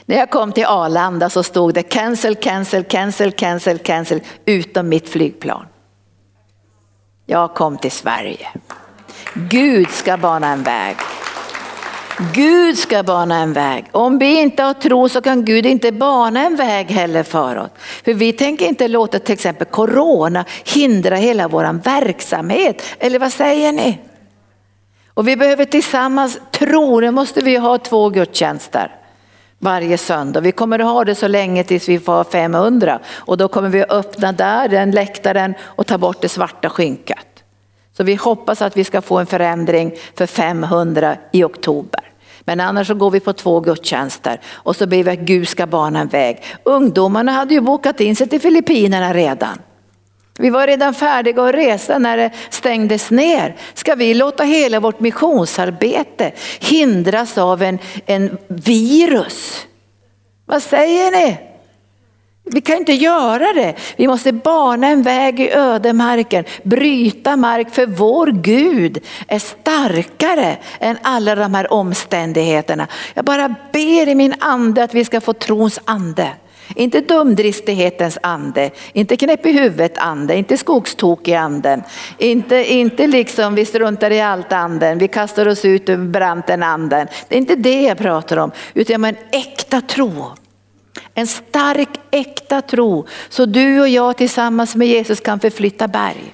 När 0.06 0.18
jag 0.18 0.30
kom 0.30 0.52
till 0.52 0.66
Arlanda 0.66 1.30
så 1.30 1.44
stod 1.44 1.74
det 1.74 1.84
cancel, 1.84 2.36
cancel, 2.36 2.84
cancel, 2.84 3.32
cancel, 3.32 3.78
cancel 3.78 4.22
utom 4.46 4.90
mitt 4.90 5.10
flygplan. 5.10 5.66
Jag 7.26 7.54
kom 7.54 7.78
till 7.78 7.92
Sverige. 7.92 8.48
Gud 9.34 9.90
ska 9.92 10.18
bana 10.18 10.48
en 10.48 10.64
väg. 10.64 10.96
Gud 12.34 12.78
ska 12.78 13.04
bana 13.04 13.38
en 13.38 13.54
väg. 13.54 13.86
Om 13.92 14.18
vi 14.18 14.42
inte 14.42 14.64
har 14.64 14.74
tro 14.74 15.10
så 15.10 15.22
kan 15.22 15.46
Gud 15.46 15.66
inte 15.66 15.92
bana 15.92 16.46
en 16.46 16.56
väg 16.56 16.92
heller 16.92 17.24
för 17.24 17.56
oss. 17.56 17.70
För 18.06 18.14
vi 18.14 18.34
tänker 18.34 18.66
inte 18.66 18.88
låta 18.88 19.20
till 19.20 19.34
exempel 19.34 19.68
corona 19.68 20.46
hindra 20.66 21.16
hela 21.16 21.48
vår 21.48 21.84
verksamhet. 21.84 22.84
Eller 23.00 23.20
vad 23.20 23.32
säger 23.32 23.72
ni? 23.72 24.00
Och 25.14 25.28
vi 25.28 25.36
behöver 25.36 25.66
tillsammans 25.66 26.40
tro, 26.52 27.00
nu 27.00 27.12
måste 27.12 27.42
vi 27.42 27.58
ha 27.58 27.78
två 27.78 28.10
gudstjänster 28.10 28.96
varje 29.60 29.98
söndag. 29.98 30.42
Vi 30.42 30.52
kommer 30.52 30.80
att 30.80 30.86
ha 30.86 31.04
det 31.04 31.16
så 31.16 31.28
länge 31.28 31.64
tills 31.64 31.90
vi 31.90 32.00
får 32.00 32.24
500 32.24 33.00
och 33.08 33.38
då 33.38 33.48
kommer 33.48 33.70
vi 33.70 33.82
att 33.82 33.92
öppna 33.92 34.32
där, 34.32 34.68
den 34.68 34.92
läktaren 34.92 35.54
och 35.62 35.88
ta 35.88 35.98
bort 35.98 36.22
det 36.22 36.30
svarta 36.30 36.70
skynket. 36.70 37.31
Så 38.02 38.06
vi 38.06 38.16
hoppas 38.16 38.62
att 38.62 38.78
vi 38.78 38.84
ska 38.84 39.02
få 39.02 39.18
en 39.18 39.26
förändring 39.26 39.94
för 40.16 40.26
500 40.26 41.18
i 41.32 41.44
oktober. 41.44 42.02
Men 42.40 42.60
annars 42.60 42.88
så 42.88 42.94
går 42.94 43.12
vi 43.12 43.20
på 43.20 43.34
två 43.34 43.60
gudstjänster 43.60 44.42
och 44.52 44.76
så 44.76 44.88
ber 44.88 45.04
vi 45.04 45.12
att 45.12 45.20
Gud 45.20 45.48
ska 45.48 45.68
bana 45.68 46.00
en 46.00 46.08
väg. 46.08 46.44
Ungdomarna 46.64 47.32
hade 47.32 47.54
ju 47.54 47.62
bokat 47.62 48.02
in 48.02 48.16
sig 48.16 48.28
till 48.28 48.42
Filippinerna 48.42 49.14
redan. 49.14 49.58
Vi 50.40 50.50
var 50.50 50.68
redan 50.68 50.94
färdiga 50.94 51.44
att 51.44 51.56
resa 51.56 51.98
när 51.98 52.18
det 52.18 52.32
stängdes 52.50 53.12
ner. 53.12 53.56
Ska 53.74 53.96
vi 53.96 54.14
låta 54.14 54.44
hela 54.44 54.80
vårt 54.80 55.00
missionsarbete 55.00 56.32
hindras 56.60 57.38
av 57.38 57.62
en, 57.62 57.80
en 58.06 58.38
virus? 58.48 59.68
Vad 60.46 60.64
säger 60.64 61.12
ni? 61.12 61.51
Vi 62.54 62.62
kan 62.62 62.78
inte 62.78 62.94
göra 62.94 63.54
det. 63.54 63.74
Vi 63.96 64.08
måste 64.08 64.32
bana 64.32 64.88
en 64.88 65.02
väg 65.02 65.40
i 65.40 65.52
ödemarken, 65.52 66.46
bryta 66.64 67.36
mark 67.36 67.74
för 67.74 67.86
vår 67.86 68.28
Gud 68.28 69.04
är 69.28 69.40
starkare 69.40 70.58
än 70.80 70.98
alla 71.02 71.36
de 71.36 71.54
här 71.54 71.74
omständigheterna. 71.74 72.88
Jag 73.14 73.26
bara 73.26 73.56
ber 73.72 74.10
i 74.10 74.16
min 74.16 74.36
ande 74.40 74.84
att 74.84 74.94
vi 74.94 75.06
ska 75.06 75.22
få 75.22 75.34
trons 75.34 75.80
ande. 75.86 76.28
Inte 76.76 77.02
dumdristighetens 77.02 78.18
ande, 78.24 78.70
inte 78.94 79.18
knäpp 79.18 79.46
i 79.46 79.52
huvudet 79.52 79.98
ande, 79.98 80.36
inte 80.36 80.58
skogstokig 80.58 81.34
anden, 81.34 81.84
inte, 82.18 82.74
inte 82.74 83.08
liksom 83.08 83.56
vi 83.56 83.66
struntar 83.66 84.12
i 84.12 84.22
allt 84.22 84.54
anden, 84.54 84.98
vi 84.98 85.08
kastar 85.08 85.48
oss 85.48 85.66
ut 85.66 85.90
över 85.90 86.06
branten 86.06 86.64
anden. 86.64 87.08
Det 87.28 87.36
är 87.36 87.40
inte 87.40 87.56
det 87.56 87.82
jag 87.82 87.98
pratar 87.98 88.38
om, 88.38 88.52
utan 88.74 89.02
jag 89.02 89.10
en 89.10 89.40
äkta 89.40 89.82
tro. 89.82 90.32
En 91.14 91.28
stark 91.28 91.90
äkta 92.12 92.62
tro 92.62 93.06
så 93.30 93.46
du 93.46 93.82
och 93.82 93.90
jag 93.90 94.18
tillsammans 94.18 94.76
med 94.76 94.88
Jesus 94.88 95.20
kan 95.20 95.40
förflytta 95.40 95.88
berg. 95.88 96.34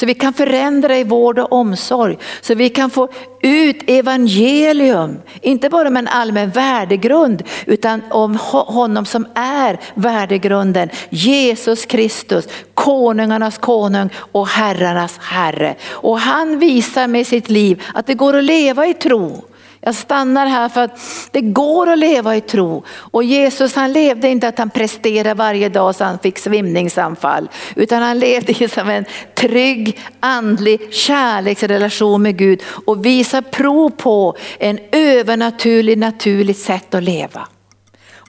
Så 0.00 0.06
vi 0.06 0.14
kan 0.14 0.32
förändra 0.32 0.98
i 0.98 1.04
vård 1.04 1.38
och 1.38 1.52
omsorg. 1.52 2.18
Så 2.40 2.54
vi 2.54 2.68
kan 2.68 2.90
få 2.90 3.08
ut 3.42 3.90
evangelium, 3.90 5.18
inte 5.40 5.68
bara 5.68 5.90
med 5.90 6.00
en 6.00 6.08
allmän 6.08 6.50
värdegrund 6.50 7.42
utan 7.66 8.02
om 8.10 8.38
honom 8.50 9.04
som 9.04 9.26
är 9.34 9.80
värdegrunden. 9.94 10.88
Jesus 11.10 11.86
Kristus, 11.86 12.48
konungarnas 12.74 13.58
konung 13.58 14.10
och 14.32 14.48
herrarnas 14.48 15.18
herre. 15.18 15.74
Och 15.90 16.20
han 16.20 16.58
visar 16.58 17.06
med 17.06 17.26
sitt 17.26 17.50
liv 17.50 17.82
att 17.94 18.06
det 18.06 18.14
går 18.14 18.36
att 18.36 18.44
leva 18.44 18.86
i 18.86 18.94
tro. 18.94 19.44
Jag 19.82 19.94
stannar 19.94 20.46
här 20.46 20.68
för 20.68 20.80
att 20.80 20.98
det 21.30 21.40
går 21.40 21.88
att 21.92 21.98
leva 21.98 22.36
i 22.36 22.40
tro. 22.40 22.84
Och 22.88 23.24
Jesus 23.24 23.74
han 23.74 23.92
levde 23.92 24.28
inte 24.28 24.48
att 24.48 24.58
han 24.58 24.70
presterade 24.70 25.34
varje 25.34 25.68
dag 25.68 25.94
så 25.94 26.04
han 26.04 26.18
fick 26.18 26.38
svimningsanfall. 26.38 27.48
Utan 27.76 28.02
han 28.02 28.18
levde 28.18 28.68
som 28.68 28.88
en 28.88 29.04
trygg 29.34 30.00
andlig 30.20 30.94
kärleksrelation 30.94 32.22
med 32.22 32.36
Gud 32.36 32.62
och 32.86 33.06
visar 33.06 33.42
prov 33.42 33.90
på 33.90 34.36
en 34.58 34.78
övernaturlig 34.92 35.98
naturligt 35.98 36.58
sätt 36.58 36.94
att 36.94 37.02
leva. 37.02 37.48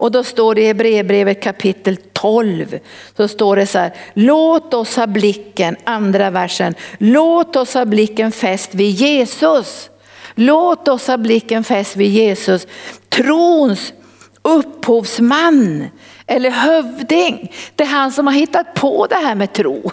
Och 0.01 0.11
då 0.11 0.23
står 0.23 0.55
det 0.55 0.61
i 0.61 0.65
Hebreerbrevet 0.65 1.43
kapitel 1.43 1.97
12, 2.13 2.79
så 3.17 3.27
står 3.27 3.55
det 3.55 3.65
så 3.65 3.79
här, 3.79 3.93
låt 4.13 4.73
oss 4.73 4.95
ha 4.95 5.07
blicken, 5.07 5.75
andra 5.83 6.29
versen, 6.29 6.75
låt 6.97 7.55
oss 7.55 7.73
ha 7.73 7.85
blicken 7.85 8.31
fäst 8.31 8.75
vid 8.75 8.91
Jesus. 8.91 9.90
Låt 10.35 10.87
oss 10.87 11.07
ha 11.07 11.17
blicken 11.17 11.63
fäst 11.63 11.95
vid 11.95 12.11
Jesus, 12.11 12.67
trons 13.09 13.93
upphovsman 14.41 15.87
eller 16.27 16.49
hövding. 16.49 17.51
Det 17.75 17.83
är 17.83 17.87
han 17.87 18.11
som 18.11 18.27
har 18.27 18.33
hittat 18.33 18.73
på 18.73 19.07
det 19.07 19.15
här 19.15 19.35
med 19.35 19.53
tro. 19.53 19.91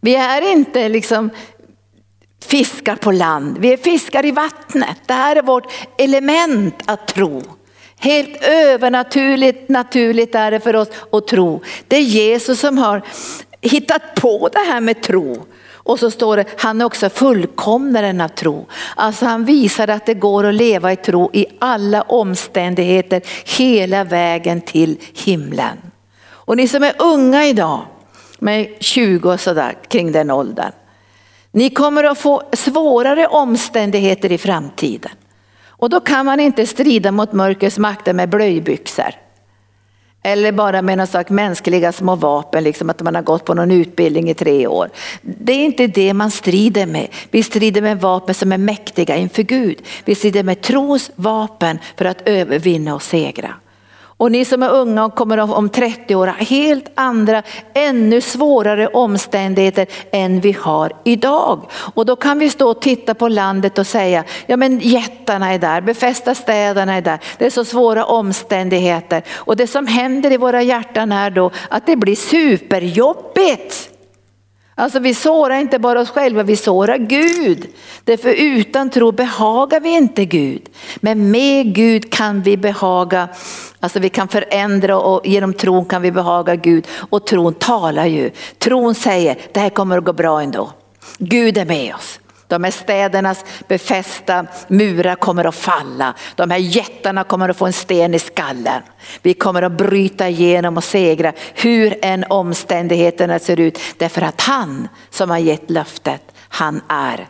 Vi 0.00 0.16
är 0.16 0.52
inte 0.52 0.88
liksom 0.88 1.30
fiskar 2.46 2.96
på 2.96 3.12
land, 3.12 3.58
vi 3.58 3.72
är 3.72 3.76
fiskar 3.76 4.24
i 4.24 4.30
vattnet. 4.30 4.96
Det 5.06 5.14
här 5.14 5.36
är 5.36 5.42
vårt 5.42 5.72
element 5.98 6.82
att 6.84 7.08
tro. 7.08 7.42
Helt 7.98 8.42
övernaturligt 8.42 9.68
naturligt 9.68 10.34
är 10.34 10.50
det 10.50 10.60
för 10.60 10.76
oss 10.76 10.88
att 11.12 11.26
tro. 11.26 11.62
Det 11.88 11.96
är 11.96 12.00
Jesus 12.00 12.60
som 12.60 12.78
har 12.78 13.02
hittat 13.60 14.14
på 14.14 14.48
det 14.52 14.58
här 14.58 14.80
med 14.80 15.02
tro. 15.02 15.46
Och 15.86 15.98
så 15.98 16.10
står 16.10 16.36
det, 16.36 16.44
han 16.56 16.80
är 16.80 16.84
också 16.84 17.08
fullkomnaren 17.08 18.20
av 18.20 18.28
tro. 18.28 18.66
Alltså 18.94 19.26
han 19.26 19.44
visar 19.44 19.88
att 19.88 20.06
det 20.06 20.14
går 20.14 20.44
att 20.44 20.54
leva 20.54 20.92
i 20.92 20.96
tro 20.96 21.30
i 21.32 21.46
alla 21.58 22.02
omständigheter 22.02 23.22
hela 23.58 24.04
vägen 24.04 24.60
till 24.60 24.98
himlen. 25.14 25.76
Och 26.28 26.56
ni 26.56 26.68
som 26.68 26.82
är 26.82 26.92
unga 26.98 27.46
idag, 27.46 27.82
med 28.38 28.68
20 28.80 29.32
och 29.32 29.40
sådär 29.40 29.78
kring 29.88 30.12
den 30.12 30.30
åldern. 30.30 30.72
Ni 31.50 31.70
kommer 31.70 32.04
att 32.04 32.18
få 32.18 32.42
svårare 32.52 33.26
omständigheter 33.26 34.32
i 34.32 34.38
framtiden. 34.38 35.12
Och 35.66 35.90
då 35.90 36.00
kan 36.00 36.26
man 36.26 36.40
inte 36.40 36.66
strida 36.66 37.12
mot 37.12 37.32
mörkrets 37.32 37.78
makter 37.78 38.12
med 38.12 38.28
blöjbyxor. 38.28 39.25
Eller 40.26 40.52
bara 40.52 40.82
med 40.82 40.98
någon 40.98 41.06
slags 41.06 41.30
mänskliga 41.30 41.92
små 41.92 42.16
vapen, 42.16 42.64
liksom 42.64 42.90
att 42.90 43.02
man 43.02 43.14
har 43.14 43.22
gått 43.22 43.44
på 43.44 43.54
någon 43.54 43.70
utbildning 43.70 44.30
i 44.30 44.34
tre 44.34 44.66
år. 44.66 44.90
Det 45.22 45.52
är 45.52 45.64
inte 45.64 45.86
det 45.86 46.14
man 46.14 46.30
strider 46.30 46.86
med. 46.86 47.08
Vi 47.30 47.42
strider 47.42 47.82
med 47.82 48.00
vapen 48.00 48.34
som 48.34 48.52
är 48.52 48.58
mäktiga 48.58 49.16
inför 49.16 49.42
Gud. 49.42 49.82
Vi 50.04 50.14
strider 50.14 50.42
med 50.42 50.60
trons 50.60 51.10
vapen 51.14 51.78
för 51.96 52.04
att 52.04 52.28
övervinna 52.28 52.94
och 52.94 53.02
segra. 53.02 53.54
Och 54.18 54.32
ni 54.32 54.44
som 54.44 54.62
är 54.62 54.70
unga 54.70 55.04
och 55.04 55.14
kommer 55.14 55.38
om 55.38 55.68
30 55.68 56.14
år 56.14 56.26
har 56.26 56.34
helt 56.34 56.90
andra, 56.94 57.42
ännu 57.74 58.20
svårare 58.20 58.86
omständigheter 58.88 59.86
än 60.10 60.40
vi 60.40 60.52
har 60.52 60.92
idag. 61.04 61.70
Och 61.94 62.06
då 62.06 62.16
kan 62.16 62.38
vi 62.38 62.50
stå 62.50 62.70
och 62.70 62.80
titta 62.80 63.14
på 63.14 63.28
landet 63.28 63.78
och 63.78 63.86
säga, 63.86 64.24
ja 64.46 64.56
men 64.56 64.78
jättarna 64.78 65.52
är 65.52 65.58
där, 65.58 65.80
befästa 65.80 66.34
städerna 66.34 66.94
är 66.94 67.00
där, 67.00 67.18
det 67.38 67.46
är 67.46 67.50
så 67.50 67.64
svåra 67.64 68.04
omständigheter. 68.04 69.22
Och 69.34 69.56
det 69.56 69.66
som 69.66 69.86
händer 69.86 70.32
i 70.32 70.36
våra 70.36 70.62
hjärtan 70.62 71.12
är 71.12 71.30
då 71.30 71.50
att 71.68 71.86
det 71.86 71.96
blir 71.96 72.16
superjobbigt. 72.16 73.95
Alltså 74.78 74.98
vi 74.98 75.14
sårar 75.14 75.56
inte 75.56 75.78
bara 75.78 76.00
oss 76.00 76.10
själva, 76.10 76.42
vi 76.42 76.56
sårar 76.56 76.98
Gud. 76.98 77.66
Därför 78.04 78.34
utan 78.34 78.90
tro 78.90 79.12
behagar 79.12 79.80
vi 79.80 79.88
inte 79.88 80.24
Gud. 80.24 80.68
Men 80.96 81.30
med 81.30 81.74
Gud 81.74 82.12
kan 82.12 82.42
vi 82.42 82.56
behaga, 82.56 83.28
alltså 83.80 83.98
vi 83.98 84.08
kan 84.08 84.28
förändra 84.28 84.98
och 84.98 85.26
genom 85.26 85.54
tron 85.54 85.84
kan 85.84 86.02
vi 86.02 86.12
behaga 86.12 86.54
Gud. 86.54 86.86
Och 87.10 87.26
tron 87.26 87.54
talar 87.54 88.06
ju. 88.06 88.30
Tron 88.58 88.94
säger, 88.94 89.38
det 89.52 89.60
här 89.60 89.70
kommer 89.70 89.98
att 89.98 90.04
gå 90.04 90.12
bra 90.12 90.42
ändå. 90.42 90.70
Gud 91.18 91.58
är 91.58 91.64
med 91.64 91.94
oss. 91.94 92.20
De 92.48 92.64
här 92.64 92.70
städernas 92.70 93.44
befästa 93.68 94.46
murar 94.68 95.14
kommer 95.14 95.44
att 95.44 95.54
falla. 95.54 96.14
De 96.34 96.50
här 96.50 96.58
jättarna 96.58 97.24
kommer 97.24 97.48
att 97.48 97.56
få 97.56 97.66
en 97.66 97.72
sten 97.72 98.14
i 98.14 98.18
skallen. 98.18 98.82
Vi 99.22 99.34
kommer 99.34 99.62
att 99.62 99.72
bryta 99.72 100.28
igenom 100.28 100.76
och 100.76 100.84
segra 100.84 101.32
hur 101.54 101.98
än 102.02 102.24
omständigheterna 102.28 103.38
ser 103.38 103.60
ut. 103.60 103.78
Därför 103.96 104.22
att 104.22 104.40
han 104.40 104.88
som 105.10 105.30
har 105.30 105.38
gett 105.38 105.70
löftet, 105.70 106.22
han 106.48 106.80
är 106.88 107.28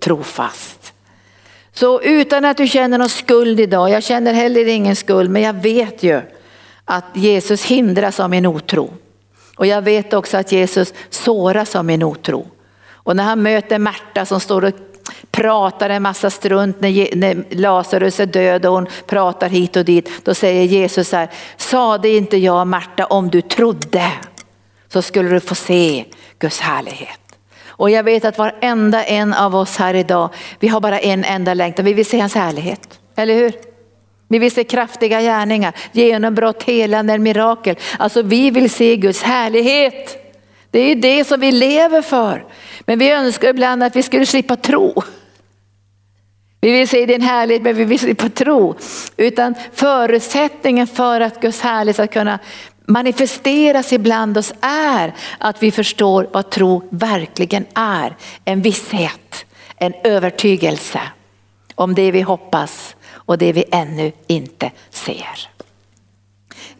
trofast. 0.00 0.92
Så 1.72 2.02
utan 2.02 2.44
att 2.44 2.56
du 2.56 2.68
känner 2.68 2.98
någon 2.98 3.08
skuld 3.08 3.60
idag, 3.60 3.90
jag 3.90 4.02
känner 4.02 4.32
heller 4.32 4.68
ingen 4.68 4.96
skuld, 4.96 5.30
men 5.30 5.42
jag 5.42 5.52
vet 5.52 6.02
ju 6.02 6.20
att 6.84 7.04
Jesus 7.14 7.64
hindras 7.64 8.20
av 8.20 8.30
min 8.30 8.46
otro. 8.46 8.90
Och 9.56 9.66
jag 9.66 9.82
vet 9.82 10.12
också 10.12 10.36
att 10.36 10.52
Jesus 10.52 10.94
såras 11.10 11.76
av 11.76 11.84
min 11.84 12.02
otro. 12.02 12.46
Och 13.04 13.16
när 13.16 13.24
han 13.24 13.42
möter 13.42 13.78
Märta 13.78 14.26
som 14.26 14.40
står 14.40 14.64
och 14.64 14.72
pratar 15.30 15.90
en 15.90 16.02
massa 16.02 16.30
strunt 16.30 16.80
när 16.80 17.54
Lazarus 17.54 18.20
är 18.20 18.26
död 18.26 18.66
och 18.66 18.72
hon 18.72 18.86
pratar 19.06 19.48
hit 19.48 19.76
och 19.76 19.84
dit. 19.84 20.10
Då 20.24 20.34
säger 20.34 20.64
Jesus 20.64 21.08
så 21.08 21.16
här, 21.16 21.30
sade 21.56 22.08
inte 22.08 22.36
jag 22.36 22.66
Märta 22.66 23.06
om 23.06 23.30
du 23.30 23.40
trodde 23.40 24.10
så 24.88 25.02
skulle 25.02 25.28
du 25.28 25.40
få 25.40 25.54
se 25.54 26.04
Guds 26.38 26.60
härlighet. 26.60 27.20
Och 27.66 27.90
jag 27.90 28.02
vet 28.02 28.24
att 28.24 28.38
varenda 28.38 29.04
en 29.04 29.34
av 29.34 29.56
oss 29.56 29.76
här 29.76 29.94
idag, 29.94 30.28
vi 30.60 30.68
har 30.68 30.80
bara 30.80 31.00
en 31.00 31.24
enda 31.24 31.54
längtan, 31.54 31.84
vi 31.84 31.92
vill 31.92 32.06
se 32.06 32.20
hans 32.20 32.34
härlighet. 32.34 33.00
Eller 33.16 33.34
hur? 33.34 33.52
Vi 34.28 34.38
vill 34.38 34.52
se 34.52 34.64
kraftiga 34.64 35.20
gärningar, 35.20 35.74
genombrott, 35.92 36.62
helande, 36.62 37.18
mirakel. 37.18 37.76
Alltså 37.98 38.22
vi 38.22 38.50
vill 38.50 38.70
se 38.70 38.96
Guds 38.96 39.22
härlighet. 39.22 40.23
Det 40.74 40.80
är 40.80 40.88
ju 40.88 40.94
det 40.94 41.24
som 41.24 41.40
vi 41.40 41.52
lever 41.52 42.02
för. 42.02 42.44
Men 42.86 42.98
vi 42.98 43.10
önskar 43.10 43.48
ibland 43.48 43.82
att 43.82 43.96
vi 43.96 44.02
skulle 44.02 44.26
slippa 44.26 44.56
tro. 44.56 45.02
Vi 46.60 46.72
vill 46.72 46.88
se 46.88 47.06
din 47.06 47.22
härlighet 47.22 47.62
men 47.62 47.76
vi 47.76 47.84
vill 47.84 47.98
slippa 47.98 48.28
tro. 48.28 48.74
Utan 49.16 49.54
förutsättningen 49.72 50.86
för 50.86 51.20
att 51.20 51.40
Guds 51.40 51.60
härlighet 51.60 51.96
ska 51.96 52.06
kunna 52.06 52.38
manifesteras 52.86 53.92
ibland 53.92 54.38
oss 54.38 54.52
är 54.60 55.14
att 55.38 55.62
vi 55.62 55.70
förstår 55.70 56.28
vad 56.32 56.50
tro 56.50 56.82
verkligen 56.90 57.66
är. 57.74 58.16
En 58.44 58.62
visshet, 58.62 59.46
en 59.76 59.94
övertygelse 60.04 61.00
om 61.74 61.94
det 61.94 62.10
vi 62.10 62.20
hoppas 62.20 62.96
och 63.10 63.38
det 63.38 63.52
vi 63.52 63.64
ännu 63.72 64.12
inte 64.26 64.70
ser. 64.90 65.48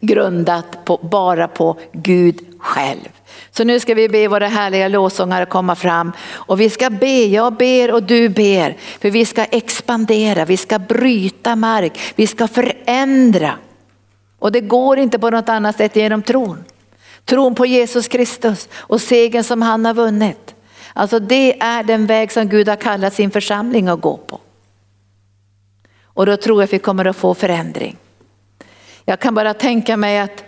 Grundat 0.00 0.84
på, 0.84 0.96
bara 1.02 1.48
på 1.48 1.78
Gud 1.92 2.40
själv. 2.58 3.13
Så 3.56 3.64
nu 3.64 3.80
ska 3.80 3.94
vi 3.94 4.08
be 4.08 4.28
våra 4.28 4.48
härliga 4.48 4.88
låsångare 4.88 5.46
komma 5.46 5.74
fram 5.74 6.12
och 6.32 6.60
vi 6.60 6.70
ska 6.70 6.90
be, 6.90 7.24
jag 7.24 7.56
ber 7.56 7.92
och 7.92 8.02
du 8.02 8.28
ber. 8.28 8.76
För 9.00 9.10
vi 9.10 9.24
ska 9.24 9.44
expandera, 9.44 10.44
vi 10.44 10.56
ska 10.56 10.78
bryta 10.78 11.56
mark, 11.56 11.98
vi 12.14 12.26
ska 12.26 12.48
förändra. 12.48 13.58
Och 14.38 14.52
det 14.52 14.60
går 14.60 14.98
inte 14.98 15.18
på 15.18 15.30
något 15.30 15.48
annat 15.48 15.76
sätt 15.76 15.96
genom 15.96 16.22
tron. 16.22 16.64
Tron 17.24 17.54
på 17.54 17.66
Jesus 17.66 18.08
Kristus 18.08 18.68
och 18.74 19.00
segern 19.00 19.44
som 19.44 19.62
han 19.62 19.84
har 19.84 19.94
vunnit. 19.94 20.54
Alltså 20.92 21.18
det 21.18 21.60
är 21.60 21.82
den 21.82 22.06
väg 22.06 22.32
som 22.32 22.48
Gud 22.48 22.68
har 22.68 22.76
kallat 22.76 23.14
sin 23.14 23.30
församling 23.30 23.88
att 23.88 24.00
gå 24.00 24.16
på. 24.16 24.40
Och 26.04 26.26
då 26.26 26.36
tror 26.36 26.62
jag 26.62 26.64
att 26.64 26.72
vi 26.72 26.78
kommer 26.78 27.04
att 27.04 27.16
få 27.16 27.34
förändring. 27.34 27.96
Jag 29.04 29.20
kan 29.20 29.34
bara 29.34 29.54
tänka 29.54 29.96
mig 29.96 30.18
att 30.18 30.44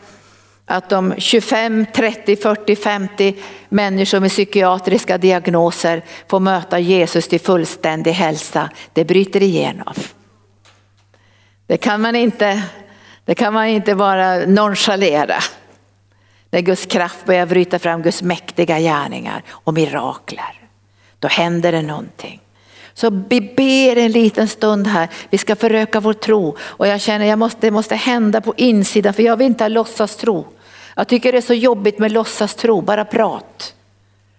att 0.67 0.89
de 0.89 1.15
25, 1.19 1.87
30, 1.95 2.37
40, 2.37 2.77
50 2.77 3.35
människor 3.69 4.21
med 4.21 4.31
psykiatriska 4.31 5.19
diagnoser 5.19 6.03
får 6.29 6.41
möta 6.41 6.79
Jesus 6.79 7.29
till 7.29 7.41
fullständig 7.41 8.13
hälsa, 8.13 8.71
det 8.93 9.05
bryter 9.05 9.43
igenom. 9.43 9.95
Det 11.67 11.77
kan 11.77 12.01
man 12.01 12.17
inte, 12.17 12.63
det 13.25 13.35
kan 13.35 13.53
man 13.53 13.67
inte 13.67 13.95
bara 13.95 14.37
nonchalera. 14.37 15.39
När 16.51 16.61
Guds 16.61 16.87
kraft 16.87 17.25
börjar 17.25 17.47
bryta 17.47 17.79
fram 17.79 18.03
Guds 18.03 18.23
mäktiga 18.23 18.79
gärningar 18.79 19.43
och 19.49 19.75
mirakler, 19.75 20.61
då 21.19 21.29
händer 21.29 21.73
det 21.73 21.83
någonting. 21.83 22.41
Så 22.95 23.11
vi 23.29 23.41
ber 23.41 23.97
en 23.99 24.13
liten 24.13 24.49
stund 24.49 24.87
här, 24.87 25.09
vi 25.31 25.39
ska 25.39 25.57
föröka 25.57 26.01
vår 26.01 26.13
tro 26.13 26.57
och 26.61 26.87
jag 26.87 27.01
känner 27.01 27.45
att 27.45 27.61
det 27.61 27.71
måste 27.71 27.95
hända 27.95 28.41
på 28.41 28.55
insidan 28.57 29.15
för 29.15 29.23
jag 29.23 29.37
vill 29.37 29.47
inte 29.47 29.65
ha 29.65 29.69
låtsas 29.69 30.17
tro. 30.17 30.47
Jag 30.99 31.09
tycker 31.09 31.33
det 31.33 31.39
är 31.39 31.43
så 31.43 31.55
jobbigt 31.55 31.99
med 31.99 32.13
låtsastro, 32.13 32.81
bara 32.81 33.05
prat. 33.05 33.75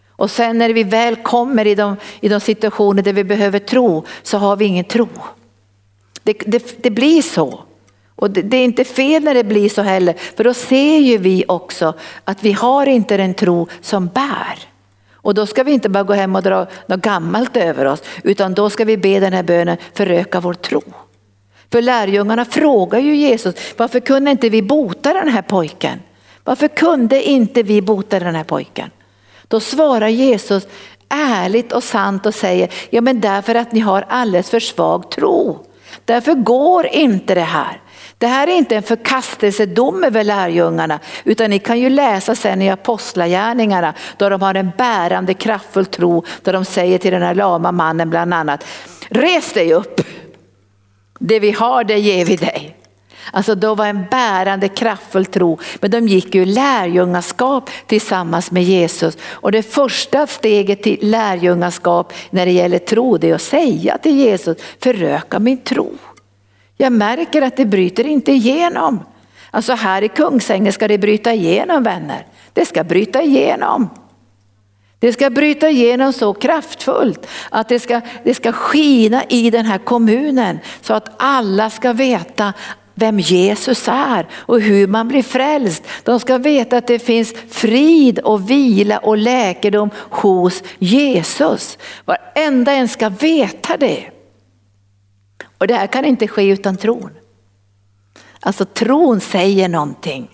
Och 0.09 0.31
sen 0.31 0.57
när 0.57 0.69
vi 0.69 0.83
väl 0.83 1.15
kommer 1.15 1.67
i 1.67 1.75
de, 1.75 1.95
i 2.19 2.29
de 2.29 2.39
situationer 2.39 3.03
där 3.03 3.13
vi 3.13 3.23
behöver 3.23 3.59
tro 3.59 4.05
så 4.23 4.37
har 4.37 4.55
vi 4.55 4.65
ingen 4.65 4.85
tro. 4.85 5.07
Det, 6.23 6.33
det, 6.45 6.83
det 6.83 6.89
blir 6.89 7.21
så. 7.21 7.59
Och 8.15 8.31
det, 8.31 8.41
det, 8.41 8.57
är 8.57 8.63
inte 8.63 8.83
fel 8.83 9.23
när 9.23 9.33
det 9.33 9.43
blir 9.43 9.69
så 9.69 9.81
heller, 9.81 10.15
för 10.35 10.43
då 10.43 10.53
ser 10.53 10.97
ju 10.97 11.17
vi 11.17 11.45
också 11.47 11.93
att 12.23 12.43
vi 12.43 12.51
har 12.51 12.85
inte 12.85 13.17
den 13.17 13.33
tro 13.33 13.67
som 13.81 14.07
bär. 14.07 14.59
Och 15.11 15.33
då 15.33 15.45
ska 15.45 15.63
vi 15.63 15.71
inte 15.71 15.89
bara 15.89 16.03
gå 16.03 16.13
hem 16.13 16.35
och 16.35 16.43
dra 16.43 16.67
något 16.87 17.01
gammalt 17.01 17.57
över 17.57 17.85
oss, 17.85 18.03
utan 18.23 18.53
då 18.53 18.69
ska 18.69 18.85
vi 18.85 18.97
be 18.97 19.19
den 19.19 19.33
här 19.33 19.43
bönen, 19.43 19.77
föröka 19.93 20.39
vår 20.39 20.53
tro. 20.53 20.81
För 21.71 21.81
lärjungarna 21.81 22.45
frågar 22.45 22.99
ju 22.99 23.15
Jesus, 23.15 23.55
varför 23.77 23.99
kunde 23.99 24.31
inte 24.31 24.49
vi 24.49 24.61
bota 24.61 25.13
den 25.13 25.27
här 25.27 25.41
pojken? 25.41 25.99
Varför 26.47 26.67
kunde 26.67 27.23
inte 27.23 27.63
vi 27.63 27.81
bota 27.81 28.19
den 28.19 28.35
här 28.35 28.43
pojken? 28.43 28.89
Då 29.47 29.59
svarar 29.59 30.07
Jesus 30.07 30.67
ärligt 31.09 31.73
och 31.73 31.83
sant 31.83 32.25
och 32.25 32.35
säger, 32.35 32.73
ja 32.89 33.01
men 33.01 33.21
därför 33.21 33.55
att 33.55 33.71
ni 33.71 33.79
har 33.79 34.05
alldeles 34.09 34.49
för 34.49 34.59
svag 34.59 35.11
tro. 35.11 35.65
Därför 36.05 36.33
går 36.33 36.87
inte 36.87 37.35
det 37.35 37.41
här. 37.41 37.81
Det 38.17 38.27
här 38.27 38.47
är 38.47 38.51
inte 38.51 38.75
en 38.75 38.83
förkastelsedom 38.83 40.03
över 40.03 40.23
lärjungarna 40.23 40.99
utan 41.23 41.49
ni 41.49 41.59
kan 41.59 41.79
ju 41.79 41.89
läsa 41.89 42.35
sen 42.35 42.61
i 42.61 42.69
apostlagärningarna 42.69 43.93
då 44.17 44.29
de 44.29 44.41
har 44.41 44.55
en 44.55 44.71
bärande 44.77 45.33
kraftfull 45.33 45.85
tro 45.85 46.23
där 46.41 46.53
de 46.53 46.65
säger 46.65 46.97
till 46.97 47.11
den 47.11 47.21
här 47.21 47.35
lama 47.35 47.71
mannen 47.71 48.09
bland 48.09 48.33
annat 48.33 48.65
Res 49.09 49.53
dig 49.53 49.73
upp, 49.73 50.01
det 51.19 51.39
vi 51.39 51.51
har 51.51 51.83
det 51.83 51.99
ger 51.99 52.25
vi 52.25 52.35
dig. 52.35 52.76
Alltså 53.31 53.55
då 53.55 53.75
var 53.75 53.85
en 53.85 54.05
bärande 54.11 54.67
kraftfull 54.67 55.25
tro. 55.25 55.59
Men 55.79 55.91
de 55.91 56.07
gick 56.07 56.35
ju 56.35 56.45
lärjungaskap 56.45 57.69
tillsammans 57.87 58.51
med 58.51 58.63
Jesus. 58.63 59.17
Och 59.23 59.51
det 59.51 59.63
första 59.63 60.27
steget 60.27 60.83
till 60.83 60.99
lärjungaskap 61.01 62.13
när 62.29 62.45
det 62.45 62.51
gäller 62.51 62.79
tro 62.79 63.17
det 63.17 63.29
är 63.29 63.35
att 63.35 63.41
säga 63.41 63.97
till 63.97 64.17
Jesus, 64.17 64.57
föröka 64.79 65.39
min 65.39 65.57
tro. 65.57 65.93
Jag 66.77 66.93
märker 66.93 67.41
att 67.41 67.57
det 67.57 67.65
bryter 67.65 68.07
inte 68.07 68.31
igenom. 68.31 69.03
Alltså 69.51 69.73
här 69.73 70.01
i 70.01 70.07
Kungsängen 70.07 70.73
ska 70.73 70.87
det 70.87 70.97
bryta 70.97 71.33
igenom 71.33 71.83
vänner. 71.83 72.25
Det 72.53 72.65
ska 72.65 72.83
bryta 72.83 73.21
igenom. 73.21 73.89
Det 74.99 75.13
ska 75.13 75.29
bryta 75.29 75.69
igenom 75.69 76.13
så 76.13 76.33
kraftfullt 76.33 77.27
att 77.49 77.69
det 77.69 77.79
ska, 77.79 78.01
det 78.23 78.33
ska 78.33 78.51
skina 78.51 79.23
i 79.29 79.49
den 79.49 79.65
här 79.65 79.77
kommunen 79.77 80.59
så 80.81 80.93
att 80.93 81.09
alla 81.17 81.69
ska 81.69 81.93
veta 81.93 82.53
vem 82.97 83.19
Jesus 83.19 83.87
är 83.87 84.27
och 84.33 84.61
hur 84.61 84.87
man 84.87 85.07
blir 85.07 85.23
frälst. 85.23 85.83
De 86.03 86.19
ska 86.19 86.37
veta 86.37 86.77
att 86.77 86.87
det 86.87 86.99
finns 86.99 87.33
frid 87.49 88.19
och 88.19 88.49
vila 88.49 88.97
och 88.97 89.17
läkedom 89.17 89.89
hos 89.95 90.63
Jesus. 90.79 91.77
Varenda 92.05 92.71
en 92.71 92.87
ska 92.87 93.09
veta 93.09 93.77
det. 93.77 94.09
Och 95.57 95.67
det 95.67 95.73
här 95.73 95.87
kan 95.87 96.05
inte 96.05 96.27
ske 96.27 96.43
utan 96.43 96.77
tron. 96.77 97.11
Alltså 98.39 98.65
tron 98.65 99.19
säger 99.19 99.69
någonting. 99.69 100.29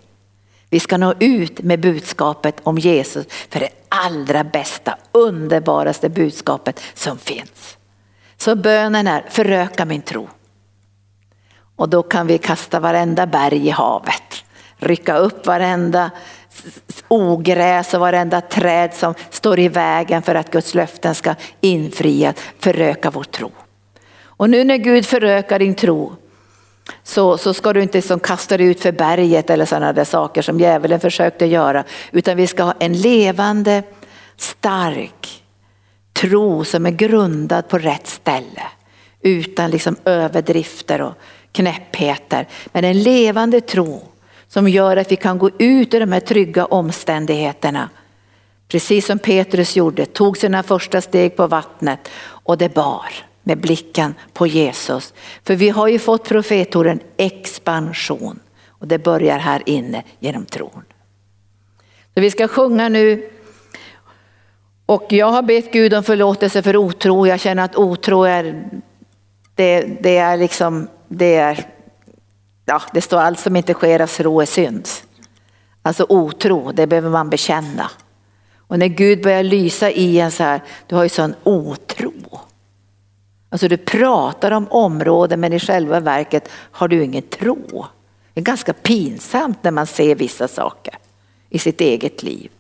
Vi 0.69 0.79
ska 0.79 0.97
nå 0.97 1.13
ut 1.19 1.61
med 1.61 1.79
budskapet 1.79 2.55
om 2.63 2.77
Jesus 2.77 3.25
för 3.49 3.59
det 3.59 3.69
allra 3.89 4.43
bästa, 4.43 4.97
underbaraste 5.11 6.09
budskapet 6.09 6.81
som 6.93 7.17
finns. 7.17 7.77
Så 8.37 8.55
bönen 8.55 9.07
är 9.07 9.25
föröka 9.29 9.85
min 9.85 10.01
tro. 10.01 10.29
Och 11.75 11.89
då 11.89 12.03
kan 12.03 12.27
vi 12.27 12.37
kasta 12.37 12.79
varenda 12.79 13.25
berg 13.25 13.67
i 13.67 13.69
havet, 13.69 14.43
rycka 14.77 15.17
upp 15.17 15.47
varenda 15.47 16.11
ogräs 17.07 17.93
och 17.93 17.99
varenda 17.99 18.41
träd 18.41 18.93
som 18.93 19.13
står 19.29 19.59
i 19.59 19.67
vägen 19.67 20.21
för 20.21 20.35
att 20.35 20.51
Guds 20.51 20.73
löften 20.73 21.15
ska 21.15 21.35
infrias, 21.61 22.35
föröka 22.59 23.11
vår 23.11 23.23
tro. 23.23 23.51
Och 24.23 24.49
nu 24.49 24.63
när 24.63 24.77
Gud 24.77 25.05
förökar 25.05 25.59
din 25.59 25.75
tro 25.75 26.15
så, 27.03 27.37
så 27.37 27.53
ska 27.53 27.73
du 27.73 27.81
inte 27.81 28.01
som 28.01 28.19
kasta 28.19 28.57
dig 28.57 28.67
ut 28.67 28.79
för 28.79 28.91
berget 28.91 29.49
eller 29.49 29.65
sådana 29.65 29.93
där 29.93 30.03
saker 30.03 30.41
som 30.41 30.59
djävulen 30.59 30.99
försökte 30.99 31.45
göra. 31.45 31.83
Utan 32.11 32.37
vi 32.37 32.47
ska 32.47 32.63
ha 32.63 32.73
en 32.79 32.93
levande, 32.93 33.83
stark 34.37 35.43
tro 36.13 36.63
som 36.63 36.85
är 36.85 36.91
grundad 36.91 37.67
på 37.67 37.77
rätt 37.77 38.07
ställe. 38.07 38.63
Utan 39.21 39.71
liksom 39.71 39.95
överdrifter 40.05 41.01
och 41.01 41.13
knäppheter. 41.53 42.47
Men 42.65 42.83
en 42.83 43.03
levande 43.03 43.61
tro 43.61 44.01
som 44.47 44.69
gör 44.69 44.97
att 44.97 45.11
vi 45.11 45.15
kan 45.15 45.37
gå 45.37 45.49
ut 45.59 45.93
ur 45.93 45.99
de 45.99 46.11
här 46.11 46.19
trygga 46.19 46.65
omständigheterna. 46.65 47.89
Precis 48.67 49.05
som 49.05 49.19
Petrus 49.19 49.75
gjorde, 49.75 50.05
tog 50.05 50.37
sina 50.37 50.63
första 50.63 51.01
steg 51.01 51.35
på 51.35 51.47
vattnet 51.47 52.09
och 52.25 52.57
det 52.57 52.73
bar 52.73 53.05
med 53.43 53.57
blicken 53.57 54.15
på 54.33 54.47
Jesus. 54.47 55.13
För 55.43 55.55
vi 55.55 55.69
har 55.69 55.87
ju 55.87 55.99
fått 55.99 56.23
profetorden 56.23 56.99
expansion 57.17 58.39
och 58.67 58.87
det 58.87 58.99
börjar 58.99 59.39
här 59.39 59.63
inne 59.65 60.03
genom 60.19 60.45
tron. 60.45 60.83
Så 62.13 62.21
vi 62.21 62.31
ska 62.31 62.47
sjunga 62.47 62.89
nu 62.89 63.29
och 64.85 65.05
jag 65.09 65.31
har 65.31 65.41
bett 65.41 65.71
Gud 65.71 65.93
om 65.93 66.03
förlåtelse 66.03 66.61
för 66.61 66.77
otro. 66.77 67.27
Jag 67.27 67.39
känner 67.39 67.63
att 67.63 67.75
otro 67.75 68.23
är, 68.23 68.69
det, 69.55 69.81
det 70.01 70.17
är 70.17 70.37
liksom, 70.37 70.87
det 71.17 71.35
är, 71.35 71.67
ja 72.65 72.81
det 72.93 73.01
står 73.01 73.17
allt 73.17 73.39
som 73.39 73.55
inte 73.55 73.73
sker 73.73 73.99
av 73.99 74.07
tro 74.07 74.41
är 74.41 74.45
synd. 74.45 74.87
Alltså 75.81 76.05
otro, 76.09 76.71
det 76.71 76.87
behöver 76.87 77.09
man 77.09 77.29
bekänna. 77.29 77.91
Och 78.57 78.79
när 78.79 78.87
Gud 78.87 79.23
börjar 79.23 79.43
lysa 79.43 79.91
i 79.91 80.19
en 80.19 80.31
så 80.31 80.43
här, 80.43 80.61
du 80.87 80.95
har 80.95 81.03
ju 81.03 81.09
sån 81.09 81.35
otro. 81.43 82.13
Alltså 83.49 83.67
du 83.67 83.77
pratar 83.77 84.51
om 84.51 84.67
områden 84.67 85.39
men 85.39 85.53
i 85.53 85.59
själva 85.59 85.99
verket 85.99 86.49
har 86.51 86.87
du 86.87 87.03
ingen 87.03 87.21
tro. 87.21 87.85
Det 88.33 88.39
är 88.39 88.45
ganska 88.45 88.73
pinsamt 88.73 89.63
när 89.63 89.71
man 89.71 89.87
ser 89.87 90.15
vissa 90.15 90.47
saker 90.47 90.97
i 91.49 91.59
sitt 91.59 91.81
eget 91.81 92.23
liv. 92.23 92.51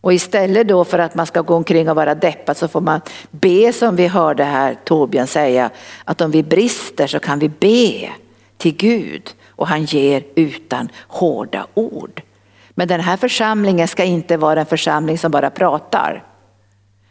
Och 0.00 0.12
istället 0.12 0.68
då 0.68 0.84
för 0.84 0.98
att 0.98 1.14
man 1.14 1.26
ska 1.26 1.40
gå 1.40 1.54
omkring 1.54 1.88
och 1.88 1.96
vara 1.96 2.14
deppad 2.14 2.56
så 2.56 2.68
får 2.68 2.80
man 2.80 3.00
be 3.30 3.72
som 3.72 3.96
vi 3.96 4.06
hörde 4.06 4.44
här 4.44 4.76
Torbjörn 4.84 5.26
säga 5.26 5.70
att 6.04 6.20
om 6.20 6.30
vi 6.30 6.42
brister 6.42 7.06
så 7.06 7.18
kan 7.18 7.38
vi 7.38 7.48
be 7.48 8.10
till 8.56 8.76
Gud 8.76 9.34
och 9.46 9.68
han 9.68 9.84
ger 9.84 10.24
utan 10.34 10.88
hårda 11.08 11.66
ord. 11.74 12.22
Men 12.70 12.88
den 12.88 13.00
här 13.00 13.16
församlingen 13.16 13.88
ska 13.88 14.04
inte 14.04 14.36
vara 14.36 14.60
en 14.60 14.66
församling 14.66 15.18
som 15.18 15.30
bara 15.30 15.50
pratar. 15.50 16.24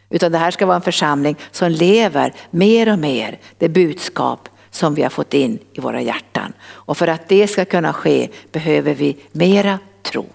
Utan 0.10 0.32
det 0.32 0.38
här 0.38 0.52
ska 0.52 0.66
vara 0.66 0.76
en 0.76 0.82
församling 0.82 1.36
som 1.52 1.72
lever 1.72 2.34
mer 2.50 2.94
och 2.94 3.00
mer 3.00 3.40
det 3.58 3.70
budskap 3.70 4.50
som 4.72 4.96
vi 4.96 5.04
har 5.04 5.10
fått 5.10 5.34
in 5.34 5.60
i 5.74 5.82
våra 5.82 6.02
hjärtan. 6.02 6.54
Och 6.62 6.98
för 6.98 7.08
att 7.08 7.30
det 7.30 7.48
ska 7.48 7.66
kunna 7.66 7.94
ske 7.94 8.30
behöver 8.52 8.94
vi 8.94 9.18
mera 9.32 9.80
tro. 10.04 10.26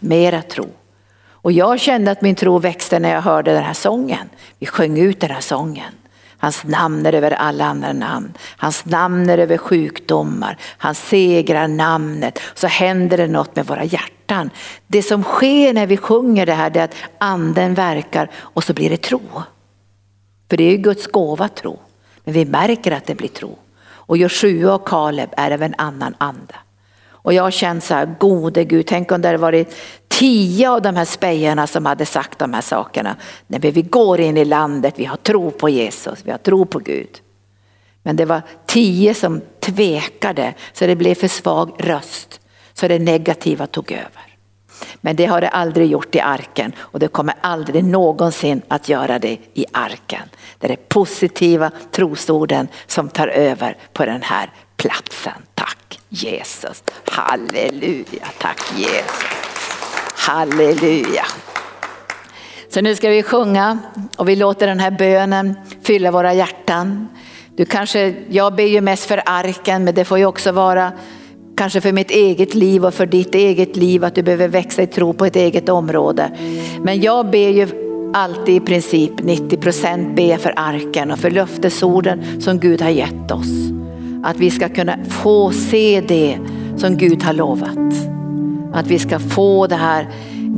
Mera 0.00 0.42
tro. 0.42 0.68
Och 1.42 1.52
jag 1.52 1.80
kände 1.80 2.10
att 2.10 2.22
min 2.22 2.34
tro 2.34 2.58
växte 2.58 2.98
när 2.98 3.10
jag 3.10 3.22
hörde 3.22 3.52
den 3.52 3.64
här 3.64 3.74
sången. 3.74 4.28
Vi 4.58 4.66
sjöng 4.66 4.98
ut 4.98 5.20
den 5.20 5.30
här 5.30 5.40
sången. 5.40 5.92
Hans 6.38 6.64
namn 6.64 7.06
är 7.06 7.12
över 7.12 7.30
alla 7.30 7.64
andra 7.64 7.92
namn. 7.92 8.34
Hans 8.56 8.84
namn 8.84 9.30
är 9.30 9.38
över 9.38 9.58
sjukdomar. 9.58 10.58
Han 10.78 10.94
segrar 10.94 11.68
namnet. 11.68 12.40
Så 12.54 12.66
händer 12.66 13.16
det 13.16 13.26
något 13.26 13.56
med 13.56 13.66
våra 13.66 13.84
hjärtan. 13.84 14.50
Det 14.86 15.02
som 15.02 15.22
sker 15.22 15.74
när 15.74 15.86
vi 15.86 15.96
sjunger 15.96 16.46
det 16.46 16.52
här 16.52 16.76
är 16.76 16.84
att 16.84 16.94
anden 17.18 17.74
verkar 17.74 18.30
och 18.36 18.64
så 18.64 18.72
blir 18.72 18.90
det 18.90 19.02
tro. 19.02 19.22
För 20.50 20.56
det 20.56 20.64
är 20.64 20.70
ju 20.70 20.76
Guds 20.76 21.06
gåva 21.06 21.48
tro. 21.48 21.78
Men 22.24 22.34
vi 22.34 22.44
märker 22.44 22.92
att 22.92 23.06
det 23.06 23.14
blir 23.14 23.28
tro. 23.28 23.58
Och 23.80 24.16
Joshua 24.16 24.74
och 24.74 24.88
Kaleb 24.88 25.30
är 25.36 25.50
av 25.50 25.62
en 25.62 25.74
annan 25.78 26.14
ande. 26.18 26.54
Och 27.28 27.34
jag 27.34 27.42
har 27.42 27.50
känt 27.50 27.84
så 27.84 27.94
här, 27.94 28.14
gode 28.18 28.64
Gud, 28.64 28.86
tänk 28.86 29.12
om 29.12 29.22
det 29.22 29.28
hade 29.28 29.38
varit 29.38 29.76
tio 30.08 30.70
av 30.70 30.82
de 30.82 30.96
här 30.96 31.04
spejarna 31.04 31.66
som 31.66 31.86
hade 31.86 32.06
sagt 32.06 32.38
de 32.38 32.54
här 32.54 32.60
sakerna. 32.60 33.16
Nej, 33.46 33.60
men 33.62 33.72
vi 33.72 33.82
går 33.82 34.20
in 34.20 34.36
i 34.36 34.44
landet, 34.44 34.94
vi 34.96 35.04
har 35.04 35.16
tro 35.16 35.50
på 35.50 35.68
Jesus, 35.68 36.18
vi 36.24 36.30
har 36.30 36.38
tro 36.38 36.64
på 36.64 36.78
Gud. 36.78 37.20
Men 38.02 38.16
det 38.16 38.24
var 38.24 38.42
tio 38.66 39.14
som 39.14 39.40
tvekade 39.60 40.54
så 40.72 40.86
det 40.86 40.96
blev 40.96 41.14
för 41.14 41.28
svag 41.28 41.72
röst. 41.78 42.40
Så 42.74 42.88
det 42.88 42.98
negativa 42.98 43.66
tog 43.66 43.92
över. 43.92 44.36
Men 45.00 45.16
det 45.16 45.26
har 45.26 45.40
det 45.40 45.48
aldrig 45.48 45.90
gjort 45.90 46.14
i 46.14 46.20
arken 46.20 46.72
och 46.78 46.98
det 46.98 47.08
kommer 47.08 47.34
aldrig 47.40 47.84
någonsin 47.84 48.62
att 48.68 48.88
göra 48.88 49.18
det 49.18 49.38
i 49.54 49.66
arken. 49.72 50.28
Det 50.58 50.66
är 50.66 50.68
det 50.68 50.88
positiva 50.88 51.70
trosorden 51.90 52.68
som 52.86 53.08
tar 53.08 53.28
över 53.28 53.76
på 53.92 54.04
den 54.04 54.22
här 54.22 54.50
platsen. 54.78 55.32
Tack 55.54 56.00
Jesus. 56.08 56.82
Halleluja, 57.04 58.26
tack 58.38 58.60
Jesus. 58.76 59.24
Halleluja. 60.16 61.24
Så 62.68 62.80
nu 62.80 62.94
ska 62.96 63.08
vi 63.08 63.22
sjunga 63.22 63.78
och 64.16 64.28
vi 64.28 64.36
låter 64.36 64.66
den 64.66 64.80
här 64.80 64.90
bönen 64.90 65.54
fylla 65.82 66.10
våra 66.10 66.34
hjärtan. 66.34 67.08
Du 67.56 67.64
kanske, 67.64 68.14
jag 68.28 68.54
ber 68.54 68.64
ju 68.64 68.80
mest 68.80 69.04
för 69.04 69.22
arken 69.26 69.84
men 69.84 69.94
det 69.94 70.04
får 70.04 70.18
ju 70.18 70.26
också 70.26 70.52
vara 70.52 70.92
kanske 71.56 71.80
för 71.80 71.92
mitt 71.92 72.10
eget 72.10 72.54
liv 72.54 72.86
och 72.86 72.94
för 72.94 73.06
ditt 73.06 73.34
eget 73.34 73.76
liv 73.76 74.04
att 74.04 74.14
du 74.14 74.22
behöver 74.22 74.48
växa 74.48 74.82
i 74.82 74.86
tro 74.86 75.12
på 75.12 75.26
ett 75.26 75.36
eget 75.36 75.68
område. 75.68 76.30
Men 76.82 77.00
jag 77.00 77.30
ber 77.30 77.48
ju 77.48 77.68
alltid 78.14 78.54
i 78.54 78.60
princip 78.60 79.12
90 79.22 79.56
procent 79.56 80.16
ber 80.16 80.36
för 80.36 80.54
arken 80.56 81.10
och 81.10 81.18
för 81.18 81.30
löftesorden 81.30 82.40
som 82.40 82.58
Gud 82.58 82.82
har 82.82 82.90
gett 82.90 83.30
oss. 83.30 83.78
Att 84.22 84.36
vi 84.36 84.50
ska 84.50 84.68
kunna 84.68 84.96
få 85.08 85.50
se 85.50 86.00
det 86.08 86.38
som 86.76 86.96
Gud 86.96 87.22
har 87.22 87.32
lovat. 87.32 87.78
Att 88.72 88.86
vi 88.86 88.98
ska 88.98 89.18
få 89.18 89.66
det 89.66 89.76
här 89.76 90.06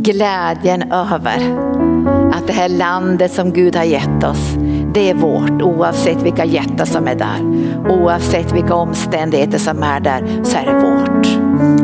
glädjen 0.02 0.92
över 0.92 1.70
att 2.32 2.46
det 2.46 2.52
här 2.52 2.68
landet 2.68 3.32
som 3.32 3.52
Gud 3.52 3.76
har 3.76 3.84
gett 3.84 4.24
oss, 4.24 4.56
det 4.94 5.10
är 5.10 5.14
vårt 5.14 5.62
oavsett 5.62 6.22
vilka 6.22 6.44
jättar 6.44 6.84
som 6.84 7.08
är 7.08 7.14
där. 7.14 7.40
Oavsett 7.88 8.52
vilka 8.52 8.74
omständigheter 8.74 9.58
som 9.58 9.82
är 9.82 10.00
där 10.00 10.44
så 10.44 10.58
är 10.58 10.66
det 10.66 10.74
vårt. 10.74 11.26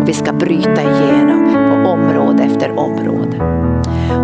Och 0.01 0.09
vi 0.09 0.12
ska 0.12 0.33
bryta 0.33 0.83
igenom 0.83 1.55
på 1.68 1.91
område 1.91 2.43
efter 2.43 2.79
område. 2.79 3.41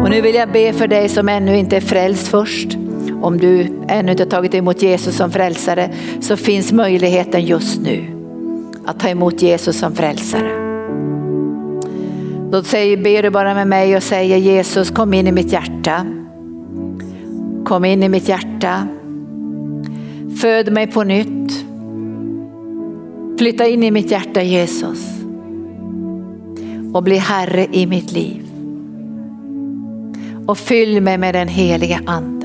Och 0.03 0.11
nu 0.11 0.21
vill 0.21 0.35
jag 0.35 0.53
be 0.53 0.73
för 0.73 0.87
dig 0.87 1.09
som 1.09 1.29
ännu 1.29 1.57
inte 1.57 1.77
är 1.77 1.81
frälst 1.81 2.29
först. 2.29 2.79
Om 3.23 3.39
du 3.39 3.67
ännu 3.89 4.13
inte 4.13 4.27
tagit 4.27 4.55
emot 4.55 4.83
Jesus 4.83 5.17
som 5.17 5.31
frälsare 5.31 5.91
så 6.21 6.37
finns 6.37 6.73
möjligheten 6.73 7.45
just 7.45 7.81
nu 7.81 8.05
att 8.85 9.01
ta 9.01 9.09
emot 9.09 9.43
Jesus 9.43 9.79
som 9.79 9.95
frälsare. 9.95 10.51
Då 12.51 12.63
säger, 12.63 12.97
ber 12.97 13.23
du 13.23 13.31
bara 13.31 13.55
med 13.55 13.67
mig 13.67 13.97
och 13.97 14.03
säger 14.03 14.37
Jesus 14.37 14.91
kom 14.91 15.15
in 15.15 15.27
i 15.27 15.33
mitt 15.33 15.53
hjärta. 15.53 16.07
Kom 17.65 17.85
in 17.85 18.03
i 18.03 18.09
mitt 18.09 18.29
hjärta. 18.29 18.87
Föd 20.41 20.73
mig 20.73 20.87
på 20.87 21.05
nytt. 21.05 21.65
Flytta 23.39 23.67
in 23.67 23.83
i 23.83 23.91
mitt 23.91 24.11
hjärta 24.11 24.43
Jesus. 24.43 25.23
Och 26.95 27.03
bli 27.03 27.17
Herre 27.17 27.67
i 27.73 27.87
mitt 27.87 28.13
liv. 28.13 28.47
Och 30.47 30.59
fyll 30.59 31.01
mig 31.01 31.19
med 31.19 31.35
den 31.35 31.49
heliga 31.49 32.01
Ande. 32.07 32.42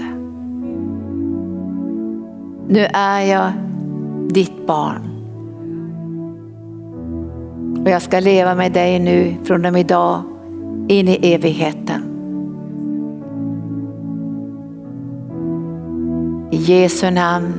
Nu 2.70 2.88
är 2.94 3.22
jag 3.22 3.52
ditt 4.30 4.68
barn. 4.68 5.14
Och 7.82 7.90
jag 7.90 8.02
ska 8.02 8.20
leva 8.20 8.56
med 8.56 8.72
dig 8.72 9.00
nu 9.00 9.36
från 9.44 9.66
och 9.66 9.74
med 9.74 9.80
idag 9.80 10.22
in 10.88 11.08
i 11.08 11.34
evigheten. 11.34 12.04
I 16.52 16.58
Jesu 16.58 17.12
namn. 17.12 17.54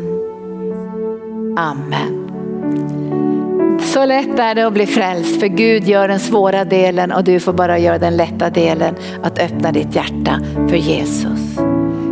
Amen. 1.56 2.24
Så 3.80 4.04
lätt 4.04 4.38
är 4.38 4.54
det 4.54 4.66
att 4.66 4.72
bli 4.72 4.86
frälst 4.86 5.40
för 5.40 5.46
Gud 5.46 5.84
gör 5.84 6.08
den 6.08 6.20
svåra 6.20 6.64
delen 6.64 7.12
och 7.12 7.24
du 7.24 7.40
får 7.40 7.52
bara 7.52 7.78
göra 7.78 7.98
den 7.98 8.16
lätta 8.16 8.50
delen 8.50 8.94
att 9.22 9.38
öppna 9.38 9.72
ditt 9.72 9.96
hjärta 9.96 10.40
för 10.68 10.76
Jesus. 10.76 11.67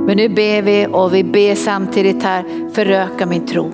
Men 0.07 0.17
nu 0.17 0.29
ber 0.29 0.63
vi 0.63 0.87
och 0.93 1.15
vi 1.15 1.25
ber 1.25 1.55
samtidigt 1.55 2.23
här, 2.23 2.45
föröka 2.73 3.27
min 3.27 3.47
tro. 3.47 3.73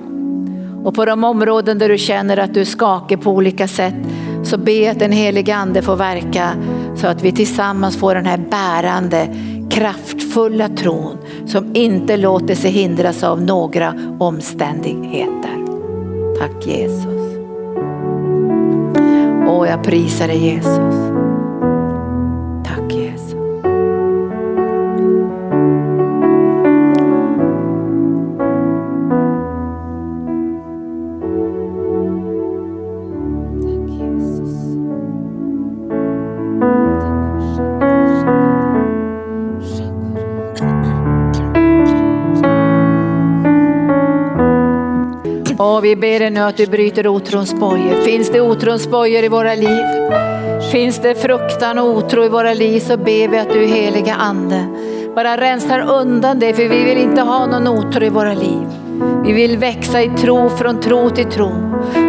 Och 0.85 0.95
på 0.95 1.05
de 1.05 1.25
områden 1.25 1.79
där 1.79 1.89
du 1.89 1.99
känner 1.99 2.37
att 2.37 2.55
du 2.55 2.65
skakar 2.65 3.17
på 3.17 3.31
olika 3.31 3.69
sätt 3.69 3.95
så 4.43 4.59
be 4.59 4.91
att 4.91 4.99
den 4.99 5.13
helige 5.13 5.57
ande 5.57 5.83
får 5.83 5.97
verka 5.97 6.51
så 6.97 7.07
att 7.07 7.23
vi 7.23 7.33
tillsammans 7.33 7.97
får 7.97 8.15
den 8.15 8.27
här 8.27 8.41
bärande, 8.51 9.29
kraftfulla 9.71 10.69
tron 10.69 11.19
som 11.47 11.77
inte 11.77 12.17
låter 12.17 12.55
sig 12.55 12.71
hindras 12.71 13.23
av 13.23 13.43
några 13.43 13.95
omständigheter. 14.19 15.67
Tack 16.39 16.67
Jesus. 16.67 17.37
Åh, 19.49 19.69
jag 19.69 19.85
prisar 19.85 20.29
dig 20.29 20.39
Jesus. 20.39 21.12
Vi 45.83 45.97
ber 45.97 46.21
dig 46.21 46.31
nu 46.31 46.41
att 46.41 46.57
du 46.57 46.67
bryter 46.67 47.07
otrons 47.07 47.55
bojor. 47.55 48.05
Finns 48.05 48.31
det 48.31 48.41
otrons 48.41 48.89
bojor 48.91 49.25
i 49.25 49.29
våra 49.29 49.55
liv? 49.55 49.85
Finns 50.73 50.99
det 50.99 51.15
fruktan 51.15 51.79
och 51.79 51.97
otro 51.97 52.25
i 52.25 52.29
våra 52.29 52.55
liv 52.55 52.81
så 52.81 52.97
ber 52.97 53.29
vi 53.29 53.39
att 53.39 53.53
du 53.53 53.67
heliga 53.67 54.15
ande 54.15 54.67
bara 55.15 55.37
rensar 55.37 55.81
undan 55.81 56.39
det 56.39 56.55
för 56.55 56.69
vi 56.69 56.85
vill 56.85 56.99
inte 56.99 57.23
ha 57.23 57.47
någon 57.47 57.69
otro 57.69 58.05
i 58.05 58.09
våra 58.09 58.35
liv. 58.35 58.67
Vi 59.25 59.33
vill 59.33 59.59
växa 59.59 60.03
i 60.03 60.09
tro 60.09 60.49
från 60.49 60.81
tro 60.81 61.11
till 61.11 61.25
tro, 61.25 61.51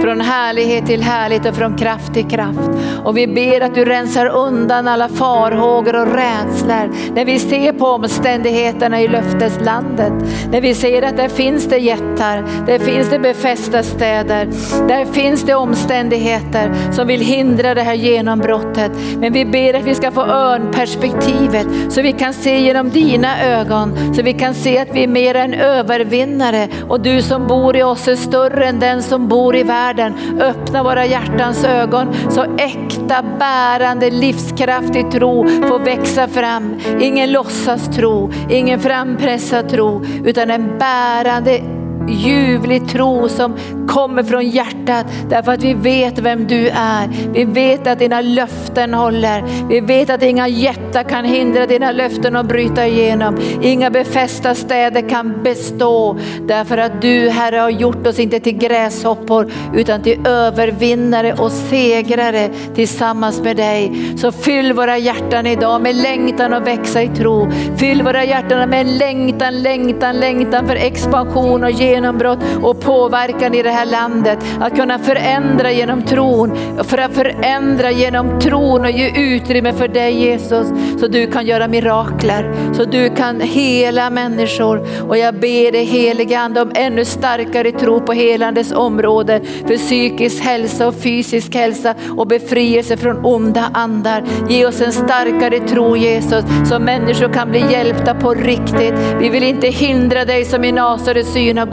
från 0.04 0.22
härlighet 0.22 0.86
till 0.86 1.02
härlighet 1.02 1.46
och 1.46 1.56
från 1.56 1.78
kraft 1.78 2.14
till 2.14 2.30
kraft. 2.30 2.70
Och 3.04 3.18
vi 3.18 3.28
ber 3.28 3.62
att 3.62 3.76
du 3.76 3.86
rensar 3.86 4.26
undan 4.26 4.88
alla 4.88 5.10
farhågor 5.10 5.96
och 5.96 6.08
rädslor 6.08 7.14
när 7.16 7.26
vi 7.26 7.40
ser 7.40 7.74
på 7.74 7.86
omständigheterna 7.86 9.02
i 9.02 9.08
löfteslandet. 9.08 10.14
När 10.52 10.62
vi 10.62 10.74
ser 10.74 11.02
att 11.02 11.18
där 11.18 11.28
finns 11.28 11.66
det 11.66 11.78
jättar, 11.78 12.66
där 12.66 12.80
finns 12.80 13.10
det 13.10 13.20
befästa 13.20 13.84
städer, 13.84 14.46
där 14.88 15.06
finns 15.06 15.44
det 15.44 15.56
omständigheter 15.56 16.92
som 16.92 17.08
vill 17.08 17.22
hindra 17.22 17.74
det 17.74 17.82
här 17.82 17.94
genombrottet. 17.94 18.92
Men 19.18 19.34
vi 19.34 19.46
ber 19.46 19.74
att 19.74 19.84
vi 19.84 19.96
ska 19.96 20.12
få 20.12 20.22
örnperspektivet 20.22 21.68
så 21.90 22.02
vi 22.02 22.12
kan 22.12 22.34
se 22.34 22.60
genom 22.60 22.90
dina 22.90 23.44
ögon, 23.44 24.14
så 24.16 24.22
vi 24.22 24.34
kan 24.34 24.54
se 24.54 24.78
att 24.78 24.90
vi 24.94 25.04
är 25.04 25.08
mer 25.08 25.36
än 25.36 25.54
övervinnare 25.54 26.68
och 26.90 27.02
du 27.02 27.22
som 27.22 27.48
bor 27.48 27.76
i 27.76 27.84
oss 27.84 28.08
är 28.08 28.16
större 28.16 28.66
än 28.66 28.80
den 28.80 29.04
som 29.04 29.28
bor 29.28 29.56
i 29.56 29.64
världen. 29.64 29.93
Öppna 30.40 30.84
våra 30.84 31.06
hjärtans 31.06 31.66
ögon 31.66 32.14
så 32.30 32.46
äkta, 32.58 33.24
bärande, 33.40 34.10
livskraftig 34.10 35.12
tro 35.12 35.48
får 35.48 35.80
växa 35.80 36.28
fram. 36.28 36.80
Ingen 37.00 37.32
låtsas 37.32 37.96
tro, 37.96 38.32
ingen 38.50 38.80
frampressad 38.80 39.70
tro, 39.70 40.06
utan 40.26 40.52
en 40.52 40.78
bärande 40.78 41.62
ljuvlig 42.08 42.88
tro 42.90 43.30
som 43.30 43.54
kommer 43.88 44.24
från 44.24 44.50
hjärtat 44.50 45.06
därför 45.30 45.52
att 45.52 45.64
vi 45.64 45.74
vet 45.74 46.20
vem 46.20 46.48
du 46.48 46.68
är. 46.70 47.10
Vi 47.34 47.44
vet 47.44 47.88
att 47.88 48.00
dina 48.00 48.22
löften 48.22 48.94
håller. 48.94 49.44
Vi 49.70 49.80
vet 49.80 50.10
att 50.10 50.24
inga 50.24 50.48
jättar 50.48 51.04
kan 51.04 51.26
hindra 51.26 51.66
dina 51.66 51.92
löften 51.92 52.36
att 52.36 52.46
bryta 52.46 52.88
igenom. 52.88 53.38
Inga 53.62 53.90
befästa 53.90 54.56
städer 54.56 55.10
kan 55.10 55.44
bestå 55.44 56.18
därför 56.48 56.78
att 56.78 57.02
du 57.02 57.30
Herre 57.30 57.58
har 57.58 57.70
gjort 57.70 58.08
oss 58.08 58.20
inte 58.20 58.40
till 58.40 58.58
gräshoppor 58.58 59.52
utan 59.76 60.02
till 60.02 60.28
övervinnare 60.28 61.34
och 61.34 61.52
segrare 61.52 62.50
tillsammans 62.76 63.42
med 63.42 63.58
dig. 63.58 63.92
Så 64.18 64.32
fyll 64.32 64.74
våra 64.74 64.98
hjärtan 64.98 65.48
idag 65.48 65.82
med 65.82 65.96
längtan 65.96 66.54
att 66.54 66.68
växa 66.68 67.02
i 67.02 67.08
tro. 67.08 67.52
Fyll 67.78 68.04
våra 68.04 68.24
hjärtan 68.24 68.70
med 68.70 68.88
längtan, 68.88 69.62
längtan, 69.62 70.16
längtan 70.16 70.68
för 70.68 70.76
expansion 70.76 71.64
och 71.64 71.72
genombrott 71.84 72.40
och 72.62 72.82
påverkan 72.82 73.54
i 73.54 73.64
det 73.64 73.70
här 73.70 73.86
landet. 73.86 74.40
Att 74.60 74.76
kunna 74.76 75.00
förändra 75.00 75.72
genom 75.72 76.02
tron, 76.02 76.58
för 76.84 76.98
att 76.98 77.14
förändra 77.14 77.92
genom 77.92 78.40
tron 78.40 78.82
och 78.82 78.92
ge 78.92 79.36
utrymme 79.36 79.74
för 79.74 79.88
dig 79.88 80.14
Jesus. 80.14 80.68
Så 81.00 81.08
du 81.08 81.28
kan 81.28 81.46
göra 81.46 81.68
mirakler, 81.68 82.74
så 82.74 82.86
du 82.86 83.10
kan 83.10 83.42
hela 83.42 84.10
människor. 84.10 84.88
Och 85.08 85.18
jag 85.18 85.34
ber 85.34 85.72
dig 85.72 85.84
helige 85.84 86.40
Ande 86.40 86.62
om 86.62 86.72
ännu 86.76 87.06
starkare 87.06 87.72
tro 87.72 88.00
på 88.00 88.14
helandes 88.14 88.72
område 88.72 89.42
för 89.68 89.78
psykisk 89.78 90.44
hälsa 90.44 90.88
och 90.88 90.96
fysisk 90.96 91.56
hälsa 91.56 91.96
och 92.18 92.28
befrielse 92.28 92.98
från 92.98 93.26
onda 93.26 93.70
andar. 93.74 94.24
Ge 94.50 94.66
oss 94.66 94.82
en 94.82 94.92
starkare 94.92 95.60
tro 95.60 95.98
Jesus 95.98 96.46
så 96.66 96.80
människor 96.80 97.34
kan 97.34 97.50
bli 97.50 97.72
hjälpta 97.72 98.14
på 98.14 98.34
riktigt. 98.34 98.94
Vi 99.20 99.30
vill 99.30 99.44
inte 99.44 99.68
hindra 99.68 100.26
dig 100.26 100.46
som 100.46 100.64
i 100.64 100.72
Nasarets 100.72 101.34
synagoga. 101.34 101.73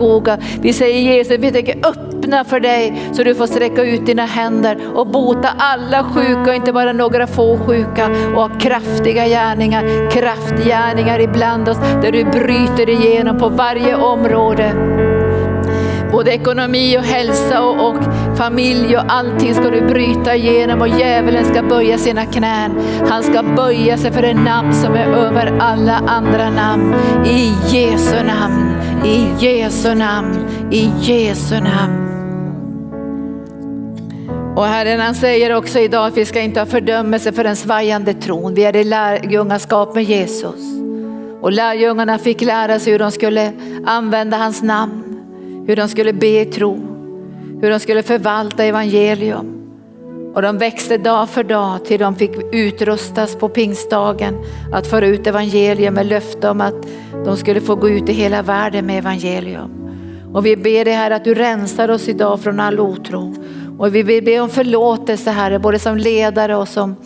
Vi 0.61 0.73
säger 0.73 1.01
Jesus, 1.01 1.39
vi 1.39 1.53
tänker 1.53 1.77
öppna 1.77 2.45
för 2.45 2.61
dig 2.61 3.03
så 3.13 3.23
du 3.23 3.35
får 3.35 3.47
sträcka 3.47 3.83
ut 3.83 4.07
dina 4.07 4.27
händer 4.27 4.79
och 4.95 5.07
bota 5.07 5.49
alla 5.59 6.05
sjuka, 6.05 6.55
inte 6.55 6.73
bara 6.73 6.93
några 6.93 7.27
få 7.27 7.59
sjuka 7.59 8.07
och 8.07 8.43
ha 8.43 8.59
kraftiga 8.59 9.27
gärningar, 9.27 10.11
kraftgärningar 10.11 11.21
ibland 11.21 11.69
oss 11.69 11.79
där 12.03 12.13
du 12.13 12.25
bryter 12.25 12.89
igenom 12.89 13.39
på 13.39 13.49
varje 13.49 13.97
område. 13.97 14.75
Både 16.13 16.31
ekonomi 16.31 16.99
och 16.99 17.03
hälsa 17.03 17.63
och, 17.63 17.89
och, 17.89 17.97
familj 18.37 18.97
och 18.97 19.05
allting 19.09 19.55
ska 19.55 19.71
du 19.71 19.81
bryta 19.81 20.35
igenom 20.37 20.81
och 20.81 20.89
djävulen 20.89 21.45
ska 21.45 21.63
böja 21.63 21.99
sina 21.99 22.27
knän. 22.27 22.71
Han 23.09 23.23
ska 23.23 23.43
böja 23.43 23.99
sig 23.99 24.13
för 24.13 24.23
det 24.23 24.35
namn 24.35 24.75
som 24.75 24.95
är 24.95 25.07
över 25.07 25.59
alla 25.59 25.97
andra 26.07 26.51
namn. 26.51 26.95
I 27.27 27.55
Jesu 27.69 28.23
namn, 28.23 28.75
i 29.05 29.29
Jesu 29.39 29.95
namn, 29.95 30.47
i 30.71 30.91
Jesu 31.01 31.61
namn. 31.61 32.07
Och 34.57 34.67
Herren 34.67 35.01
han 35.01 35.15
säger 35.15 35.57
också 35.57 35.79
idag 35.79 36.07
att 36.07 36.17
vi 36.17 36.25
ska 36.25 36.41
inte 36.41 36.61
ha 36.61 36.67
fördömelse 36.67 37.33
för 37.33 37.45
den 37.45 37.57
svajande 37.57 38.15
tron. 38.15 38.55
Vi 38.55 38.65
är 38.65 38.77
i 38.77 38.85
lärjungaskap 38.85 39.95
med 39.95 40.05
Jesus. 40.05 40.61
Och 41.41 41.53
lärjungarna 41.53 42.19
fick 42.19 42.41
lära 42.41 42.79
sig 42.79 42.93
hur 42.93 42.99
de 42.99 43.11
skulle 43.11 43.53
använda 43.87 44.37
hans 44.37 44.63
namn 44.63 45.10
hur 45.71 45.77
de 45.77 45.89
skulle 45.89 46.13
be 46.13 46.41
i 46.41 46.45
tro, 46.45 46.79
hur 47.61 47.71
de 47.71 47.81
skulle 47.81 48.03
förvalta 48.03 48.65
evangelium. 48.65 49.71
Och 50.35 50.43
de 50.43 50.59
växte 50.59 50.99
dag 50.99 51.29
för 51.29 51.45
dag 51.45 51.85
till 51.85 52.01
de 52.01 52.15
fick 52.15 52.31
utrustas 52.53 53.37
på 53.37 53.49
pingstdagen 53.49 54.37
att 54.73 54.87
föra 54.87 55.07
ut 55.07 55.27
evangelium 55.27 55.95
med 55.95 56.07
löfte 56.07 56.51
om 56.51 56.61
att 56.61 56.75
de 57.25 57.37
skulle 57.37 57.61
få 57.61 57.75
gå 57.75 57.89
ut 57.89 58.09
i 58.09 58.13
hela 58.13 58.43
världen 58.43 58.87
med 58.87 58.99
evangelium. 58.99 59.71
Och 60.35 60.47
vi 60.47 60.57
ber 60.57 60.85
dig 60.85 60.95
här 60.95 61.11
att 61.11 61.25
du 61.25 61.35
rensar 61.35 61.89
oss 61.89 62.09
idag 62.09 62.41
från 62.41 62.61
all 62.61 62.81
otro. 62.81 63.35
Och 63.79 63.95
vi 63.95 64.03
vill 64.03 64.25
be 64.25 64.41
om 64.41 64.49
förlåtelse 64.49 65.31
Herre, 65.31 65.59
både 65.59 65.79
som 65.79 65.97
ledare 65.97 66.57
och 66.57 66.69
som 66.69 66.97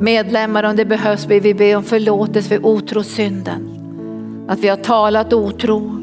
medlemmar 0.00 0.62
om 0.62 0.76
det 0.76 0.84
behövs. 0.84 1.26
Vi 1.26 1.40
vill 1.40 1.56
be 1.56 1.76
om 1.76 1.84
förlåtelse 1.84 2.48
för 2.48 2.66
otrosynden. 2.66 3.68
Att 4.48 4.58
vi 4.58 4.68
har 4.68 4.76
talat 4.76 5.32
otro, 5.32 6.01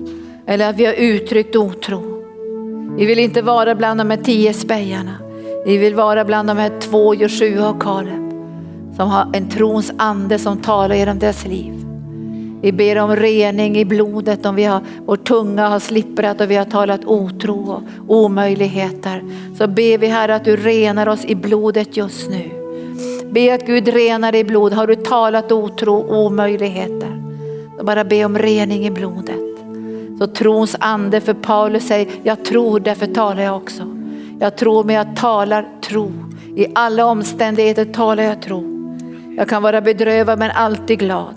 eller 0.49 0.69
att 0.69 0.75
vi 0.75 0.85
har 0.85 0.93
uttryckt 0.93 1.55
otro. 1.55 2.01
Vi 2.97 3.05
vill 3.05 3.19
inte 3.19 3.41
vara 3.41 3.75
bland 3.75 3.99
de 3.99 4.09
här 4.09 4.17
tio 4.17 4.53
spejarna. 4.53 5.15
Vi 5.65 5.77
vill 5.77 5.95
vara 5.95 6.25
bland 6.25 6.49
de 6.49 6.57
här 6.57 6.71
två 6.79 7.15
Joshua 7.15 7.69
och 7.69 7.81
Kaleb 7.81 8.29
som 8.95 9.09
har 9.09 9.27
en 9.33 9.49
trons 9.49 9.91
ande 9.97 10.39
som 10.39 10.57
talar 10.57 10.95
genom 10.95 11.19
deras 11.19 11.45
liv. 11.45 11.85
Vi 12.61 12.71
ber 12.71 12.97
om 12.97 13.15
rening 13.15 13.77
i 13.77 13.85
blodet 13.85 14.45
om 14.45 14.55
vi 14.55 14.63
har, 14.63 14.81
vår 15.05 15.15
tunga 15.15 15.67
har 15.67 15.79
slipprat 15.79 16.41
och 16.41 16.51
vi 16.51 16.55
har 16.55 16.65
talat 16.65 17.05
otro 17.05 17.71
och 18.07 18.15
omöjligheter. 18.15 19.23
Så 19.57 19.67
ber 19.67 19.97
vi 19.97 20.07
Herre 20.07 20.35
att 20.35 20.45
du 20.45 20.55
renar 20.55 21.07
oss 21.07 21.25
i 21.25 21.35
blodet 21.35 21.97
just 21.97 22.29
nu. 22.29 22.49
Be 23.31 23.53
att 23.53 23.65
Gud 23.65 23.87
renar 23.87 24.31
dig 24.31 24.41
i 24.41 24.43
blod. 24.43 24.73
Har 24.73 24.87
du 24.87 24.95
talat 24.95 25.51
otro 25.51 25.95
och 25.95 26.25
omöjligheter? 26.25 27.23
Så 27.77 27.83
bara 27.83 28.03
be 28.03 28.25
om 28.25 28.37
rening 28.37 28.85
i 28.85 28.91
blodet. 28.91 29.38
Så 30.19 30.27
trons 30.27 30.75
ande 30.79 31.21
för 31.21 31.33
Paulus 31.33 31.87
säger, 31.87 32.07
jag 32.23 32.45
tror 32.45 32.79
därför 32.79 33.05
talar 33.07 33.43
jag 33.43 33.55
också. 33.55 33.83
Jag 34.39 34.57
tror 34.57 34.83
men 34.83 34.95
jag 34.95 35.15
talar 35.15 35.67
tro. 35.81 36.11
I 36.55 36.65
alla 36.75 37.05
omständigheter 37.05 37.85
talar 37.85 38.23
jag 38.23 38.41
tro. 38.41 38.63
Jag 39.37 39.49
kan 39.49 39.63
vara 39.63 39.81
bedrövad 39.81 40.39
men 40.39 40.51
alltid 40.51 40.99
glad. 40.99 41.35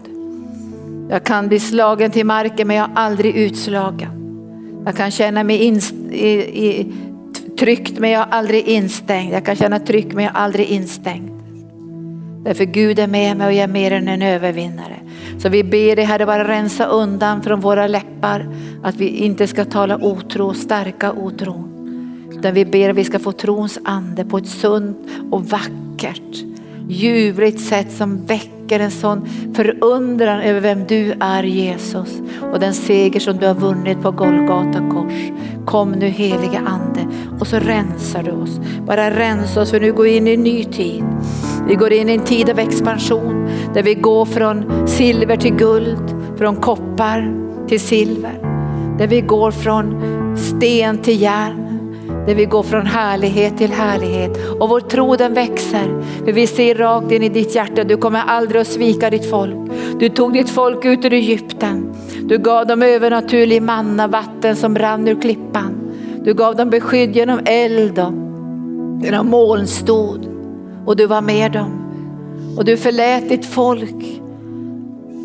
Jag 1.10 1.24
kan 1.24 1.48
bli 1.48 1.60
slagen 1.60 2.10
till 2.10 2.26
marken 2.26 2.68
men 2.68 2.76
jag 2.76 2.90
är 2.90 2.94
aldrig 2.94 3.36
utslagen. 3.36 4.10
Jag 4.84 4.96
kan 4.96 5.10
känna 5.10 5.44
mig 5.44 5.80
i, 6.10 6.28
i, 6.66 6.92
tryckt 7.58 7.98
men 7.98 8.10
jag 8.10 8.22
är 8.22 8.30
aldrig 8.30 8.68
instängd. 8.68 9.34
Jag 9.34 9.44
kan 9.44 9.56
känna 9.56 9.78
tryck 9.78 10.12
men 10.12 10.24
jag 10.24 10.34
är 10.34 10.38
aldrig 10.38 10.66
instängd. 10.66 11.30
Därför 12.44 12.64
Gud 12.64 12.98
är 12.98 13.06
med 13.06 13.36
mig 13.36 13.46
och 13.46 13.52
jag 13.52 13.64
är 13.64 13.68
mer 13.68 13.92
än 13.92 14.08
en 14.08 14.22
övervinnare. 14.22 15.01
Så 15.38 15.48
vi 15.48 15.64
ber 15.64 15.96
dig 15.96 16.04
Herre 16.04 16.26
bara 16.26 16.48
rensa 16.48 16.86
undan 16.86 17.42
från 17.42 17.60
våra 17.60 17.86
läppar 17.86 18.48
att 18.82 18.96
vi 18.96 19.08
inte 19.08 19.46
ska 19.46 19.64
tala 19.64 19.96
otro 19.96 20.54
stärka 20.54 21.12
otro. 21.12 21.68
Utan 22.38 22.54
vi 22.54 22.64
ber 22.64 22.90
att 22.90 22.96
vi 22.96 23.04
ska 23.04 23.18
få 23.18 23.32
trons 23.32 23.78
ande 23.84 24.24
på 24.24 24.38
ett 24.38 24.48
sunt 24.48 24.98
och 25.30 25.44
vackert 25.46 26.44
ljuvligt 26.88 27.60
sätt 27.60 27.92
som 27.92 28.26
väcker 28.26 28.51
väcker 28.62 28.80
en 28.80 28.90
sån 28.90 29.28
förundran 29.54 30.40
över 30.40 30.60
vem 30.60 30.84
du 30.86 31.14
är 31.20 31.42
Jesus 31.42 32.22
och 32.52 32.60
den 32.60 32.74
seger 32.74 33.20
som 33.20 33.36
du 33.36 33.46
har 33.46 33.54
vunnit 33.54 34.02
på 34.02 34.10
Golgata 34.10 34.88
kors. 34.90 35.30
Kom 35.66 35.92
nu 35.92 36.06
helige 36.06 36.58
ande 36.58 37.06
och 37.40 37.46
så 37.46 37.56
rensar 37.58 38.22
du 38.22 38.30
oss. 38.30 38.60
Bara 38.86 39.10
rensa 39.10 39.60
oss 39.60 39.70
för 39.70 39.80
nu 39.80 39.92
går 39.92 40.04
vi 40.04 40.16
in 40.16 40.28
i 40.28 40.34
en 40.34 40.42
ny 40.42 40.64
tid. 40.64 41.04
Vi 41.68 41.74
går 41.74 41.92
in 41.92 42.08
i 42.08 42.12
en 42.12 42.24
tid 42.24 42.50
av 42.50 42.58
expansion 42.58 43.48
där 43.74 43.82
vi 43.82 43.94
går 43.94 44.24
från 44.24 44.88
silver 44.88 45.36
till 45.36 45.54
guld, 45.54 46.14
från 46.38 46.56
koppar 46.56 47.34
till 47.68 47.80
silver. 47.80 48.38
Där 48.98 49.06
vi 49.06 49.20
går 49.20 49.50
från 49.50 50.02
sten 50.36 50.98
till 50.98 51.20
järn 51.22 51.72
där 52.26 52.34
vi 52.34 52.44
går 52.44 52.62
från 52.62 52.86
härlighet 52.86 53.58
till 53.58 53.72
härlighet 53.72 54.30
och 54.60 54.68
vår 54.68 54.80
tro 54.80 55.16
den 55.16 55.34
växer. 55.34 56.01
För 56.24 56.32
vi 56.32 56.46
ser 56.46 56.74
rakt 56.74 57.12
in 57.12 57.22
i 57.22 57.28
ditt 57.28 57.54
hjärta, 57.54 57.84
du 57.84 57.96
kommer 57.96 58.20
aldrig 58.20 58.60
att 58.60 58.66
svika 58.66 59.10
ditt 59.10 59.30
folk. 59.30 59.56
Du 59.98 60.08
tog 60.08 60.32
ditt 60.32 60.50
folk 60.50 60.84
ut 60.84 61.04
ur 61.04 61.12
Egypten. 61.12 61.94
Du 62.22 62.38
gav 62.38 62.66
dem 62.66 62.82
övernaturlig 62.82 63.62
manna, 63.62 64.06
vatten 64.06 64.56
som 64.56 64.78
rann 64.78 65.08
ur 65.08 65.20
klippan. 65.20 65.92
Du 66.24 66.34
gav 66.34 66.56
dem 66.56 66.70
beskydd 66.70 67.16
genom 67.16 67.40
eld 67.44 67.98
och 67.98 68.12
genom 69.04 69.28
molnstod 69.28 70.28
och 70.86 70.96
du 70.96 71.06
var 71.06 71.20
med 71.20 71.52
dem. 71.52 71.78
Och 72.56 72.64
du 72.64 72.76
förlät 72.76 73.28
ditt 73.28 73.46
folk 73.46 74.20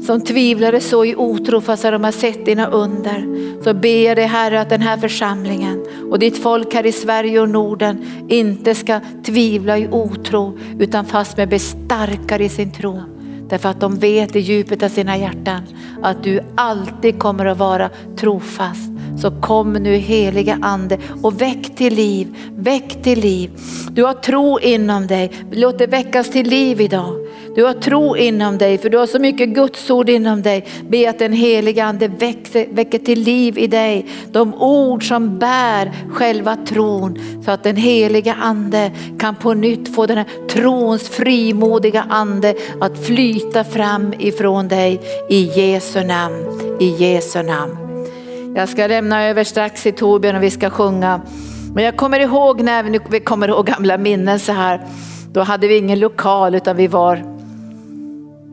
som 0.05 0.21
tvivlade 0.21 0.79
så 0.79 1.05
i 1.05 1.15
otro 1.15 1.61
fast 1.61 1.83
de 1.83 2.03
har 2.03 2.11
sett 2.11 2.45
dina 2.45 2.67
under. 2.67 3.25
Så 3.63 3.73
ber 3.73 4.05
jag 4.05 4.17
dig 4.17 4.25
Herre 4.25 4.61
att 4.61 4.69
den 4.69 4.81
här 4.81 4.97
församlingen 4.97 5.85
och 6.10 6.20
ditt 6.20 6.38
folk 6.38 6.74
här 6.74 6.86
i 6.86 6.91
Sverige 6.91 7.39
och 7.41 7.49
Norden 7.49 8.05
inte 8.30 8.76
ska 8.76 8.99
tvivla 9.26 9.78
i 9.78 9.88
otro 9.88 10.58
utan 10.80 11.05
fast 11.05 11.38
med 11.38 11.49
bli 11.49 11.60
starkare 11.60 12.43
i 12.43 12.49
sin 12.49 12.72
tro. 12.72 13.01
Därför 13.49 13.70
att 13.70 13.80
de 13.80 13.95
vet 13.95 14.36
i 14.36 14.39
djupet 14.39 14.84
av 14.84 14.89
sina 14.89 15.18
hjärtan 15.18 15.62
att 16.01 16.24
du 16.24 16.41
alltid 16.55 17.20
kommer 17.20 17.45
att 17.45 17.58
vara 17.58 17.89
trofast. 18.16 18.91
Så 19.22 19.32
kom 19.41 19.74
nu 19.74 19.95
heliga 19.95 20.60
ande 20.62 20.97
och 21.24 21.41
väck 21.41 21.76
till 21.76 21.93
liv, 21.93 22.36
väck 22.51 23.03
till 23.03 23.20
liv. 23.20 23.51
Du 23.91 24.03
har 24.03 24.14
tro 24.14 24.60
inom 24.60 25.08
dig, 25.08 25.32
låt 25.51 25.78
det 25.78 25.88
väckas 25.88 26.32
till 26.32 26.49
liv 26.49 26.82
idag. 26.82 27.26
Du 27.58 27.64
har 27.64 27.74
tro 27.74 28.18
inom 28.18 28.58
dig 28.58 28.78
för 28.78 28.89
du 28.89 28.97
har 28.97 29.05
så 29.05 29.20
mycket 29.20 29.49
Guds 29.49 29.89
ord 29.89 30.10
inom 30.10 30.41
dig. 30.41 30.66
Be 30.89 31.10
att 31.10 31.20
den 31.20 31.34
heliga 31.34 31.86
ande 31.86 32.08
växer, 32.08 32.68
väcker 32.72 32.99
till 32.99 33.20
liv 33.20 33.58
i 33.58 33.68
dig. 33.68 34.05
De 34.32 34.53
ord 34.53 35.08
som 35.08 35.39
bär 35.39 35.91
själva 36.12 36.55
tron 36.55 37.20
så 37.45 37.51
att 37.51 37.64
den 37.64 37.76
heliga 37.76 38.34
ande 38.34 38.91
kan 39.20 39.36
på 39.36 39.53
nytt 39.53 39.95
få 39.95 40.05
den 40.05 40.18
här 40.18 40.26
trons 40.49 41.10
frimodiga 41.10 42.05
ande 42.10 42.55
att 42.82 43.05
flyta 43.05 43.64
fram 43.64 44.14
ifrån 44.20 44.68
dig 44.68 45.01
i 45.30 45.43
Jesu 45.43 46.03
namn. 46.03 46.62
I 46.80 46.86
Jesu 46.86 47.43
namn. 47.43 47.78
Jag 48.55 48.70
ska 48.70 48.88
lämna 48.88 49.24
över 49.24 49.43
strax 49.43 49.84
till 49.84 49.93
Torbjörn 49.93 50.36
och 50.36 50.43
vi 50.43 50.51
ska 50.51 50.70
sjunga. 50.70 51.22
Men 51.74 51.84
jag 51.84 51.97
kommer 51.97 52.20
ihåg 52.20 52.62
när 52.62 53.10
vi 53.10 53.20
kommer 53.20 53.47
ihåg 53.47 53.66
gamla 53.66 53.97
minnen 53.97 54.39
så 54.39 54.51
här. 54.51 54.82
Då 55.32 55.41
hade 55.41 55.68
vi 55.68 55.78
ingen 55.78 55.99
lokal 55.99 56.55
utan 56.55 56.78
vi 56.78 56.88
var 56.88 57.36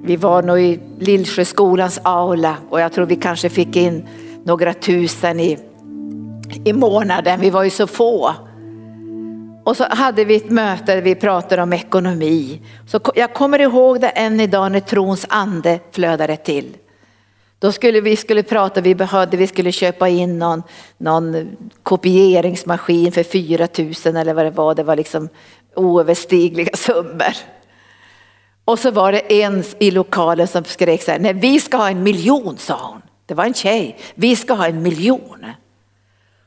vi 0.06 0.16
var 0.16 0.42
nog 0.42 0.60
i 0.60 0.80
Lillsjöskolans 0.98 2.00
aula 2.02 2.56
och 2.70 2.80
jag 2.80 2.92
tror 2.92 3.06
vi 3.06 3.16
kanske 3.16 3.48
fick 3.48 3.76
in 3.76 4.08
några 4.44 4.74
tusen 4.74 5.40
i, 5.40 5.58
i 6.64 6.72
månaden. 6.72 7.40
Vi 7.40 7.50
var 7.50 7.64
ju 7.64 7.70
så 7.70 7.86
få. 7.86 8.34
Och 9.64 9.76
så 9.76 9.84
hade 9.90 10.24
vi 10.24 10.36
ett 10.36 10.50
möte 10.50 10.94
där 10.94 11.02
vi 11.02 11.14
pratade 11.14 11.62
om 11.62 11.72
ekonomi. 11.72 12.62
Så 12.86 13.00
jag 13.14 13.34
kommer 13.34 13.58
ihåg 13.58 14.00
det 14.00 14.08
än 14.08 14.40
idag 14.40 14.72
när 14.72 14.80
trons 14.80 15.26
ande 15.28 15.80
flödade 15.92 16.36
till. 16.36 16.76
Då 17.58 17.72
skulle 17.72 18.00
vi 18.00 18.16
skulle 18.16 18.42
prata, 18.42 18.80
vi 18.80 18.94
behövde, 18.94 19.36
vi 19.36 19.46
skulle 19.46 19.72
köpa 19.72 20.08
in 20.08 20.38
någon, 20.38 20.62
någon 20.98 21.56
kopieringsmaskin 21.82 23.12
för 23.12 23.22
4 23.22 23.68
000 23.78 24.16
eller 24.16 24.34
vad 24.34 24.44
det 24.44 24.50
var. 24.50 24.74
Det 24.74 24.82
var 24.82 24.96
liksom 24.96 25.28
oöverstigliga 25.76 26.76
summor. 26.76 27.53
Och 28.64 28.78
så 28.78 28.90
var 28.90 29.12
det 29.12 29.42
en 29.42 29.64
i 29.78 29.90
lokalen 29.90 30.48
som 30.48 30.64
skrek 30.64 31.02
så 31.02 31.10
här, 31.10 31.18
nej 31.18 31.32
vi 31.32 31.60
ska 31.60 31.76
ha 31.76 31.90
en 31.90 32.02
miljon 32.02 32.58
sa 32.58 32.90
hon. 32.92 33.02
Det 33.26 33.34
var 33.34 33.44
en 33.44 33.54
tjej, 33.54 33.98
vi 34.14 34.36
ska 34.36 34.54
ha 34.54 34.66
en 34.66 34.82
miljon. 34.82 35.46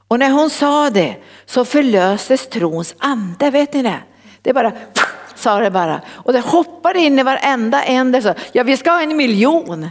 Och 0.07 0.19
när 0.19 0.31
hon 0.31 0.49
sa 0.49 0.89
det 0.89 1.15
så 1.45 1.65
förlöstes 1.65 2.47
trons 2.47 2.95
ande, 2.97 3.49
vet 3.49 3.73
ni 3.73 3.81
det? 3.81 3.99
Det 4.41 4.53
bara 4.53 4.71
sa 5.35 5.59
det 5.59 5.71
bara. 5.71 6.01
Och 6.09 6.33
det 6.33 6.39
hoppade 6.39 6.99
in 6.99 7.19
i 7.19 7.23
varenda 7.23 7.83
en 7.83 8.11
där 8.11 8.21
sa, 8.21 8.33
ja 8.51 8.63
vi 8.63 8.77
ska 8.77 8.91
ha 8.91 9.01
en 9.01 9.17
miljon. 9.17 9.89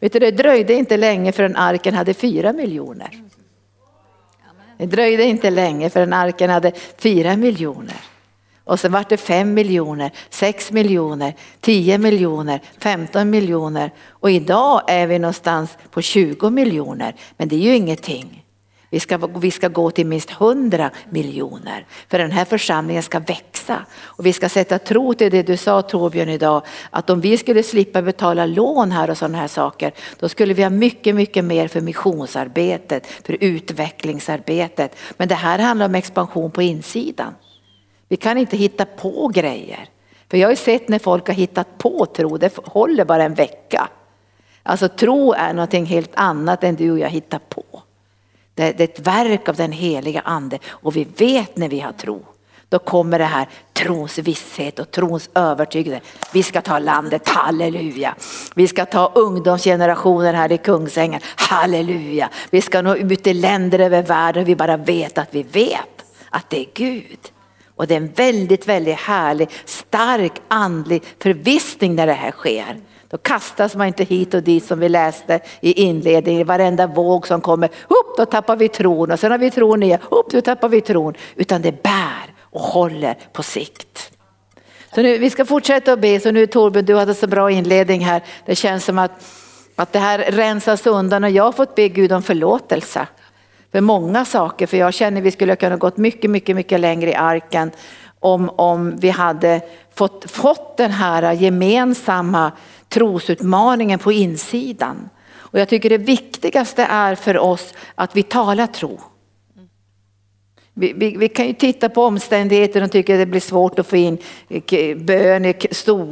Vet 0.00 0.12
du, 0.12 0.18
det 0.18 0.30
dröjde 0.30 0.74
inte 0.74 0.96
länge 0.96 1.32
förrän 1.32 1.56
arken 1.56 1.94
hade 1.94 2.14
fyra 2.14 2.52
miljoner. 2.52 3.10
Det 4.78 4.86
dröjde 4.86 5.24
inte 5.24 5.50
länge 5.50 5.90
förrän 5.90 6.12
arken 6.12 6.50
hade 6.50 6.72
fyra 6.98 7.36
miljoner. 7.36 7.96
Och 8.64 8.80
sen 8.80 8.92
vart 8.92 9.08
det 9.08 9.16
5 9.16 9.54
miljoner, 9.54 10.10
6 10.30 10.72
miljoner, 10.72 11.34
10 11.60 11.98
miljoner, 11.98 12.60
15 12.78 13.30
miljoner 13.30 13.90
och 14.10 14.30
idag 14.30 14.82
är 14.86 15.06
vi 15.06 15.18
någonstans 15.18 15.78
på 15.90 16.02
20 16.02 16.50
miljoner. 16.50 17.14
Men 17.36 17.48
det 17.48 17.56
är 17.56 17.60
ju 17.60 17.76
ingenting. 17.76 18.44
Vi 18.90 19.00
ska, 19.00 19.16
vi 19.16 19.50
ska 19.50 19.68
gå 19.68 19.90
till 19.90 20.06
minst 20.06 20.30
100 20.30 20.90
miljoner 21.10 21.86
för 22.08 22.18
den 22.18 22.30
här 22.30 22.44
församlingen 22.44 23.02
ska 23.02 23.18
växa. 23.18 23.86
Och 24.02 24.26
vi 24.26 24.32
ska 24.32 24.48
sätta 24.48 24.78
tro 24.78 25.14
till 25.14 25.30
det 25.30 25.42
du 25.42 25.56
sa 25.56 25.82
Torbjörn 25.82 26.28
idag, 26.28 26.62
att 26.90 27.10
om 27.10 27.20
vi 27.20 27.36
skulle 27.36 27.62
slippa 27.62 28.02
betala 28.02 28.46
lån 28.46 28.92
här 28.92 29.10
och 29.10 29.18
sådana 29.18 29.38
här 29.38 29.48
saker, 29.48 29.92
då 30.18 30.28
skulle 30.28 30.54
vi 30.54 30.62
ha 30.62 30.70
mycket, 30.70 31.14
mycket 31.14 31.44
mer 31.44 31.68
för 31.68 31.80
missionsarbetet, 31.80 33.06
för 33.06 33.36
utvecklingsarbetet. 33.40 34.96
Men 35.16 35.28
det 35.28 35.34
här 35.34 35.58
handlar 35.58 35.86
om 35.86 35.94
expansion 35.94 36.50
på 36.50 36.62
insidan. 36.62 37.34
Vi 38.08 38.16
kan 38.16 38.38
inte 38.38 38.56
hitta 38.56 38.84
på 38.84 39.28
grejer. 39.28 39.88
För 40.30 40.38
jag 40.38 40.46
har 40.46 40.52
ju 40.52 40.56
sett 40.56 40.88
när 40.88 40.98
folk 40.98 41.26
har 41.26 41.34
hittat 41.34 41.78
på 41.78 42.06
tro, 42.06 42.38
det 42.38 42.56
håller 42.56 43.04
bara 43.04 43.24
en 43.24 43.34
vecka. 43.34 43.88
Alltså 44.62 44.88
tro 44.88 45.32
är 45.32 45.52
någonting 45.52 45.86
helt 45.86 46.10
annat 46.14 46.64
än 46.64 46.76
du 46.76 46.90
och 46.90 46.98
jag 46.98 47.08
hittar 47.08 47.38
på. 47.38 47.64
Det, 48.54 48.80
är 48.80 48.84
ett 48.84 49.00
verk 49.00 49.48
av 49.48 49.56
den 49.56 49.72
heliga 49.72 50.20
ande 50.20 50.58
och 50.68 50.96
vi 50.96 51.04
vet 51.04 51.56
när 51.56 51.68
vi 51.68 51.80
har 51.80 51.92
tro. 51.92 52.24
Då 52.68 52.78
kommer 52.78 53.18
det 53.18 53.24
här 53.24 53.48
trons 53.72 54.18
visshet 54.18 54.78
och 54.78 54.90
trons 54.90 55.30
övertygelse. 55.34 56.00
Vi 56.32 56.42
ska 56.42 56.60
ta 56.60 56.78
landet, 56.78 57.28
halleluja. 57.28 58.14
Vi 58.54 58.68
ska 58.68 58.84
ta 58.84 59.12
ungdomsgenerationen 59.14 60.34
här 60.34 60.52
i 60.52 60.58
Kungsängen, 60.58 61.20
halleluja. 61.36 62.30
Vi 62.50 62.60
ska 62.60 62.82
nå 62.82 62.96
ut 62.96 63.26
i 63.26 63.34
länder 63.34 63.78
över 63.78 64.02
världen 64.02 64.44
vi 64.44 64.56
bara 64.56 64.76
vet 64.76 65.18
att 65.18 65.28
vi 65.30 65.42
vet 65.42 66.04
att 66.30 66.50
det 66.50 66.60
är 66.60 66.66
Gud. 66.74 67.33
Och 67.76 67.86
det 67.86 67.94
är 67.94 67.96
en 67.96 68.12
väldigt, 68.12 68.68
väldigt 68.68 68.98
härlig, 68.98 69.48
stark 69.64 70.32
andlig 70.48 71.02
förvissning 71.18 71.94
när 71.94 72.06
det 72.06 72.12
här 72.12 72.30
sker. 72.30 72.80
Då 73.08 73.18
kastas 73.18 73.76
man 73.76 73.86
inte 73.86 74.04
hit 74.04 74.34
och 74.34 74.42
dit 74.42 74.64
som 74.64 74.78
vi 74.78 74.88
läste 74.88 75.40
i 75.60 75.72
inledningen, 75.72 76.46
varenda 76.46 76.86
våg 76.86 77.26
som 77.26 77.40
kommer, 77.40 77.68
upp 77.88 78.16
då 78.16 78.26
tappar 78.26 78.56
vi 78.56 78.68
tron 78.68 79.10
och 79.10 79.20
sen 79.20 79.30
har 79.30 79.38
vi 79.38 79.50
tron 79.50 79.82
igen, 79.82 80.00
upp 80.10 80.30
då 80.30 80.40
tappar 80.40 80.68
vi 80.68 80.80
tron. 80.80 81.14
Utan 81.36 81.62
det 81.62 81.82
bär 81.82 82.34
och 82.40 82.60
håller 82.60 83.18
på 83.32 83.42
sikt. 83.42 84.10
Så 84.94 85.02
nu, 85.02 85.18
vi 85.18 85.30
ska 85.30 85.44
fortsätta 85.44 85.92
att 85.92 86.00
be, 86.00 86.20
så 86.20 86.30
nu 86.30 86.46
Torbjörn 86.46 86.84
du 86.84 86.96
hade 86.96 87.14
så 87.14 87.26
bra 87.26 87.50
inledning 87.50 88.04
här. 88.04 88.22
Det 88.46 88.54
känns 88.54 88.84
som 88.84 88.98
att, 88.98 89.10
att 89.76 89.92
det 89.92 89.98
här 89.98 90.18
rensas 90.18 90.86
undan 90.86 91.24
och 91.24 91.30
jag 91.30 91.44
har 91.44 91.52
fått 91.52 91.74
be 91.74 91.88
Gud 91.88 92.12
om 92.12 92.22
förlåtelse. 92.22 93.06
För 93.74 93.80
många 93.80 94.24
saker, 94.24 94.66
för 94.66 94.76
jag 94.76 94.94
känner 94.94 95.20
att 95.20 95.26
vi 95.26 95.30
skulle 95.30 95.56
kunna 95.56 95.76
gått 95.76 95.96
mycket, 95.96 96.30
mycket, 96.30 96.56
mycket 96.56 96.80
längre 96.80 97.10
i 97.10 97.14
arken 97.14 97.70
om, 98.20 98.50
om 98.50 98.96
vi 98.96 99.10
hade 99.10 99.60
fått, 99.94 100.30
fått 100.30 100.76
den 100.76 100.90
här 100.90 101.32
gemensamma 101.32 102.52
trosutmaningen 102.88 103.98
på 103.98 104.12
insidan. 104.12 105.08
Och 105.36 105.58
jag 105.58 105.68
tycker 105.68 105.90
det 105.90 105.98
viktigaste 105.98 106.84
är 106.84 107.14
för 107.14 107.38
oss 107.38 107.74
att 107.94 108.16
vi 108.16 108.22
talar 108.22 108.66
tro. 108.66 109.00
Vi, 110.76 110.92
vi, 110.92 111.16
vi, 111.16 111.28
kan 111.28 111.46
ju 111.46 111.52
titta 111.52 111.88
på 111.88 112.02
omständigheter 112.04 112.82
och 112.82 112.92
tycker 112.92 113.14
att 113.14 113.20
det 113.20 113.26
blir 113.26 113.40
svårt 113.40 113.78
att 113.78 113.86
få 113.86 113.96
in 113.96 114.18
eh, 114.48 114.96
bön 114.96 115.44
i 115.44 115.54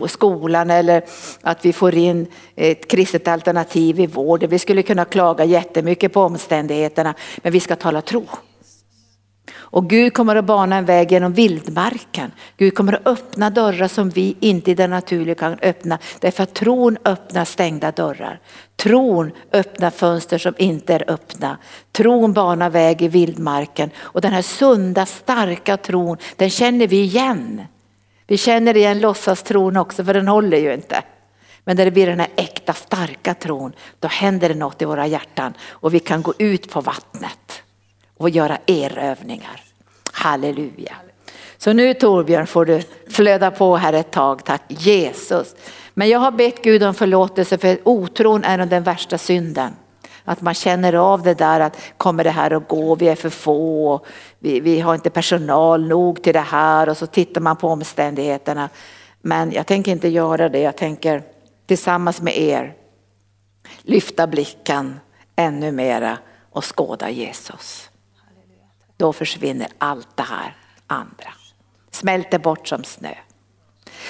skolan 0.09 0.71
eller 0.71 1.05
att 1.41 1.65
vi 1.65 1.73
får 1.73 1.95
in 1.95 2.27
ett 2.57 2.89
kristet 2.89 3.29
alternativ 3.29 4.01
i 4.01 4.07
vården. 4.07 4.51
Vi 4.51 4.59
skulle 4.59 4.83
kunna 4.83 5.05
klaga 5.05 5.45
jättemycket 5.45 6.13
på 6.13 6.21
omständigheterna 6.21 7.15
men 7.37 7.53
vi 7.53 7.61
ska 7.61 7.77
tala 7.77 8.03
tro. 8.03 8.27
Och 9.73 9.91
Gud 9.91 10.15
kommer 10.15 10.37
att 10.37 10.45
bana 10.45 10.77
en 10.77 10.85
väg 10.85 11.13
genom 11.13 11.33
vildmarken. 11.33 12.33
Gud 12.57 12.75
kommer 12.75 12.93
att 12.93 13.07
öppna 13.07 13.51
dörrar 13.51 13.89
som 13.89 14.11
vi 14.11 14.37
inte 14.41 14.71
i 14.71 14.75
det 14.75 14.87
naturliga 14.87 15.35
kan 15.35 15.59
öppna. 15.63 15.99
Därför 16.21 16.43
att 16.43 16.55
tron 16.55 16.97
öppnar 17.05 17.45
stängda 17.45 17.93
dörrar. 17.93 18.41
Tron 18.77 19.33
öppnar 19.53 19.91
fönster 19.91 20.39
som 20.39 20.55
inte 20.59 20.95
är 20.95 21.11
öppna. 21.11 21.59
Tron 21.93 22.33
banar 22.33 22.71
väg 22.71 23.03
i 23.03 23.09
vildmarken. 23.09 23.91
Och 23.99 24.21
den 24.21 24.33
här 24.33 24.43
sunda, 24.43 25.07
starka 25.07 25.77
tron, 25.77 26.17
den 26.37 26.51
känner 26.51 26.87
vi 26.87 27.03
igen. 27.03 27.63
Vi 28.27 28.37
känner 28.37 28.77
igen 28.77 29.01
låtsastron 29.01 29.77
också 29.77 30.05
för 30.05 30.15
den 30.15 30.29
håller 30.29 30.59
ju 30.59 30.75
inte. 30.75 31.03
Men 31.65 31.77
när 31.77 31.85
det 31.85 31.91
blir 31.91 32.07
den 32.07 32.21
här 32.21 32.31
äkta 32.37 32.73
starka 32.73 33.35
tron, 33.35 33.73
då 34.01 34.09
händer 34.09 34.49
det 34.49 34.55
något 34.55 34.83
i 34.83 34.85
våra 34.85 35.07
hjärtan 35.07 35.55
och 35.71 35.95
vi 35.95 35.99
kan 35.99 36.23
gå 36.23 36.35
ut 36.39 36.71
på 36.71 36.81
vattnet 36.81 37.63
och 38.23 38.31
göra 38.31 38.59
erövningar. 38.67 39.61
Halleluja. 40.13 40.97
Så 41.59 41.73
nu 41.73 41.95
Torbjörn 41.95 42.47
får 42.47 42.65
du 42.65 42.83
flöda 43.11 43.51
på 43.51 43.77
här 43.77 43.93
ett 43.93 44.11
tag, 44.11 44.45
tack 44.45 44.63
Jesus. 44.69 45.55
Men 45.95 46.09
jag 46.09 46.19
har 46.19 46.31
bett 46.31 46.63
Gud 46.63 46.83
om 46.83 46.95
förlåtelse 46.95 47.59
för 47.59 47.79
otron 47.85 48.45
är 48.45 48.67
den 48.67 48.83
värsta 48.83 49.19
synden. 49.19 49.73
Att 50.25 50.41
man 50.41 50.55
känner 50.55 50.93
av 50.93 51.23
det 51.23 51.35
där 51.35 51.61
att 51.61 51.77
kommer 51.97 52.25
det 52.25 52.31
här 52.31 52.51
att 52.51 52.69
gå, 52.69 52.95
vi 52.95 53.09
är 53.09 53.15
för 53.15 53.31
få, 53.31 54.01
vi, 54.39 54.61
vi 54.61 54.81
har 54.81 54.95
inte 54.95 55.11
personal 55.11 55.89
nog 55.89 56.23
till 56.23 56.33
det 56.33 56.41
här 56.41 56.89
och 56.89 56.97
så 56.97 57.07
tittar 57.07 57.41
man 57.41 57.57
på 57.57 57.69
omständigheterna. 57.69 58.69
Men 59.21 59.53
jag 59.53 59.67
tänker 59.67 59.93
inte 59.93 60.09
göra 60.09 60.49
det, 60.49 60.59
jag 60.59 60.77
tänker 60.77 61.23
tillsammans 61.67 62.21
med 62.21 62.39
er 62.39 62.75
lyfta 63.83 64.27
blicken 64.27 65.01
ännu 65.37 65.73
mera 65.73 66.19
och 66.51 66.77
skåda 66.77 67.11
Jesus 67.11 67.92
då 69.03 69.13
försvinner 69.13 69.69
allt 69.79 70.17
det 70.17 70.23
här 70.23 70.57
andra. 70.87 71.35
Smälter 71.91 72.39
bort 72.39 72.69
som 72.69 72.85
snö. 72.85 73.15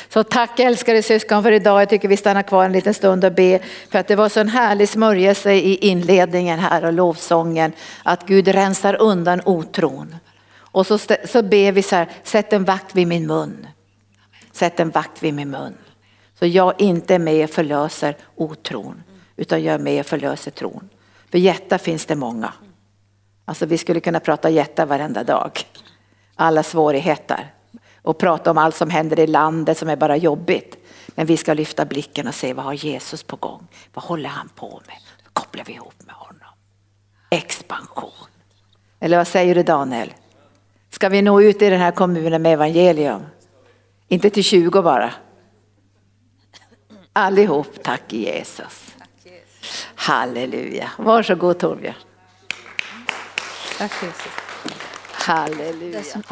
Så 0.09 0.23
tack 0.25 0.61
älskade 0.61 1.03
syskon 1.03 1.43
för 1.43 1.53
idag. 1.53 1.81
Jag 1.81 1.89
tycker 1.89 2.09
vi 2.09 2.17
stannar 2.17 2.43
kvar 2.43 2.65
en 2.65 2.73
liten 2.73 2.95
stund 2.95 3.25
och 3.25 3.33
ber 3.33 3.61
för 3.91 3.99
att 3.99 4.09
det 4.09 4.17
var 4.17 4.29
så 4.29 4.41
en 4.41 4.49
härlig 4.49 4.89
smörjelse 4.89 5.53
i 5.53 5.77
inledningen 5.77 6.59
här 6.59 6.85
och 6.85 6.93
lovsången 6.93 7.73
att 8.03 8.27
Gud 8.27 8.49
rensar 8.49 9.03
undan 9.03 9.41
otron. 9.45 10.17
Och 10.55 10.87
så, 10.87 10.99
så 10.99 11.43
ber 11.43 11.73
vi 11.73 11.83
så 11.83 11.97
här, 11.97 12.09
sätt 12.23 12.53
en 12.53 12.65
vakt 12.65 12.95
vid 12.95 13.07
min 13.07 13.27
mun. 13.27 13.67
Sätt 14.53 14.81
en 14.81 14.91
vakt 14.91 15.23
vid 15.23 15.35
min 15.35 15.51
mun. 15.51 15.75
Så 16.39 16.47
jag 16.47 16.81
inte 16.81 17.15
är 17.15 17.19
med 17.19 17.45
och 17.45 17.51
förlöser 17.51 18.17
otron 18.37 19.03
utan 19.37 19.63
jag 19.63 19.75
är 19.75 19.79
med 19.79 20.01
och 20.01 20.07
förlöser 20.07 20.51
tron. 20.51 20.89
För 21.31 21.39
jättar 21.39 21.79
finns 21.79 22.07
det 22.07 22.17
många. 22.17 22.53
Alltså 23.45 23.67
vi 23.67 23.79
skulle 23.79 24.01
kunna 24.01 24.21
prata 24.21 24.51
jättar 24.51 24.87
varenda 24.87 25.25
dag. 25.25 25.61
Alla 26.35 26.63
svårigheter. 26.63 27.55
Och 28.03 28.19
prata 28.19 28.51
om 28.51 28.59
allt 28.59 28.77
som 28.77 28.91
händer 28.91 29.21
i 29.21 29.27
landet 29.27 29.79
som 29.79 29.89
är 29.89 29.97
bara 29.97 30.17
jobbigt. 30.17 30.77
Men 31.15 31.27
vi 31.27 31.37
ska 31.37 31.55
lyfta 31.55 31.85
blicken 31.85 32.29
och 32.29 32.35
se 32.35 32.53
vad 32.53 32.65
har 32.65 32.73
Jesus 32.73 33.23
på 33.23 33.37
gång? 33.37 33.67
Vad 33.95 34.05
håller 34.05 34.29
han 34.29 34.49
på 34.49 34.83
med? 34.87 34.97
Då 35.25 35.31
kopplar 35.33 35.65
vi 35.65 35.73
ihop 35.73 35.95
med 36.07 36.15
honom. 36.15 36.49
Expansion. 37.31 38.11
Eller 39.01 39.17
vad 39.17 39.29
säger 39.29 39.55
du 39.55 39.63
Daniel? 39.63 40.13
Ska 40.91 41.09
vi 41.09 41.23
nå 41.23 41.43
ut 41.43 41.63
i 41.63 41.71
den 41.71 41.81
här 41.81 41.93
kommunen 41.93 42.43
med 42.43 42.53
evangelium? 42.53 43.23
Inte 44.09 44.31
till 44.31 44.45
20 44.45 44.83
bara. 44.83 45.13
Allihop, 47.13 47.83
tack 47.83 48.13
Jesus. 48.13 48.95
Halleluja. 49.95 50.91
Varsågod 50.99 51.59
Torbjörn. 51.59 51.95
Tack 53.83 53.93
Jesus. 54.01 54.33
Halleluja. 55.13 56.23